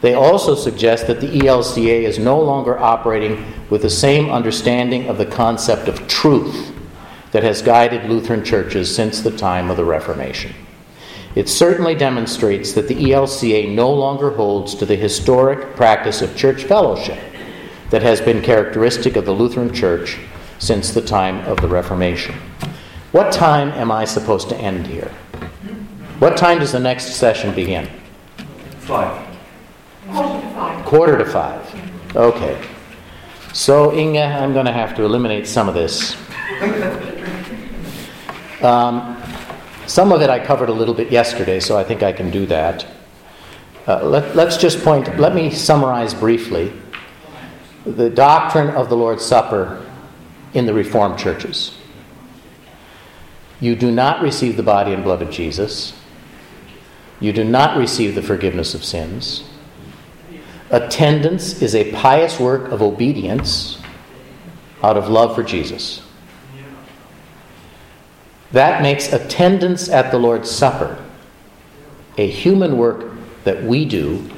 they 0.00 0.14
also 0.14 0.56
suggest 0.56 1.06
that 1.06 1.20
the 1.20 1.40
ELCA 1.40 2.02
is 2.02 2.18
no 2.18 2.40
longer 2.40 2.78
operating 2.78 3.44
with 3.70 3.82
the 3.82 3.90
same 3.90 4.28
understanding 4.28 5.08
of 5.08 5.18
the 5.18 5.26
concept 5.26 5.86
of 5.86 6.08
truth 6.08 6.74
that 7.30 7.44
has 7.44 7.62
guided 7.62 8.10
Lutheran 8.10 8.44
churches 8.44 8.92
since 8.92 9.20
the 9.20 9.36
time 9.36 9.70
of 9.70 9.76
the 9.76 9.84
Reformation. 9.84 10.52
It 11.36 11.48
certainly 11.48 11.94
demonstrates 11.94 12.72
that 12.72 12.88
the 12.88 13.12
ELCA 13.12 13.72
no 13.72 13.92
longer 13.92 14.30
holds 14.30 14.74
to 14.74 14.86
the 14.86 14.96
historic 14.96 15.76
practice 15.76 16.22
of 16.22 16.36
church 16.36 16.64
fellowship 16.64 17.20
that 17.90 18.02
has 18.02 18.20
been 18.20 18.42
characteristic 18.42 19.14
of 19.14 19.26
the 19.26 19.32
Lutheran 19.32 19.72
Church 19.72 20.18
since 20.58 20.90
the 20.90 21.00
time 21.00 21.38
of 21.46 21.60
the 21.60 21.68
Reformation. 21.68 22.34
What 23.12 23.32
time 23.32 23.70
am 23.70 23.90
I 23.90 24.04
supposed 24.04 24.48
to 24.50 24.56
end 24.56 24.86
here? 24.86 25.08
What 26.20 26.36
time 26.36 26.60
does 26.60 26.70
the 26.70 26.78
next 26.78 27.14
session 27.14 27.52
begin? 27.54 27.88
Five. 28.78 29.26
Quarter 30.08 30.38
to 30.40 30.54
five. 30.54 30.84
Quarter 30.84 31.18
to 31.18 31.24
five. 31.24 32.16
Okay. 32.16 32.68
So, 33.52 33.92
Inge, 33.92 34.18
I'm 34.18 34.52
going 34.52 34.66
to 34.66 34.72
have 34.72 34.94
to 34.94 35.02
eliminate 35.02 35.48
some 35.48 35.68
of 35.68 35.74
this. 35.74 36.16
Um, 38.62 39.20
some 39.86 40.12
of 40.12 40.22
it 40.22 40.30
I 40.30 40.38
covered 40.38 40.68
a 40.68 40.72
little 40.72 40.94
bit 40.94 41.10
yesterday, 41.10 41.58
so 41.58 41.76
I 41.76 41.82
think 41.82 42.04
I 42.04 42.12
can 42.12 42.30
do 42.30 42.46
that. 42.46 42.86
Uh, 43.88 44.04
let, 44.04 44.36
let's 44.36 44.56
just 44.56 44.84
point, 44.84 45.18
let 45.18 45.34
me 45.34 45.50
summarize 45.50 46.14
briefly 46.14 46.72
the 47.84 48.08
doctrine 48.08 48.68
of 48.68 48.88
the 48.88 48.96
Lord's 48.96 49.24
Supper 49.24 49.84
in 50.54 50.66
the 50.66 50.74
Reformed 50.74 51.18
churches. 51.18 51.76
You 53.60 53.76
do 53.76 53.90
not 53.90 54.22
receive 54.22 54.56
the 54.56 54.62
body 54.62 54.92
and 54.92 55.04
blood 55.04 55.20
of 55.20 55.30
Jesus. 55.30 55.92
You 57.20 57.32
do 57.32 57.44
not 57.44 57.76
receive 57.76 58.14
the 58.14 58.22
forgiveness 58.22 58.74
of 58.74 58.82
sins. 58.82 59.44
Attendance 60.70 61.60
is 61.60 61.74
a 61.74 61.92
pious 61.92 62.40
work 62.40 62.72
of 62.72 62.80
obedience 62.80 63.78
out 64.82 64.96
of 64.96 65.08
love 65.08 65.34
for 65.34 65.42
Jesus. 65.42 66.00
That 68.52 68.82
makes 68.82 69.12
attendance 69.12 69.88
at 69.88 70.10
the 70.10 70.18
Lord's 70.18 70.50
Supper 70.50 71.04
a 72.16 72.26
human 72.26 72.78
work 72.78 73.12
that 73.44 73.62
we 73.62 73.84
do 73.84 74.28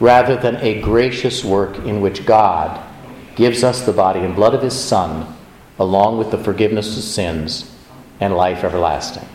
rather 0.00 0.36
than 0.36 0.56
a 0.56 0.80
gracious 0.80 1.44
work 1.44 1.78
in 1.78 2.00
which 2.00 2.24
God 2.24 2.80
gives 3.36 3.64
us 3.64 3.84
the 3.84 3.92
body 3.92 4.20
and 4.20 4.34
blood 4.34 4.54
of 4.54 4.62
His 4.62 4.78
Son 4.78 5.36
along 5.78 6.18
with 6.18 6.30
the 6.30 6.38
forgiveness 6.38 6.96
of 6.96 7.02
sins 7.02 7.73
and 8.20 8.34
life 8.34 8.64
everlasting. 8.64 9.28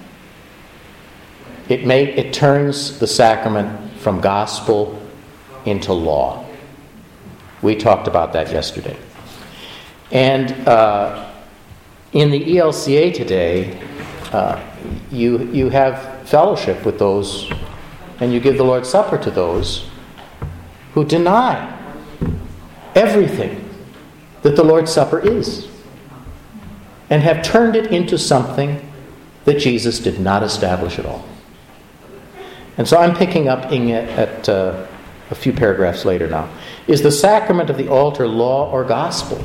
It, 1.67 1.81
it 1.87 2.33
turns 2.33 2.97
the 2.99 3.07
sacrament 3.07 3.91
from 3.99 4.21
gospel 4.21 4.99
into 5.65 5.93
law. 5.93 6.45
We 7.61 7.75
talked 7.75 8.07
about 8.07 8.33
that 8.33 8.51
yesterday. 8.51 8.97
And 10.11 10.51
uh, 10.67 11.29
in 12.13 12.31
the 12.31 12.39
ELCA 12.39 13.13
today, 13.13 13.79
uh, 14.31 14.63
you, 15.11 15.43
you 15.51 15.69
have 15.69 16.27
fellowship 16.27 16.85
with 16.85 16.97
those, 16.97 17.51
and 18.19 18.33
you 18.33 18.39
give 18.39 18.57
the 18.57 18.63
Lord's 18.63 18.89
Supper 18.89 19.17
to 19.19 19.29
those 19.29 19.87
who 20.93 21.05
deny 21.05 21.75
everything 22.95 23.69
that 24.41 24.55
the 24.55 24.63
Lord's 24.63 24.91
Supper 24.91 25.19
is 25.19 25.67
and 27.09 27.23
have 27.23 27.43
turned 27.43 27.75
it 27.75 27.87
into 27.91 28.17
something 28.17 28.85
that 29.45 29.59
Jesus 29.59 29.99
did 29.99 30.19
not 30.19 30.43
establish 30.43 30.99
at 30.99 31.05
all. 31.05 31.25
And 32.77 32.87
so 32.87 32.97
I'm 32.97 33.15
picking 33.15 33.47
up 33.47 33.71
Inge 33.71 33.91
at 33.91 34.47
uh, 34.47 34.85
a 35.31 35.35
few 35.35 35.51
paragraphs 35.53 36.05
later 36.05 36.27
now. 36.27 36.49
Is 36.87 37.01
the 37.01 37.11
sacrament 37.11 37.69
of 37.69 37.77
the 37.77 37.89
altar 37.89 38.27
law 38.27 38.71
or 38.71 38.83
gospel? 38.83 39.37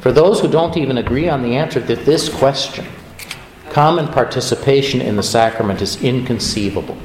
For 0.00 0.12
those 0.12 0.40
who 0.40 0.48
don't 0.48 0.76
even 0.76 0.98
agree 0.98 1.28
on 1.28 1.42
the 1.42 1.56
answer 1.56 1.84
to 1.84 1.96
this 1.96 2.28
question, 2.28 2.86
common 3.70 4.08
participation 4.08 5.00
in 5.00 5.16
the 5.16 5.22
sacrament 5.22 5.80
is 5.80 6.02
inconceivable. 6.02 6.96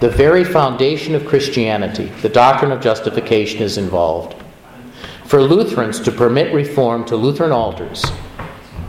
The 0.00 0.10
very 0.10 0.44
foundation 0.44 1.14
of 1.14 1.26
Christianity, 1.26 2.06
the 2.22 2.28
doctrine 2.28 2.70
of 2.70 2.80
justification, 2.80 3.62
is 3.62 3.78
involved. 3.78 4.36
For 5.24 5.42
Lutherans 5.42 6.00
to 6.00 6.12
permit 6.12 6.54
reform 6.54 7.04
to 7.06 7.16
Lutheran 7.16 7.52
altars 7.52 8.04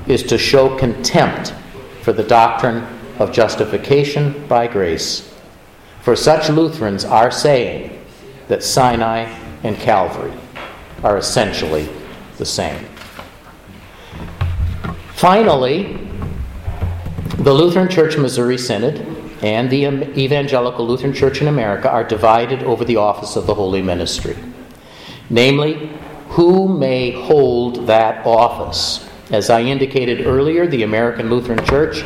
is 0.09 0.23
to 0.23 0.37
show 0.37 0.75
contempt 0.77 1.53
for 2.01 2.11
the 2.11 2.23
doctrine 2.23 2.85
of 3.19 3.31
justification 3.31 4.45
by 4.47 4.67
grace 4.67 5.29
For 6.01 6.15
such 6.15 6.49
Lutherans 6.49 7.05
are 7.05 7.29
saying 7.29 8.03
that 8.47 8.63
Sinai 8.63 9.25
and 9.63 9.77
Calvary 9.77 10.33
are 11.03 11.17
essentially 11.17 11.87
the 12.37 12.45
same. 12.45 12.85
Finally, 15.13 15.99
the 17.37 17.53
Lutheran 17.53 17.89
Church 17.89 18.17
Missouri 18.17 18.57
Synod 18.57 19.05
and 19.43 19.69
the 19.69 19.85
Evangelical 20.17 20.87
Lutheran 20.87 21.13
Church 21.13 21.41
in 21.41 21.47
America 21.47 21.89
are 21.89 22.03
divided 22.03 22.63
over 22.63 22.83
the 22.83 22.95
office 22.95 23.35
of 23.35 23.45
the 23.45 23.53
holy 23.53 23.81
ministry. 23.81 24.37
Namely, 25.29 25.91
who 26.29 26.67
may 26.67 27.11
hold 27.11 27.87
that 27.87 28.25
office? 28.25 29.08
As 29.31 29.51
I 29.51 29.61
indicated 29.61 30.25
earlier, 30.25 30.65
the 30.65 30.83
American 30.83 31.29
Lutheran 31.29 31.63
Church 31.65 32.01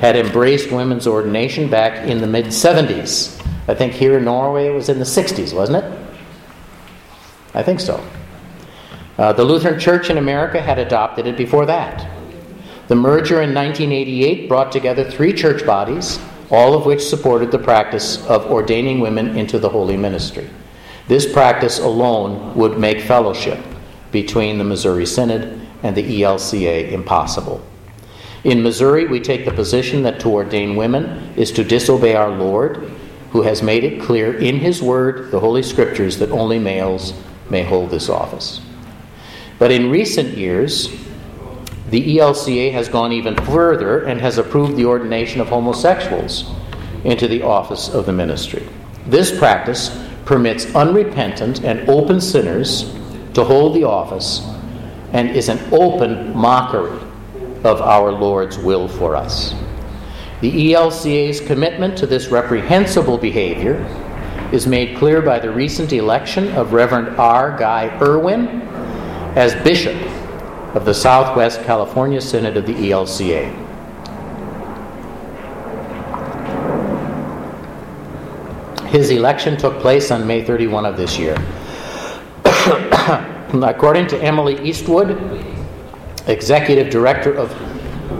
had 0.00 0.14
embraced 0.14 0.70
women's 0.70 1.08
ordination 1.08 1.68
back 1.68 2.06
in 2.06 2.20
the 2.20 2.26
mid 2.26 2.46
70s. 2.46 3.34
I 3.66 3.74
think 3.74 3.92
here 3.92 4.18
in 4.18 4.24
Norway 4.24 4.68
it 4.68 4.74
was 4.74 4.88
in 4.88 4.98
the 4.98 5.04
60s, 5.04 5.52
wasn't 5.52 5.84
it? 5.84 5.98
I 7.52 7.62
think 7.62 7.80
so. 7.80 8.02
Uh, 9.18 9.32
the 9.32 9.42
Lutheran 9.42 9.80
Church 9.80 10.08
in 10.08 10.18
America 10.18 10.62
had 10.62 10.78
adopted 10.78 11.26
it 11.26 11.36
before 11.36 11.66
that. 11.66 12.08
The 12.86 12.94
merger 12.94 13.42
in 13.42 13.52
1988 13.52 14.48
brought 14.48 14.70
together 14.70 15.04
three 15.04 15.32
church 15.32 15.66
bodies, 15.66 16.20
all 16.50 16.74
of 16.74 16.86
which 16.86 17.02
supported 17.02 17.50
the 17.50 17.58
practice 17.58 18.24
of 18.26 18.46
ordaining 18.46 19.00
women 19.00 19.36
into 19.36 19.58
the 19.58 19.68
holy 19.68 19.96
ministry. 19.96 20.48
This 21.08 21.30
practice 21.30 21.80
alone 21.80 22.54
would 22.54 22.78
make 22.78 23.00
fellowship 23.00 23.58
between 24.12 24.56
the 24.56 24.64
Missouri 24.64 25.04
Synod 25.04 25.67
and 25.82 25.96
the 25.96 26.22
ELCA 26.22 26.92
impossible. 26.92 27.62
In 28.44 28.62
Missouri, 28.62 29.06
we 29.06 29.20
take 29.20 29.44
the 29.44 29.52
position 29.52 30.02
that 30.02 30.20
to 30.20 30.28
ordain 30.28 30.76
women 30.76 31.34
is 31.36 31.50
to 31.52 31.64
disobey 31.64 32.14
our 32.14 32.30
Lord, 32.30 32.90
who 33.32 33.42
has 33.42 33.62
made 33.62 33.84
it 33.84 34.00
clear 34.00 34.38
in 34.38 34.58
His 34.58 34.80
Word, 34.80 35.30
the 35.30 35.40
Holy 35.40 35.62
Scriptures, 35.62 36.18
that 36.18 36.30
only 36.30 36.58
males 36.58 37.12
may 37.50 37.62
hold 37.62 37.90
this 37.90 38.08
office. 38.08 38.60
But 39.58 39.72
in 39.72 39.90
recent 39.90 40.36
years, 40.36 40.88
the 41.90 42.18
ELCA 42.18 42.72
has 42.72 42.88
gone 42.88 43.12
even 43.12 43.34
further 43.44 44.04
and 44.04 44.20
has 44.20 44.38
approved 44.38 44.76
the 44.76 44.84
ordination 44.84 45.40
of 45.40 45.48
homosexuals 45.48 46.50
into 47.04 47.26
the 47.26 47.42
office 47.42 47.88
of 47.88 48.06
the 48.06 48.12
ministry. 48.12 48.66
This 49.06 49.36
practice 49.36 49.90
permits 50.24 50.74
unrepentant 50.74 51.64
and 51.64 51.88
open 51.88 52.20
sinners 52.20 52.94
to 53.34 53.42
hold 53.42 53.74
the 53.74 53.84
office 53.84 54.46
and 55.12 55.30
is 55.30 55.48
an 55.48 55.58
open 55.72 56.36
mockery 56.36 57.00
of 57.64 57.80
our 57.80 58.12
Lord's 58.12 58.58
will 58.58 58.88
for 58.88 59.16
us. 59.16 59.54
The 60.40 60.72
ELCA's 60.72 61.40
commitment 61.40 61.98
to 61.98 62.06
this 62.06 62.28
reprehensible 62.28 63.18
behavior 63.18 63.76
is 64.52 64.66
made 64.66 64.96
clear 64.96 65.20
by 65.20 65.38
the 65.38 65.50
recent 65.50 65.92
election 65.92 66.48
of 66.52 66.72
Reverend 66.72 67.18
R. 67.18 67.58
Guy 67.58 67.88
Erwin 68.00 68.62
as 69.36 69.54
bishop 69.64 69.96
of 70.74 70.84
the 70.84 70.94
Southwest 70.94 71.62
California 71.64 72.20
Synod 72.20 72.56
of 72.56 72.66
the 72.66 72.74
ELCA. 72.74 73.66
His 78.88 79.10
election 79.10 79.56
took 79.56 79.80
place 79.80 80.10
on 80.10 80.26
May 80.26 80.44
31 80.44 80.86
of 80.86 80.96
this 80.96 81.18
year. 81.18 81.36
According 83.52 84.08
to 84.08 84.22
Emily 84.22 84.60
Eastwood, 84.62 85.10
Executive 86.26 86.90
Director 86.90 87.32
of 87.32 87.50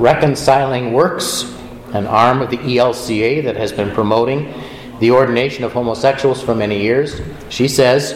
Reconciling 0.01 0.93
Works, 0.93 1.55
an 1.93 2.07
arm 2.07 2.43
of 2.43 2.51
the 2.51 2.59
ELCA 2.59 3.45
that 3.45 3.57
has 3.57 3.73
been 3.73 3.91
promoting 3.91 4.53
the 5.01 5.11
ordination 5.11 5.65
of 5.65 5.73
homosexuals 5.73 6.43
for 6.43 6.55
many 6.55 6.81
years, 6.81 7.21
she 7.51 7.69
says, 7.69 8.13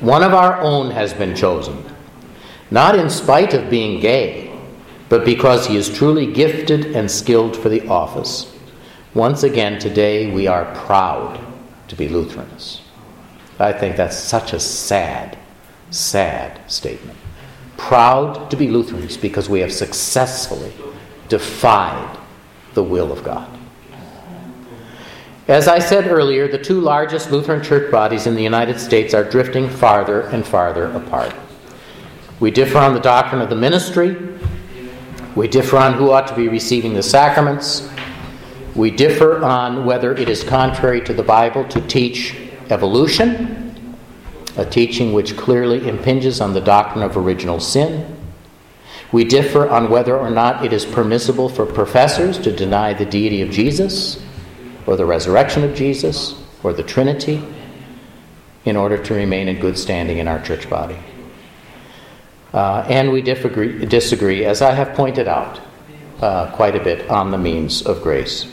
One 0.00 0.22
of 0.22 0.32
our 0.32 0.60
own 0.60 0.90
has 0.90 1.12
been 1.12 1.34
chosen 1.34 1.84
not 2.70 2.98
in 2.98 3.08
spite 3.08 3.54
of 3.54 3.70
being 3.70 4.00
gay, 4.00 4.54
but 5.08 5.24
because 5.24 5.66
he 5.66 5.76
is 5.76 5.88
truly 5.88 6.30
gifted 6.30 6.94
and 6.94 7.10
skilled 7.10 7.56
for 7.56 7.68
the 7.68 7.86
office. 7.88 8.54
Once 9.14 9.42
again, 9.42 9.78
today 9.78 10.30
we 10.30 10.46
are 10.46 10.66
proud 10.74 11.40
to 11.88 11.96
be 11.96 12.08
Lutherans. 12.08 12.82
I 13.58 13.72
think 13.72 13.96
that's 13.96 14.18
such 14.18 14.52
a 14.52 14.60
sad, 14.60 15.38
sad 15.90 16.60
statement. 16.70 17.18
Proud 17.76 18.50
to 18.50 18.56
be 18.56 18.68
Lutherans 18.68 19.16
because 19.16 19.48
we 19.48 19.60
have 19.60 19.72
successfully 19.72 20.72
defied 21.28 22.18
the 22.74 22.82
will 22.82 23.12
of 23.12 23.22
God. 23.24 23.58
As 25.48 25.66
I 25.66 25.78
said 25.78 26.08
earlier, 26.08 26.46
the 26.46 26.58
two 26.58 26.80
largest 26.80 27.30
Lutheran 27.30 27.62
church 27.62 27.90
bodies 27.90 28.26
in 28.26 28.34
the 28.34 28.42
United 28.42 28.78
States 28.78 29.14
are 29.14 29.24
drifting 29.24 29.68
farther 29.68 30.22
and 30.22 30.46
farther 30.46 30.90
apart. 30.92 31.34
We 32.38 32.50
differ 32.50 32.78
on 32.78 32.92
the 32.92 33.00
doctrine 33.00 33.40
of 33.40 33.48
the 33.48 33.56
ministry. 33.56 34.16
We 35.34 35.48
differ 35.48 35.78
on 35.78 35.94
who 35.94 36.10
ought 36.10 36.28
to 36.28 36.36
be 36.36 36.48
receiving 36.48 36.92
the 36.92 37.02
sacraments. 37.02 37.88
We 38.74 38.90
differ 38.90 39.42
on 39.42 39.86
whether 39.86 40.14
it 40.14 40.28
is 40.28 40.44
contrary 40.44 41.00
to 41.02 41.14
the 41.14 41.22
Bible 41.22 41.66
to 41.68 41.80
teach 41.80 42.36
evolution, 42.70 43.67
a 44.58 44.66
teaching 44.66 45.12
which 45.12 45.36
clearly 45.36 45.88
impinges 45.88 46.40
on 46.40 46.52
the 46.52 46.60
doctrine 46.60 47.04
of 47.04 47.16
original 47.16 47.60
sin. 47.60 48.16
We 49.12 49.24
differ 49.24 49.68
on 49.68 49.88
whether 49.88 50.18
or 50.18 50.30
not 50.30 50.64
it 50.64 50.72
is 50.72 50.84
permissible 50.84 51.48
for 51.48 51.64
professors 51.64 52.38
to 52.40 52.54
deny 52.54 52.92
the 52.92 53.06
deity 53.06 53.40
of 53.40 53.50
Jesus, 53.50 54.22
or 54.84 54.96
the 54.96 55.06
resurrection 55.06 55.62
of 55.62 55.74
Jesus, 55.74 56.34
or 56.62 56.72
the 56.72 56.82
Trinity, 56.82 57.42
in 58.64 58.76
order 58.76 59.02
to 59.02 59.14
remain 59.14 59.48
in 59.48 59.60
good 59.60 59.78
standing 59.78 60.18
in 60.18 60.26
our 60.26 60.42
church 60.42 60.68
body. 60.68 60.98
Uh, 62.52 62.84
and 62.88 63.12
we 63.12 63.22
disagree, 63.22 63.86
disagree, 63.86 64.44
as 64.44 64.60
I 64.60 64.72
have 64.72 64.94
pointed 64.94 65.28
out 65.28 65.60
uh, 66.20 66.50
quite 66.50 66.74
a 66.74 66.82
bit, 66.82 67.08
on 67.08 67.30
the 67.30 67.38
means 67.38 67.82
of 67.82 68.02
grace. 68.02 68.52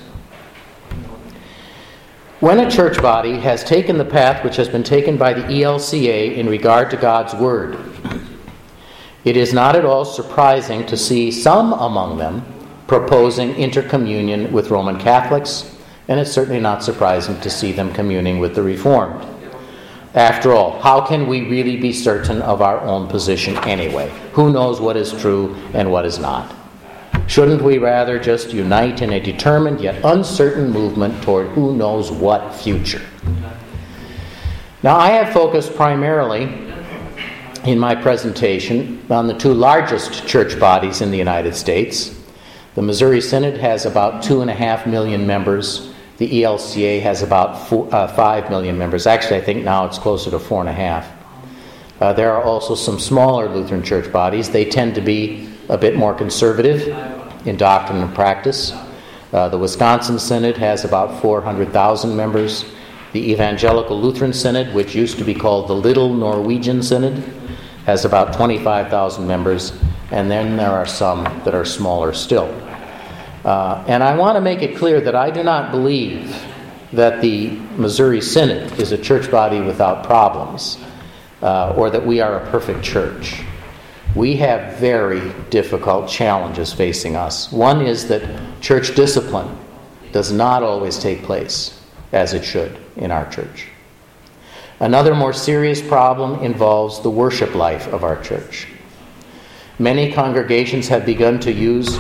When 2.46 2.60
a 2.60 2.70
church 2.70 3.02
body 3.02 3.40
has 3.40 3.64
taken 3.64 3.98
the 3.98 4.06
path 4.06 4.44
which 4.44 4.56
has 4.58 4.70
been 4.70 4.84
taken 4.84 5.18
by 5.18 5.34
the 5.34 5.42
ELCA 5.42 6.38
in 6.38 6.48
regard 6.48 6.92
to 6.92 6.96
God's 6.96 7.34
Word, 7.34 7.76
it 9.24 9.36
is 9.36 9.52
not 9.52 9.76
at 9.76 9.84
all 9.84 10.06
surprising 10.06 10.86
to 10.86 10.96
see 10.96 11.32
some 11.32 11.74
among 11.74 12.20
them 12.20 12.46
proposing 12.86 13.56
intercommunion 13.56 14.52
with 14.52 14.70
Roman 14.70 15.00
Catholics, 15.00 15.76
and 16.08 16.20
it's 16.20 16.32
certainly 16.32 16.60
not 16.60 16.84
surprising 16.84 17.42
to 17.42 17.50
see 17.50 17.72
them 17.72 17.92
communing 17.92 18.38
with 18.38 18.54
the 18.54 18.62
Reformed. 18.62 19.26
After 20.14 20.54
all, 20.54 20.80
how 20.82 21.02
can 21.02 21.26
we 21.26 21.50
really 21.50 21.78
be 21.78 21.92
certain 21.92 22.44
of 22.44 22.62
our 22.62 22.80
own 22.82 23.08
position 23.08 23.58
anyway? 23.64 24.14
Who 24.34 24.54
knows 24.54 24.80
what 24.80 24.98
is 24.98 25.20
true 25.20 25.56
and 25.74 25.92
what 25.92 26.06
is 26.06 26.20
not? 26.20 26.54
Shouldn't 27.28 27.62
we 27.62 27.78
rather 27.78 28.20
just 28.20 28.54
unite 28.54 29.02
in 29.02 29.14
a 29.14 29.20
determined 29.20 29.82
yet 29.82 30.04
uncertain 30.04 30.70
movement 30.70 31.24
toward 31.24 31.48
who 31.50 31.76
knows 31.76 32.12
what 32.12 32.54
future? 32.54 33.02
Now, 34.84 34.98
I 34.98 35.10
have 35.10 35.34
focused 35.34 35.76
primarily 35.76 36.44
in 37.64 37.80
my 37.80 37.96
presentation 37.96 39.04
on 39.10 39.28
the 39.28 39.34
two 39.34 39.54
largest 39.54 40.28
church 40.28 40.60
bodies 40.60 41.02
in 41.02 41.10
the 41.10 41.18
United 41.18 41.56
States. 41.56 42.16
The 42.76 42.82
Missouri 42.82 43.22
Synod 43.22 43.58
has 43.58 43.86
about 43.86 44.22
two 44.22 44.42
and 44.42 44.50
a 44.50 44.54
half 44.54 44.86
million 44.86 45.26
members 45.26 45.92
the 46.18 46.44
ELCA 46.44 47.02
has 47.02 47.22
about 47.22 47.68
four, 47.68 47.94
uh, 47.94 48.08
5 48.08 48.50
million 48.50 48.78
members. 48.78 49.06
Actually, 49.06 49.38
I 49.38 49.42
think 49.42 49.64
now 49.64 49.86
it's 49.86 49.98
closer 49.98 50.32
to 50.32 50.40
4.5. 50.40 51.06
Uh, 52.00 52.14
there 52.14 52.32
are 52.34 52.44
also 52.44 52.76
some 52.76 53.00
smaller 53.00 53.50
Lutheran 53.50 53.84
church 53.84 54.12
bodies. 54.12 54.50
They 54.50 54.66
tend 54.66 54.96
to 54.96 55.02
be 55.02 55.50
a 55.68 55.78
bit 55.78 55.96
more 55.96 56.14
conservative 56.14 56.88
in 57.46 57.58
doctrine 57.58 58.02
and 58.02 58.14
practice. 58.14 58.74
Uh, 59.32 59.50
the 59.50 59.58
Wisconsin 59.58 60.20
Synod 60.20 60.58
has 60.58 60.86
about 60.86 61.22
400,000 61.22 62.16
members. 62.16 62.66
The 63.14 63.32
Evangelical 63.32 64.00
Lutheran 64.00 64.34
Synod, 64.34 64.74
which 64.74 64.96
used 64.96 65.18
to 65.18 65.24
be 65.24 65.34
called 65.34 65.68
the 65.68 65.76
Little 65.76 66.14
Norwegian 66.14 66.84
Synod, 66.84 67.24
has 67.86 68.06
about 68.06 68.34
25,000 68.34 69.26
members. 69.26 69.74
And 70.12 70.30
then 70.30 70.58
there 70.58 70.72
are 70.72 70.86
some 70.86 71.24
that 71.44 71.54
are 71.54 71.66
smaller 71.66 72.14
still. 72.14 72.54
Uh, 73.44 73.84
and 73.88 74.04
I 74.04 74.16
want 74.16 74.36
to 74.38 74.42
make 74.42 74.62
it 74.62 74.76
clear 74.76 75.02
that 75.02 75.16
I 75.16 75.30
do 75.30 75.44
not 75.44 75.72
believe 75.72 76.36
that 76.94 77.22
the 77.22 77.50
Missouri 77.78 78.22
Synod 78.22 78.80
is 78.80 78.92
a 78.92 78.98
church 78.98 79.30
body 79.30 79.62
without 79.62 80.04
problems 80.04 80.78
uh, 81.42 81.74
or 81.76 81.90
that 81.90 82.06
we 82.06 82.22
are 82.22 82.40
a 82.40 82.50
perfect 82.50 82.84
church. 82.84 83.44
We 84.16 84.38
have 84.38 84.78
very 84.78 85.34
difficult 85.50 86.10
challenges 86.10 86.72
facing 86.72 87.16
us. 87.16 87.52
One 87.52 87.86
is 87.86 88.08
that 88.08 88.24
church 88.62 88.96
discipline 88.96 89.58
does 90.12 90.32
not 90.32 90.64
always 90.64 90.98
take 90.98 91.24
place 91.24 91.82
as 92.14 92.34
it 92.34 92.44
should 92.44 92.78
in 92.96 93.12
our 93.12 93.30
church. 93.30 93.68
Another 94.80 95.14
more 95.14 95.34
serious 95.34 95.82
problem 95.82 96.42
involves 96.42 97.02
the 97.02 97.10
worship 97.10 97.56
life 97.56 97.88
of 97.88 98.04
our 98.04 98.22
church. 98.22 98.68
Many 99.80 100.12
congregations 100.12 100.88
have 100.88 101.06
begun 101.06 101.40
to 101.42 101.52
use 101.52 101.98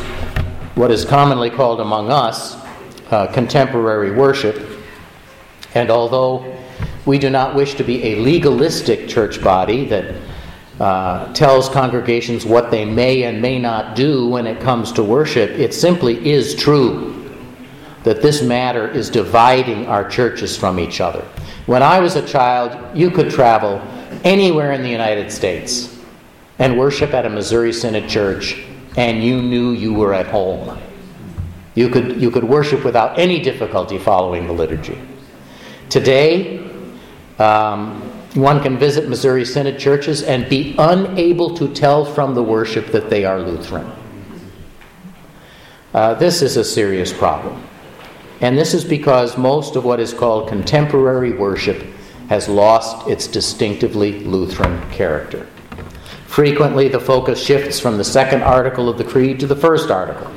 what 0.75 0.91
is 0.91 1.03
commonly 1.03 1.49
called 1.49 1.81
among 1.81 2.09
us 2.09 2.55
uh, 3.11 3.27
contemporary 3.27 4.11
worship 4.11 4.75
And 5.75 5.91
although 5.91 6.55
we 7.05 7.19
do 7.19 7.29
not 7.29 7.53
wish 7.53 7.75
to 7.75 7.83
be 7.83 8.01
a 8.03 8.15
legalistic 8.15 9.07
church 9.07 9.43
body 9.43 9.85
that 9.85 10.15
uh, 10.79 11.31
tells 11.33 11.69
congregations 11.69 12.45
what 12.45 12.71
they 12.71 12.83
may 12.83 13.23
and 13.23 13.41
may 13.41 13.57
not 13.57 13.95
do 13.95 14.27
when 14.27 14.45
it 14.45 14.59
comes 14.59 14.91
to 14.93 15.03
worship, 15.03 15.49
it 15.51 15.73
simply 15.73 16.29
is 16.29 16.55
true 16.55 17.13
that 18.03 18.21
this 18.21 18.41
matter 18.41 18.87
is 18.87 19.09
dividing 19.09 19.87
our 19.87 20.07
churches 20.07 20.55
from 20.55 20.79
each 20.79 21.01
other. 21.01 21.21
When 21.65 21.81
I 21.81 21.99
was 21.99 22.15
a 22.15 22.27
child, 22.27 22.95
you 22.95 23.09
could 23.09 23.31
travel 23.31 23.81
anywhere 24.23 24.73
in 24.73 24.83
the 24.83 24.89
United 24.89 25.31
States 25.31 25.97
and 26.59 26.77
worship 26.77 27.13
at 27.13 27.25
a 27.25 27.29
Missouri 27.29 27.73
Synod 27.73 28.07
church, 28.07 28.63
and 28.95 29.23
you 29.23 29.41
knew 29.41 29.71
you 29.71 29.93
were 29.93 30.13
at 30.13 30.27
home. 30.27 30.77
You 31.73 31.89
could, 31.89 32.21
you 32.21 32.31
could 32.31 32.43
worship 32.43 32.85
without 32.85 33.17
any 33.17 33.41
difficulty 33.41 33.97
following 33.97 34.45
the 34.45 34.53
liturgy. 34.53 34.97
Today, 35.89 36.59
um, 37.39 38.04
one 38.35 38.61
can 38.61 38.77
visit 38.77 39.07
Missouri 39.07 39.45
Synod 39.45 39.79
churches 39.79 40.21
and 40.21 40.49
be 40.49 40.75
unable 40.77 41.55
to 41.57 41.73
tell 41.73 42.05
from 42.05 42.35
the 42.35 42.43
worship 42.43 42.87
that 42.87 43.09
they 43.09 43.23
are 43.23 43.39
Lutheran. 43.39 43.91
Uh, 45.93 46.13
this 46.15 46.41
is 46.41 46.57
a 46.57 46.63
serious 46.63 47.13
problem. 47.13 47.63
And 48.41 48.57
this 48.57 48.73
is 48.73 48.83
because 48.83 49.37
most 49.37 49.77
of 49.77 49.85
what 49.85 50.01
is 50.01 50.13
called 50.13 50.49
contemporary 50.49 51.31
worship 51.31 51.85
has 52.27 52.49
lost 52.49 53.07
its 53.07 53.27
distinctively 53.27 54.19
Lutheran 54.25 54.89
character. 54.91 55.47
Frequently, 56.27 56.89
the 56.89 56.99
focus 56.99 57.41
shifts 57.41 57.79
from 57.79 57.97
the 57.97 58.03
second 58.03 58.43
article 58.43 58.89
of 58.89 58.97
the 58.97 59.05
Creed 59.05 59.39
to 59.39 59.47
the 59.47 59.55
first 59.55 59.89
article, 59.89 60.29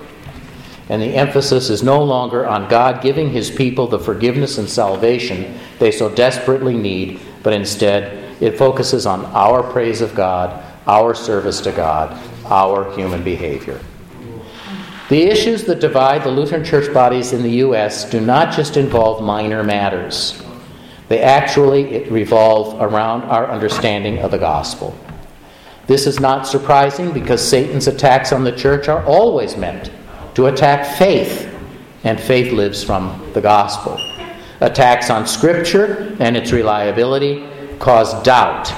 and 0.89 1.03
the 1.03 1.17
emphasis 1.17 1.71
is 1.71 1.83
no 1.83 2.05
longer 2.05 2.47
on 2.47 2.69
God 2.69 3.03
giving 3.03 3.31
His 3.31 3.51
people 3.51 3.89
the 3.89 3.99
forgiveness 3.99 4.59
and 4.59 4.69
salvation 4.69 5.59
they 5.81 5.91
so 5.91 6.09
desperately 6.09 6.77
need, 6.77 7.21
but 7.43 7.53
instead 7.53 8.35
it 8.43 8.59
focuses 8.59 9.07
on 9.07 9.25
our 9.27 9.63
praise 9.63 10.01
of 10.01 10.15
God, 10.15 10.65
our 10.87 11.15
service 11.15 11.61
to 11.63 11.73
God, 11.73 12.19
our 12.47 12.95
human 12.97 13.23
behavior. 13.23 13.81
The 15.09 15.23
issues 15.23 15.65
that 15.65 15.81
divide 15.81 16.23
the 16.23 16.31
Lutheran 16.31 16.65
church 16.65 16.93
bodies 16.93 17.33
in 17.33 17.43
the 17.43 17.51
U.S. 17.67 18.09
do 18.09 18.21
not 18.21 18.55
just 18.55 18.77
involve 18.77 19.23
minor 19.23 19.65
matters. 19.65 20.43
They 21.09 21.21
actually 21.21 22.05
revolve 22.11 22.81
around 22.81 23.23
our 23.23 23.51
understanding 23.51 24.19
of 24.19 24.31
the 24.31 24.39
gospel. 24.39 24.97
This 25.87 26.07
is 26.07 26.21
not 26.21 26.47
surprising 26.47 27.13
because 27.13 27.47
Satan's 27.47 27.87
attacks 27.87 28.33
on 28.33 28.45
the 28.45 28.53
church 28.53 28.89
are 28.89 29.03
always 29.07 29.57
meant 29.57 29.91
to 30.35 30.47
attack 30.47 30.99
faith, 30.99 31.53
and 32.05 32.21
faith 32.21 32.53
lives 32.53 32.85
from 32.85 33.31
the 33.33 33.41
gospel. 33.41 33.99
Attacks 34.61 35.09
on 35.09 35.27
Scripture 35.27 36.17
and 36.19 36.37
its 36.37 36.53
reliability 36.53 37.49
cause 37.79 38.21
doubt 38.23 38.73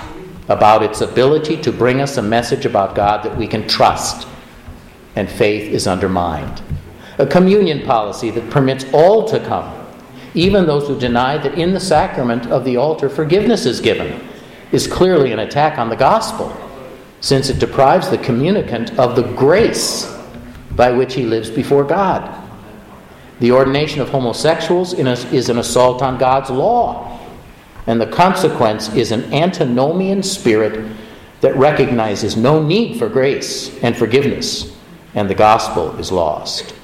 about 0.48 0.82
its 0.82 1.00
ability 1.00 1.56
to 1.62 1.72
bring 1.72 2.00
us 2.00 2.16
a 2.16 2.22
message 2.22 2.66
about 2.66 2.94
God 2.94 3.22
that 3.22 3.36
we 3.36 3.46
can 3.46 3.66
trust 3.66 4.26
and 5.16 5.28
faith 5.28 5.72
is 5.72 5.86
undermined. 5.86 6.62
A 7.18 7.26
communion 7.26 7.86
policy 7.86 8.30
that 8.30 8.50
permits 8.50 8.84
all 8.92 9.26
to 9.28 9.40
come, 9.40 9.86
even 10.34 10.66
those 10.66 10.86
who 10.86 10.98
deny 10.98 11.38
that 11.38 11.58
in 11.58 11.72
the 11.72 11.80
sacrament 11.80 12.46
of 12.46 12.64
the 12.64 12.76
altar 12.76 13.08
forgiveness 13.08 13.66
is 13.66 13.80
given, 13.80 14.26
is 14.72 14.86
clearly 14.86 15.32
an 15.32 15.40
attack 15.40 15.78
on 15.78 15.88
the 15.88 15.96
gospel, 15.96 16.54
since 17.20 17.48
it 17.48 17.58
deprives 17.58 18.08
the 18.08 18.18
communicant 18.18 18.98
of 18.98 19.16
the 19.16 19.22
grace 19.34 20.16
by 20.72 20.90
which 20.90 21.14
he 21.14 21.26
lives 21.26 21.50
before 21.50 21.84
God. 21.84 22.39
The 23.40 23.52
ordination 23.52 24.00
of 24.00 24.10
homosexuals 24.10 24.94
is 24.94 25.48
an 25.48 25.58
assault 25.58 26.02
on 26.02 26.18
God's 26.18 26.50
law, 26.50 27.18
and 27.86 28.00
the 28.00 28.06
consequence 28.06 28.94
is 28.94 29.12
an 29.12 29.32
antinomian 29.32 30.22
spirit 30.22 30.90
that 31.40 31.56
recognizes 31.56 32.36
no 32.36 32.62
need 32.62 32.98
for 32.98 33.08
grace 33.08 33.82
and 33.82 33.96
forgiveness 33.96 34.76
and 35.14 35.28
the 35.28 35.34
gospel 35.34 35.96
is 35.98 36.12
lost. 36.12 36.74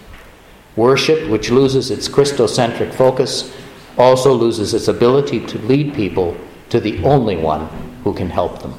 Worship, 0.74 1.28
which 1.30 1.50
loses 1.50 1.90
its 1.90 2.08
Christocentric 2.08 2.92
focus, 2.92 3.54
also 3.96 4.32
loses 4.32 4.74
its 4.74 4.88
ability 4.88 5.46
to 5.46 5.58
lead 5.58 5.94
people 5.94 6.36
to 6.68 6.80
the 6.80 7.02
only 7.04 7.36
one 7.36 7.68
who 8.04 8.12
can 8.12 8.28
help 8.28 8.62
them. 8.62 8.74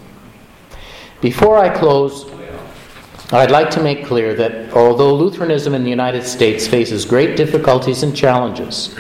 Before 1.21 1.57
I 1.57 1.69
close, 1.75 2.29
I'd 3.29 3.51
like 3.51 3.69
to 3.71 3.83
make 3.83 4.05
clear 4.05 4.33
that 4.35 4.71
although 4.71 5.13
Lutheranism 5.13 5.73
in 5.73 5.83
the 5.83 5.89
United 5.89 6.23
States 6.23 6.65
faces 6.65 7.03
great 7.03 7.35
difficulties 7.35 8.01
and 8.01 8.15
challenges, 8.15 8.95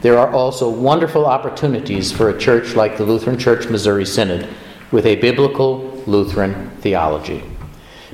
there 0.00 0.18
are 0.18 0.32
also 0.32 0.68
wonderful 0.68 1.26
opportunities 1.26 2.10
for 2.10 2.28
a 2.28 2.36
church 2.36 2.74
like 2.74 2.96
the 2.96 3.04
Lutheran 3.04 3.38
Church 3.38 3.68
Missouri 3.68 4.04
Synod 4.04 4.48
with 4.90 5.06
a 5.06 5.14
biblical 5.20 6.02
Lutheran 6.08 6.70
theology. 6.80 7.44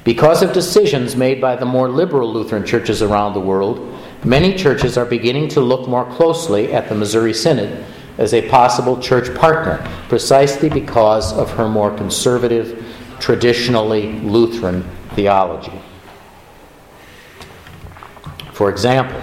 Because 0.04 0.42
of 0.42 0.52
decisions 0.52 1.16
made 1.16 1.40
by 1.40 1.56
the 1.56 1.64
more 1.64 1.88
liberal 1.88 2.30
Lutheran 2.30 2.66
churches 2.66 3.00
around 3.00 3.32
the 3.32 3.40
world, 3.40 3.98
many 4.24 4.54
churches 4.54 4.98
are 4.98 5.06
beginning 5.06 5.48
to 5.48 5.62
look 5.62 5.88
more 5.88 6.04
closely 6.12 6.74
at 6.74 6.90
the 6.90 6.94
Missouri 6.94 7.32
Synod 7.32 7.82
as 8.18 8.34
a 8.34 8.46
possible 8.50 9.00
church 9.00 9.34
partner, 9.34 9.82
precisely 10.10 10.68
because 10.68 11.32
of 11.32 11.50
her 11.52 11.70
more 11.70 11.96
conservative, 11.96 12.84
traditionally 13.18 14.12
Lutheran 14.20 14.84
theology. 15.14 15.80
For 18.52 18.70
example, 18.70 19.20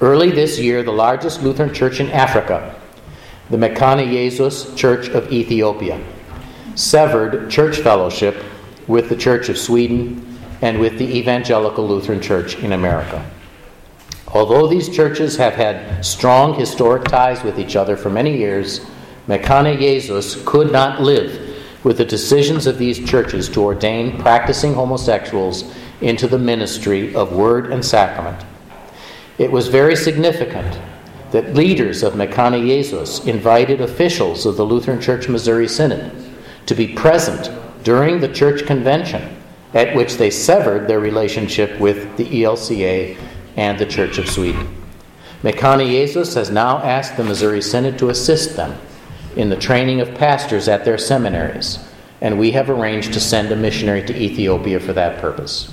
early 0.00 0.30
this 0.30 0.58
year, 0.58 0.82
the 0.82 0.92
largest 0.92 1.42
Lutheran 1.42 1.74
church 1.74 2.00
in 2.00 2.10
Africa, 2.10 2.74
the 3.50 3.56
Mekane 3.56 4.06
Yesus 4.06 4.76
Church 4.76 5.08
of 5.08 5.32
Ethiopia, 5.32 6.02
severed 6.74 7.50
church 7.50 7.78
fellowship 7.78 8.42
with 8.86 9.08
the 9.08 9.16
Church 9.16 9.48
of 9.48 9.58
Sweden 9.58 10.38
and 10.62 10.80
with 10.80 10.98
the 10.98 11.16
Evangelical 11.16 11.86
Lutheran 11.86 12.20
Church 12.20 12.56
in 12.56 12.72
America. 12.72 13.28
Although 14.28 14.68
these 14.68 14.88
churches 14.88 15.36
have 15.36 15.54
had 15.54 16.04
strong 16.04 16.54
historic 16.54 17.04
ties 17.04 17.42
with 17.42 17.58
each 17.58 17.76
other 17.76 17.96
for 17.96 18.10
many 18.10 18.36
years, 18.36 18.80
Mekane 19.26 19.78
Yesus 19.78 20.44
could 20.44 20.72
not 20.72 21.00
live 21.00 21.49
with 21.82 21.98
the 21.98 22.04
decisions 22.04 22.66
of 22.66 22.78
these 22.78 23.08
churches 23.08 23.48
to 23.48 23.62
ordain 23.62 24.18
practicing 24.18 24.74
homosexuals 24.74 25.74
into 26.00 26.26
the 26.26 26.38
ministry 26.38 27.14
of 27.14 27.32
word 27.32 27.72
and 27.72 27.84
sacrament. 27.84 28.44
It 29.38 29.50
was 29.50 29.68
very 29.68 29.96
significant 29.96 30.78
that 31.30 31.54
leaders 31.54 32.02
of 32.02 32.14
Mekane 32.14 32.66
Yesus 32.66 33.26
invited 33.26 33.80
officials 33.80 34.46
of 34.46 34.56
the 34.56 34.64
Lutheran 34.64 35.00
Church 35.00 35.28
Missouri 35.28 35.68
Synod 35.68 36.12
to 36.66 36.74
be 36.74 36.88
present 36.88 37.50
during 37.82 38.20
the 38.20 38.32
church 38.32 38.66
convention 38.66 39.36
at 39.72 39.94
which 39.94 40.16
they 40.16 40.30
severed 40.30 40.88
their 40.88 41.00
relationship 41.00 41.78
with 41.78 42.16
the 42.16 42.42
ELCA 42.42 43.16
and 43.56 43.78
the 43.78 43.86
Church 43.86 44.18
of 44.18 44.28
Sweden. 44.28 44.76
Mekane 45.42 45.88
Yesus 45.88 46.34
has 46.34 46.50
now 46.50 46.78
asked 46.78 47.16
the 47.16 47.24
Missouri 47.24 47.62
Synod 47.62 47.98
to 47.98 48.10
assist 48.10 48.56
them 48.56 48.78
in 49.36 49.50
the 49.50 49.56
training 49.56 50.00
of 50.00 50.14
pastors 50.14 50.68
at 50.68 50.84
their 50.84 50.98
seminaries, 50.98 51.78
and 52.20 52.38
we 52.38 52.52
have 52.52 52.68
arranged 52.68 53.12
to 53.12 53.20
send 53.20 53.50
a 53.50 53.56
missionary 53.56 54.02
to 54.04 54.16
Ethiopia 54.16 54.80
for 54.80 54.92
that 54.92 55.20
purpose. 55.20 55.72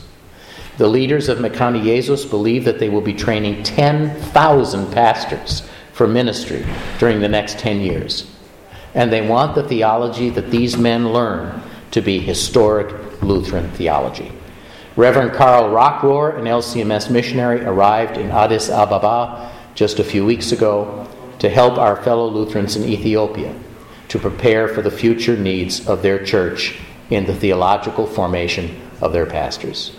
The 0.78 0.88
leaders 0.88 1.28
of 1.28 1.40
Mekane 1.40 1.84
Yesus 1.84 2.30
believe 2.30 2.64
that 2.66 2.80
they 2.80 2.90
will 2.90 3.02
be 3.02 3.14
training 3.14 3.64
10,000 3.64 4.92
pastors 4.92 5.68
for 5.92 6.08
ministry 6.08 6.64
during 7.00 7.20
the 7.20 7.28
next 7.28 7.58
10 7.58 7.82
years. 7.82 8.30
And 8.94 9.12
they 9.12 9.28
want 9.28 9.56
the 9.56 9.68
theology 9.68 10.30
that 10.30 10.52
these 10.52 10.78
men 10.78 11.12
learn 11.12 11.64
to 11.92 12.02
be 12.02 12.20
historic 12.20 12.94
Lutheran 13.24 13.72
theology. 13.72 14.32
Reverend 14.96 15.34
Carl 15.34 15.72
Rockrohr, 15.72 16.38
an 16.38 16.46
LCMS 16.46 17.10
missionary, 17.10 17.62
arrived 17.62 18.18
in 18.18 18.30
Addis 18.30 18.70
Ababa 18.70 19.52
just 19.74 20.00
a 20.00 20.04
few 20.04 20.26
weeks 20.26 20.52
ago 20.52 21.07
to 21.40 21.50
help 21.50 21.78
our 21.78 22.02
fellow 22.04 22.28
Lutherans 22.28 22.76
in 22.76 22.84
Ethiopia 22.84 23.56
to 24.08 24.20
prepare 24.20 24.68
for 24.68 24.82
the 24.82 24.92
future 24.92 25.38
needs 25.38 25.88
of 25.88 26.02
their 26.02 26.24
church 26.24 26.80
in 27.10 27.26
the 27.26 27.36
theological 27.36 28.06
formation 28.06 28.82
of 29.02 29.14
their 29.14 29.26
pastors. 29.26 29.96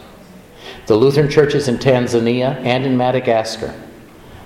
The 0.87 0.97
Lutheran 0.97 1.31
churches 1.31 1.69
in 1.69 1.79
Tanzania 1.79 2.57
and 2.65 2.85
in 2.85 2.97
Madagascar 2.97 3.75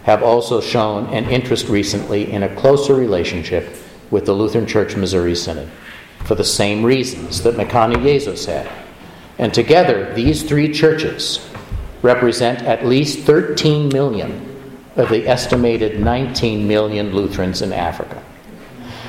have 0.05 0.23
also 0.23 0.61
shown 0.61 1.07
an 1.15 1.31
interest 1.31 1.69
recently 1.69 2.31
in 2.31 2.43
a 2.43 2.55
closer 2.57 2.95
relationship 2.95 3.77
with 4.11 4.27
the 4.27 4.33
Lutheran 4.33 4.67
Church 4.67 4.97
Missouri 4.97 5.35
Synod 5.35 5.71
for 6.25 6.35
the 6.35 6.45
same 6.45 6.85
reasons 6.85 7.43
that 7.43 7.55
Mekane 7.55 7.97
Yesus 8.03 8.47
had. 8.47 8.71
And 9.39 9.55
together, 9.55 10.13
these 10.15 10.43
three 10.43 10.73
churches 10.73 11.49
represent 12.03 12.63
at 12.63 12.85
least 12.85 13.21
13 13.21 13.89
million 13.89 14.52
of 14.97 15.09
the 15.09 15.27
estimated 15.27 16.01
19 16.01 16.67
million 16.67 17.15
Lutherans 17.15 17.63
in 17.63 17.73
Africa. 17.73 18.23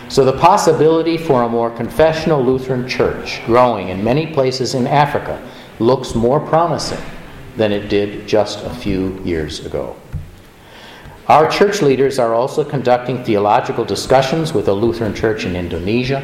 So 0.10 0.24
the 0.24 0.38
possibility 0.38 1.18
for 1.18 1.44
a 1.44 1.50
more 1.50 1.72
confessional 1.72 2.44
Lutheran 2.44 2.88
church 2.88 3.42
growing 3.46 3.90
in 3.90 4.04
many 4.04 4.28
places 4.28 4.76
in 4.76 4.86
Africa 4.86 5.42
looks 5.80 6.14
more 6.14 6.40
promising 6.40 7.04
than 7.58 7.72
it 7.72 7.90
did 7.90 8.28
just 8.28 8.64
a 8.64 8.70
few 8.70 9.20
years 9.24 9.66
ago. 9.66 9.96
Our 11.28 11.50
church 11.50 11.82
leaders 11.82 12.20
are 12.20 12.34
also 12.34 12.64
conducting 12.64 13.24
theological 13.24 13.86
discussions 13.86 14.54
with 14.54 14.68
a 14.68 14.74
Lutheran 14.74 15.16
church 15.16 15.46
in 15.46 15.56
Indonesia, 15.56 16.22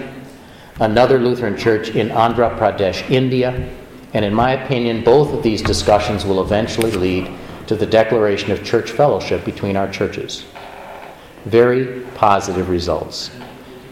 another 0.79 1.17
Lutheran 1.17 1.57
church 1.57 1.89
in 1.89 2.09
Andhra 2.09 2.57
Pradesh, 2.57 3.09
India, 3.09 3.69
and 4.13 4.25
in 4.25 4.33
my 4.33 4.51
opinion, 4.51 5.03
both 5.03 5.33
of 5.33 5.41
these 5.41 5.61
discussions 5.61 6.25
will 6.25 6.41
eventually 6.41 6.91
lead 6.91 7.31
to 7.69 7.75
the 7.75 7.85
declaration 7.85 8.49
of 8.51 8.63
church 8.63 8.89
fellowship 8.89 9.45
between 9.45 9.77
our 9.77 9.87
churches. 9.91 10.43
Very 11.45 12.01
positive 12.15 12.67
results. 12.67 13.29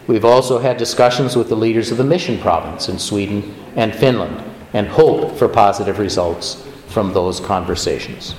We've 0.08 0.24
also 0.24 0.58
had 0.58 0.76
discussions 0.76 1.36
with 1.36 1.48
the 1.48 1.54
leaders 1.54 1.92
of 1.92 1.96
the 1.96 2.02
mission 2.02 2.40
province 2.40 2.88
in 2.88 2.98
Sweden 2.98 3.54
and 3.76 3.94
Finland 3.94 4.42
and 4.72 4.88
hope 4.88 5.36
for 5.38 5.46
positive 5.46 6.00
results 6.00 6.66
from 6.88 7.12
those 7.12 7.38
conversations. 7.38 8.34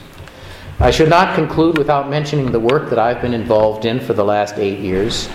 I 0.81 0.91
should 0.91 1.07
not 1.07 1.35
conclude 1.35 1.77
without 1.77 2.09
mentioning 2.09 2.51
the 2.51 2.59
work 2.59 2.89
that 2.89 2.99
I've 2.99 3.21
been 3.21 3.33
involved 3.33 3.85
in 3.85 4.01
for 4.01 4.11
the 4.11 4.25
last 4.25 4.57
eight 4.57 4.79
years. 4.79 5.29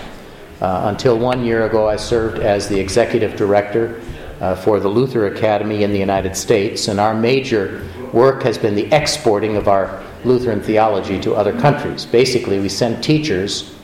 Uh, 0.61 0.81
until 0.85 1.17
one 1.17 1.43
year 1.43 1.65
ago, 1.65 1.89
I 1.89 1.95
served 1.95 2.37
as 2.37 2.69
the 2.69 2.79
executive 2.79 3.35
director 3.35 3.99
uh, 4.39 4.53
for 4.53 4.79
the 4.79 4.87
Luther 4.87 5.25
Academy 5.25 5.81
in 5.81 5.91
the 5.91 5.97
United 5.97 6.37
States, 6.37 6.89
and 6.89 6.99
our 6.99 7.15
major 7.15 7.83
work 8.15 8.43
has 8.43 8.57
been 8.57 8.75
the 8.75 8.91
exporting 8.95 9.57
of 9.57 9.67
our 9.67 10.01
Lutheran 10.23 10.61
theology 10.61 11.19
to 11.19 11.35
other 11.35 11.51
countries. 11.59 12.05
Basically, 12.05 12.59
we 12.59 12.69
send 12.69 13.03
teachers 13.03 13.75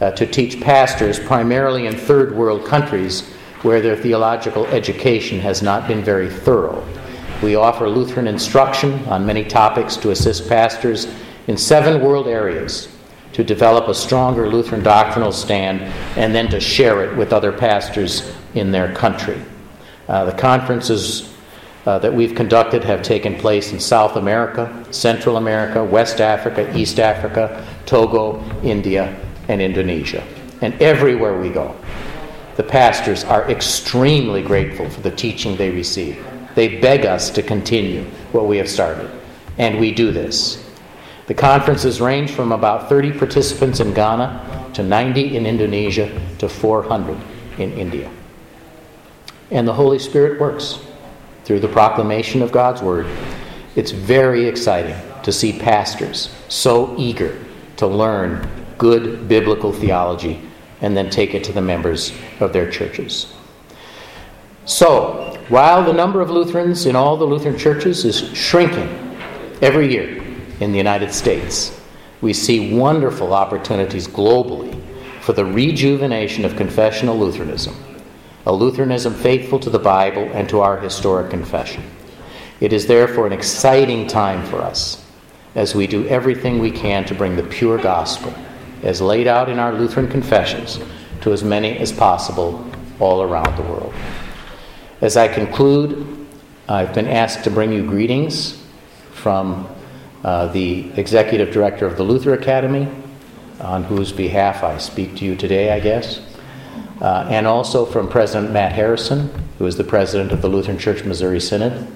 uh, 0.00 0.12
to 0.12 0.24
teach 0.24 0.60
pastors 0.60 1.18
primarily 1.18 1.86
in 1.86 1.96
third 1.96 2.34
world 2.34 2.64
countries 2.64 3.28
where 3.62 3.80
their 3.80 3.96
theological 3.96 4.66
education 4.66 5.40
has 5.40 5.62
not 5.62 5.88
been 5.88 6.02
very 6.02 6.30
thorough. 6.30 6.86
We 7.42 7.56
offer 7.56 7.88
Lutheran 7.88 8.28
instruction 8.28 9.04
on 9.06 9.26
many 9.26 9.44
topics 9.44 9.96
to 9.96 10.12
assist 10.12 10.48
pastors 10.48 11.12
in 11.48 11.56
seven 11.56 12.00
world 12.00 12.28
areas 12.28 12.88
to 13.32 13.42
develop 13.42 13.88
a 13.88 13.94
stronger 13.94 14.48
Lutheran 14.48 14.84
doctrinal 14.84 15.32
stand 15.32 15.80
and 16.16 16.32
then 16.32 16.48
to 16.50 16.60
share 16.60 17.04
it 17.04 17.16
with 17.16 17.32
other 17.32 17.50
pastors 17.50 18.32
in 18.54 18.70
their 18.70 18.94
country. 18.94 19.40
Uh, 20.06 20.24
the 20.24 20.38
conferences 20.38 21.31
uh, 21.86 21.98
that 21.98 22.12
we've 22.12 22.34
conducted 22.34 22.84
have 22.84 23.02
taken 23.02 23.34
place 23.36 23.72
in 23.72 23.80
South 23.80 24.16
America, 24.16 24.84
Central 24.90 25.36
America, 25.36 25.82
West 25.82 26.20
Africa, 26.20 26.76
East 26.76 27.00
Africa, 27.00 27.66
Togo, 27.86 28.42
India, 28.62 29.18
and 29.48 29.60
Indonesia. 29.60 30.22
And 30.60 30.80
everywhere 30.80 31.40
we 31.40 31.50
go, 31.50 31.74
the 32.56 32.62
pastors 32.62 33.24
are 33.24 33.50
extremely 33.50 34.42
grateful 34.42 34.88
for 34.88 35.00
the 35.00 35.10
teaching 35.10 35.56
they 35.56 35.70
receive. 35.70 36.24
They 36.54 36.80
beg 36.80 37.04
us 37.04 37.30
to 37.30 37.42
continue 37.42 38.04
what 38.30 38.46
we 38.46 38.58
have 38.58 38.68
started, 38.68 39.10
and 39.58 39.80
we 39.80 39.92
do 39.92 40.12
this. 40.12 40.64
The 41.26 41.34
conferences 41.34 42.00
range 42.00 42.30
from 42.30 42.52
about 42.52 42.88
30 42.88 43.18
participants 43.18 43.80
in 43.80 43.94
Ghana 43.94 44.70
to 44.74 44.82
90 44.82 45.36
in 45.36 45.46
Indonesia 45.46 46.20
to 46.38 46.48
400 46.48 47.16
in 47.58 47.72
India. 47.72 48.10
And 49.50 49.66
the 49.66 49.72
Holy 49.72 49.98
Spirit 49.98 50.40
works 50.40 50.78
through 51.44 51.60
the 51.60 51.68
proclamation 51.68 52.42
of 52.42 52.52
God's 52.52 52.82
Word. 52.82 53.06
It's 53.76 53.90
very 53.90 54.46
exciting 54.46 54.96
to 55.22 55.32
see 55.32 55.58
pastors 55.58 56.34
so 56.48 56.94
eager 56.98 57.38
to 57.76 57.86
learn 57.86 58.48
good 58.78 59.28
biblical 59.28 59.72
theology 59.72 60.40
and 60.80 60.96
then 60.96 61.08
take 61.08 61.34
it 61.34 61.44
to 61.44 61.52
the 61.52 61.60
members 61.60 62.12
of 62.40 62.52
their 62.52 62.70
churches. 62.70 63.32
So, 64.64 65.38
while 65.48 65.84
the 65.84 65.92
number 65.92 66.20
of 66.20 66.30
Lutherans 66.30 66.86
in 66.86 66.94
all 66.96 67.16
the 67.16 67.24
Lutheran 67.24 67.58
churches 67.58 68.04
is 68.04 68.20
shrinking 68.36 69.16
every 69.60 69.92
year 69.92 70.22
in 70.60 70.70
the 70.70 70.78
United 70.78 71.12
States, 71.12 71.80
we 72.20 72.32
see 72.32 72.74
wonderful 72.74 73.34
opportunities 73.34 74.06
globally 74.06 74.80
for 75.20 75.32
the 75.32 75.44
rejuvenation 75.44 76.44
of 76.44 76.56
confessional 76.56 77.18
Lutheranism, 77.18 77.74
a 78.44 78.52
Lutheranism 78.52 79.14
faithful 79.14 79.58
to 79.60 79.70
the 79.70 79.78
Bible 79.78 80.28
and 80.32 80.48
to 80.48 80.60
our 80.60 80.78
historic 80.78 81.30
confession. 81.30 81.82
It 82.60 82.72
is 82.72 82.86
therefore 82.86 83.26
an 83.26 83.32
exciting 83.32 84.06
time 84.06 84.44
for 84.46 84.60
us 84.60 85.04
as 85.54 85.74
we 85.74 85.86
do 85.86 86.06
everything 86.08 86.58
we 86.58 86.70
can 86.70 87.04
to 87.04 87.14
bring 87.14 87.36
the 87.36 87.42
pure 87.42 87.78
gospel, 87.78 88.32
as 88.82 89.00
laid 89.00 89.26
out 89.26 89.48
in 89.48 89.58
our 89.58 89.72
Lutheran 89.72 90.08
confessions, 90.08 90.80
to 91.20 91.32
as 91.32 91.44
many 91.44 91.76
as 91.78 91.92
possible 91.92 92.64
all 92.98 93.22
around 93.22 93.56
the 93.56 93.62
world. 93.62 93.94
As 95.00 95.16
I 95.16 95.28
conclude, 95.28 96.26
I've 96.68 96.94
been 96.94 97.08
asked 97.08 97.44
to 97.44 97.50
bring 97.50 97.72
you 97.72 97.86
greetings 97.86 98.64
from 99.12 99.68
uh, 100.24 100.46
the 100.48 100.90
executive 100.96 101.52
director 101.52 101.86
of 101.86 101.96
the 101.96 102.02
Luther 102.02 102.34
Academy, 102.34 102.88
on 103.60 103.84
whose 103.84 104.12
behalf 104.12 104.64
I 104.64 104.78
speak 104.78 105.16
to 105.16 105.24
you 105.24 105.36
today, 105.36 105.72
I 105.72 105.80
guess, 105.80 106.20
uh, 107.00 107.26
and 107.28 107.46
also 107.46 107.84
from 107.84 108.08
President 108.08 108.52
Matt 108.52 108.72
Harrison, 108.72 109.30
who 109.58 109.66
is 109.66 109.76
the 109.76 109.84
president 109.84 110.32
of 110.32 110.42
the 110.42 110.48
Lutheran 110.48 110.78
Church 110.78 111.04
Missouri 111.04 111.40
Synod. 111.40 111.86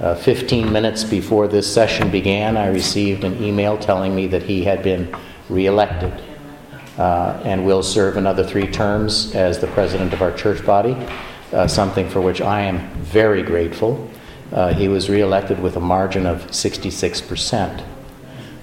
Uh, 0.00 0.14
15 0.14 0.72
minutes 0.72 1.04
before 1.04 1.46
this 1.46 1.72
session 1.72 2.10
began, 2.10 2.56
I 2.56 2.68
received 2.68 3.24
an 3.24 3.42
email 3.42 3.76
telling 3.76 4.14
me 4.14 4.26
that 4.28 4.42
he 4.42 4.64
had 4.64 4.82
been 4.82 5.14
reelected 5.48 6.12
uh, 6.98 7.40
and 7.44 7.66
will 7.66 7.82
serve 7.82 8.16
another 8.16 8.44
three 8.44 8.66
terms 8.66 9.34
as 9.34 9.58
the 9.58 9.66
president 9.68 10.12
of 10.12 10.22
our 10.22 10.32
church 10.32 10.64
body 10.64 10.96
uh, 11.52 11.66
something 11.66 12.08
for 12.08 12.20
which 12.20 12.40
I 12.40 12.62
am 12.62 12.78
very 12.96 13.42
grateful. 13.42 14.08
Uh, 14.52 14.72
he 14.72 14.88
was 14.88 15.08
reelected 15.08 15.60
with 15.60 15.76
a 15.76 15.80
margin 15.80 16.26
of 16.26 16.46
66%, 16.50 17.80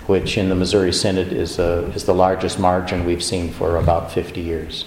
which 0.07 0.37
in 0.37 0.49
the 0.49 0.55
Missouri 0.55 0.93
Synod 0.93 1.31
is, 1.31 1.59
uh, 1.59 1.91
is 1.95 2.05
the 2.05 2.13
largest 2.13 2.59
margin 2.59 3.05
we've 3.05 3.23
seen 3.23 3.51
for 3.51 3.77
about 3.77 4.11
50 4.11 4.41
years. 4.41 4.85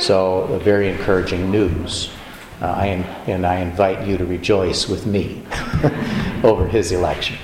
So, 0.00 0.60
very 0.62 0.88
encouraging 0.88 1.50
news. 1.50 2.10
Uh, 2.60 2.66
I 2.66 2.86
am, 2.86 3.02
and 3.28 3.46
I 3.46 3.56
invite 3.60 4.06
you 4.06 4.16
to 4.18 4.24
rejoice 4.24 4.88
with 4.88 5.06
me 5.06 5.42
over 6.42 6.66
his 6.66 6.92
election. 6.92 7.36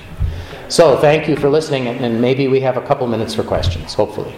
So, 0.67 0.97
thank 0.97 1.27
you 1.27 1.35
for 1.35 1.49
listening, 1.49 1.87
and 1.87 2.21
maybe 2.21 2.47
we 2.47 2.61
have 2.61 2.77
a 2.77 2.81
couple 2.81 3.07
minutes 3.07 3.35
for 3.35 3.43
questions, 3.43 3.93
hopefully. 3.93 4.33